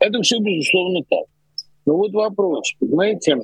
Это 0.00 0.20
все, 0.20 0.38
безусловно, 0.38 1.00
так. 1.08 1.24
Но 1.86 1.96
вот 1.96 2.12
вопрос, 2.12 2.74
понимаете, 2.78 3.38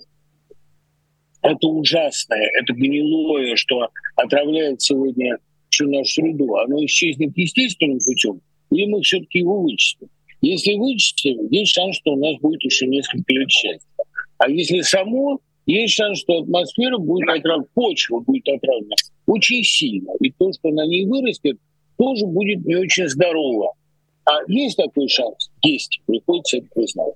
это 1.40 1.66
ужасное, 1.66 2.50
это 2.60 2.74
гнилое, 2.74 3.56
что 3.56 3.88
отравляет 4.14 4.82
сегодня 4.82 5.38
всю 5.70 5.88
нашу 5.88 6.20
среду, 6.20 6.54
оно 6.56 6.84
исчезнет 6.84 7.32
естественным 7.34 7.98
путем, 8.04 8.42
или 8.70 8.90
мы 8.90 9.00
все-таки 9.00 9.38
его 9.38 9.62
вычистим? 9.62 10.08
Если 10.40 10.74
вычтем, 10.74 11.48
есть 11.50 11.72
шанс, 11.72 11.96
что 11.96 12.12
у 12.12 12.16
нас 12.16 12.40
будет 12.40 12.62
еще 12.62 12.86
несколько 12.86 13.32
лет 13.32 13.50
счастья. 13.50 13.88
А 14.38 14.50
если 14.50 14.80
само, 14.82 15.40
есть 15.66 15.94
шанс, 15.94 16.20
что 16.20 16.40
атмосфера 16.40 16.98
будет 16.98 17.28
отравлена, 17.28 17.64
почва 17.74 18.20
будет 18.20 18.48
отравлена 18.48 18.94
очень 19.26 19.62
сильно. 19.64 20.12
И 20.20 20.30
то, 20.32 20.52
что 20.52 20.70
на 20.70 20.86
ней 20.86 21.06
вырастет, 21.06 21.58
тоже 21.98 22.26
будет 22.26 22.64
не 22.64 22.76
очень 22.76 23.08
здорово. 23.08 23.72
А 24.24 24.38
есть 24.48 24.76
такой 24.76 25.08
шанс? 25.08 25.50
Есть. 25.62 26.00
Приходится 26.06 26.58
это 26.58 26.66
признать. 26.74 27.14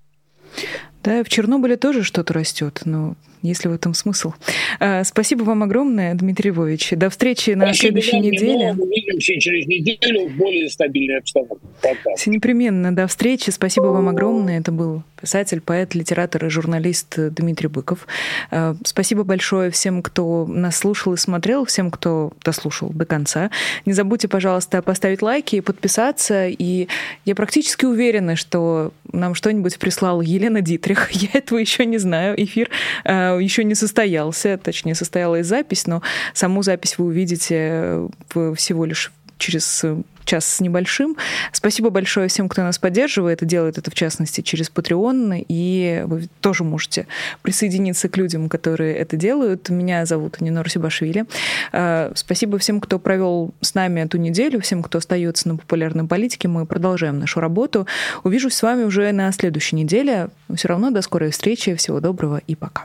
Да, 1.03 1.25
в 1.25 1.29
Чернобыле 1.29 1.77
тоже 1.77 2.03
что-то 2.03 2.35
растет, 2.35 2.83
но 2.85 3.15
если 3.43 3.69
в 3.69 3.73
этом 3.73 3.95
смысл. 3.95 4.35
А, 4.81 5.03
спасибо 5.05 5.45
вам 5.45 5.63
огромное, 5.63 6.15
Дмитрий 6.15 6.51
Львович. 6.51 6.91
До 6.93 7.09
встречи 7.09 7.51
на 7.51 7.67
Спасибо 7.67 8.03
следующей 8.03 8.17
вам, 8.17 8.23
неделе. 8.23 8.77
Увидимся 8.79 9.41
через 9.41 9.67
неделю 9.67 10.29
в 10.29 10.37
более 10.37 10.69
стабильной 10.69 11.19
обстановке. 11.19 11.67
Пока. 11.81 12.17
Все 12.17 12.31
непременно. 12.31 12.95
До 12.95 13.07
встречи. 13.07 13.51
Спасибо 13.51 13.87
вам 13.87 14.09
огромное. 14.09 14.61
Это 14.61 14.73
был 14.73 15.03
писатель, 15.21 15.61
поэт, 15.61 15.95
литератор 15.95 16.45
и 16.45 16.49
журналист 16.49 17.15
Дмитрий 17.17 17.69
Быков. 17.69 18.07
А, 18.51 18.77
спасибо 18.85 19.25
большое 19.25 19.71
всем, 19.71 20.03
кто 20.03 20.47
нас 20.47 20.77
слушал 20.77 21.15
и 21.15 21.17
смотрел, 21.17 21.65
всем, 21.65 21.91
кто 21.91 22.33
дослушал 22.45 22.91
до 22.91 23.07
конца. 23.07 23.51
Не 23.87 23.95
забудьте, 23.95 24.29
пожалуйста, 24.29 24.83
поставить 24.83 25.23
лайки 25.23 25.57
и 25.57 25.61
подписаться. 25.61 26.47
И 26.47 26.89
я 27.25 27.35
практически 27.35 27.87
уверена, 27.87 28.37
что 28.37 28.93
нам 29.13 29.35
что-нибудь 29.35 29.79
прислала 29.79 30.21
Елена 30.21 30.61
Дитрих. 30.61 30.90
Я 31.11 31.29
этого 31.35 31.59
еще 31.59 31.87
не 31.87 31.99
знаю. 31.99 32.35
Эфир 32.43 32.71
а, 33.05 33.39
еще 33.39 33.65
не 33.65 33.75
состоялся, 33.75 34.59
точнее, 34.59 34.95
состоялась 34.95 35.47
запись, 35.47 35.87
но 35.87 36.03
саму 36.35 36.63
запись 36.63 36.99
вы 36.99 37.07
увидите 37.07 38.09
всего 38.57 38.85
лишь 38.85 39.13
через 39.41 39.85
час 40.25 40.47
с 40.47 40.61
небольшим. 40.61 41.17
Спасибо 41.51 41.91
большое 41.91 42.29
всем, 42.29 42.49
кто 42.49 42.63
нас 42.63 42.79
поддерживает 42.79 43.43
и 43.43 43.47
делает 43.47 43.79
это, 43.79 43.91
в 43.91 43.95
частности, 43.95 44.43
через 44.43 44.71
Patreon. 44.71 45.45
И 45.49 46.03
вы 46.07 46.29
тоже 46.41 46.63
можете 46.63 47.09
присоединиться 47.43 48.09
к 48.09 48.17
людям, 48.17 48.49
которые 48.49 48.95
это 48.95 49.17
делают. 49.17 49.69
Меня 49.71 50.07
зовут 50.07 50.41
Нинор 50.41 50.71
Сибашвили. 50.71 51.25
А, 51.73 52.13
спасибо 52.15 52.59
всем, 52.59 52.81
кто 52.81 53.01
провел 53.01 53.53
с 53.61 53.75
нами 53.75 54.01
эту 54.01 54.19
неделю, 54.19 54.61
всем, 54.61 54.83
кто 54.85 54.99
остается 54.99 55.49
на 55.49 55.57
популярной 55.57 56.07
политике. 56.07 56.47
Мы 56.47 56.65
продолжаем 56.67 57.19
нашу 57.19 57.41
работу. 57.41 57.87
Увижусь 58.23 58.55
с 58.55 58.63
вами 58.63 58.85
уже 58.85 59.11
на 59.11 59.33
следующей 59.33 59.77
неделе. 59.77 60.29
Все 60.55 60.69
равно 60.69 60.91
до 60.91 61.03
скорой 61.03 61.31
встречи. 61.31 61.75
Всего 61.75 61.99
доброго 61.99 62.41
и 62.47 62.55
пока. 62.55 62.85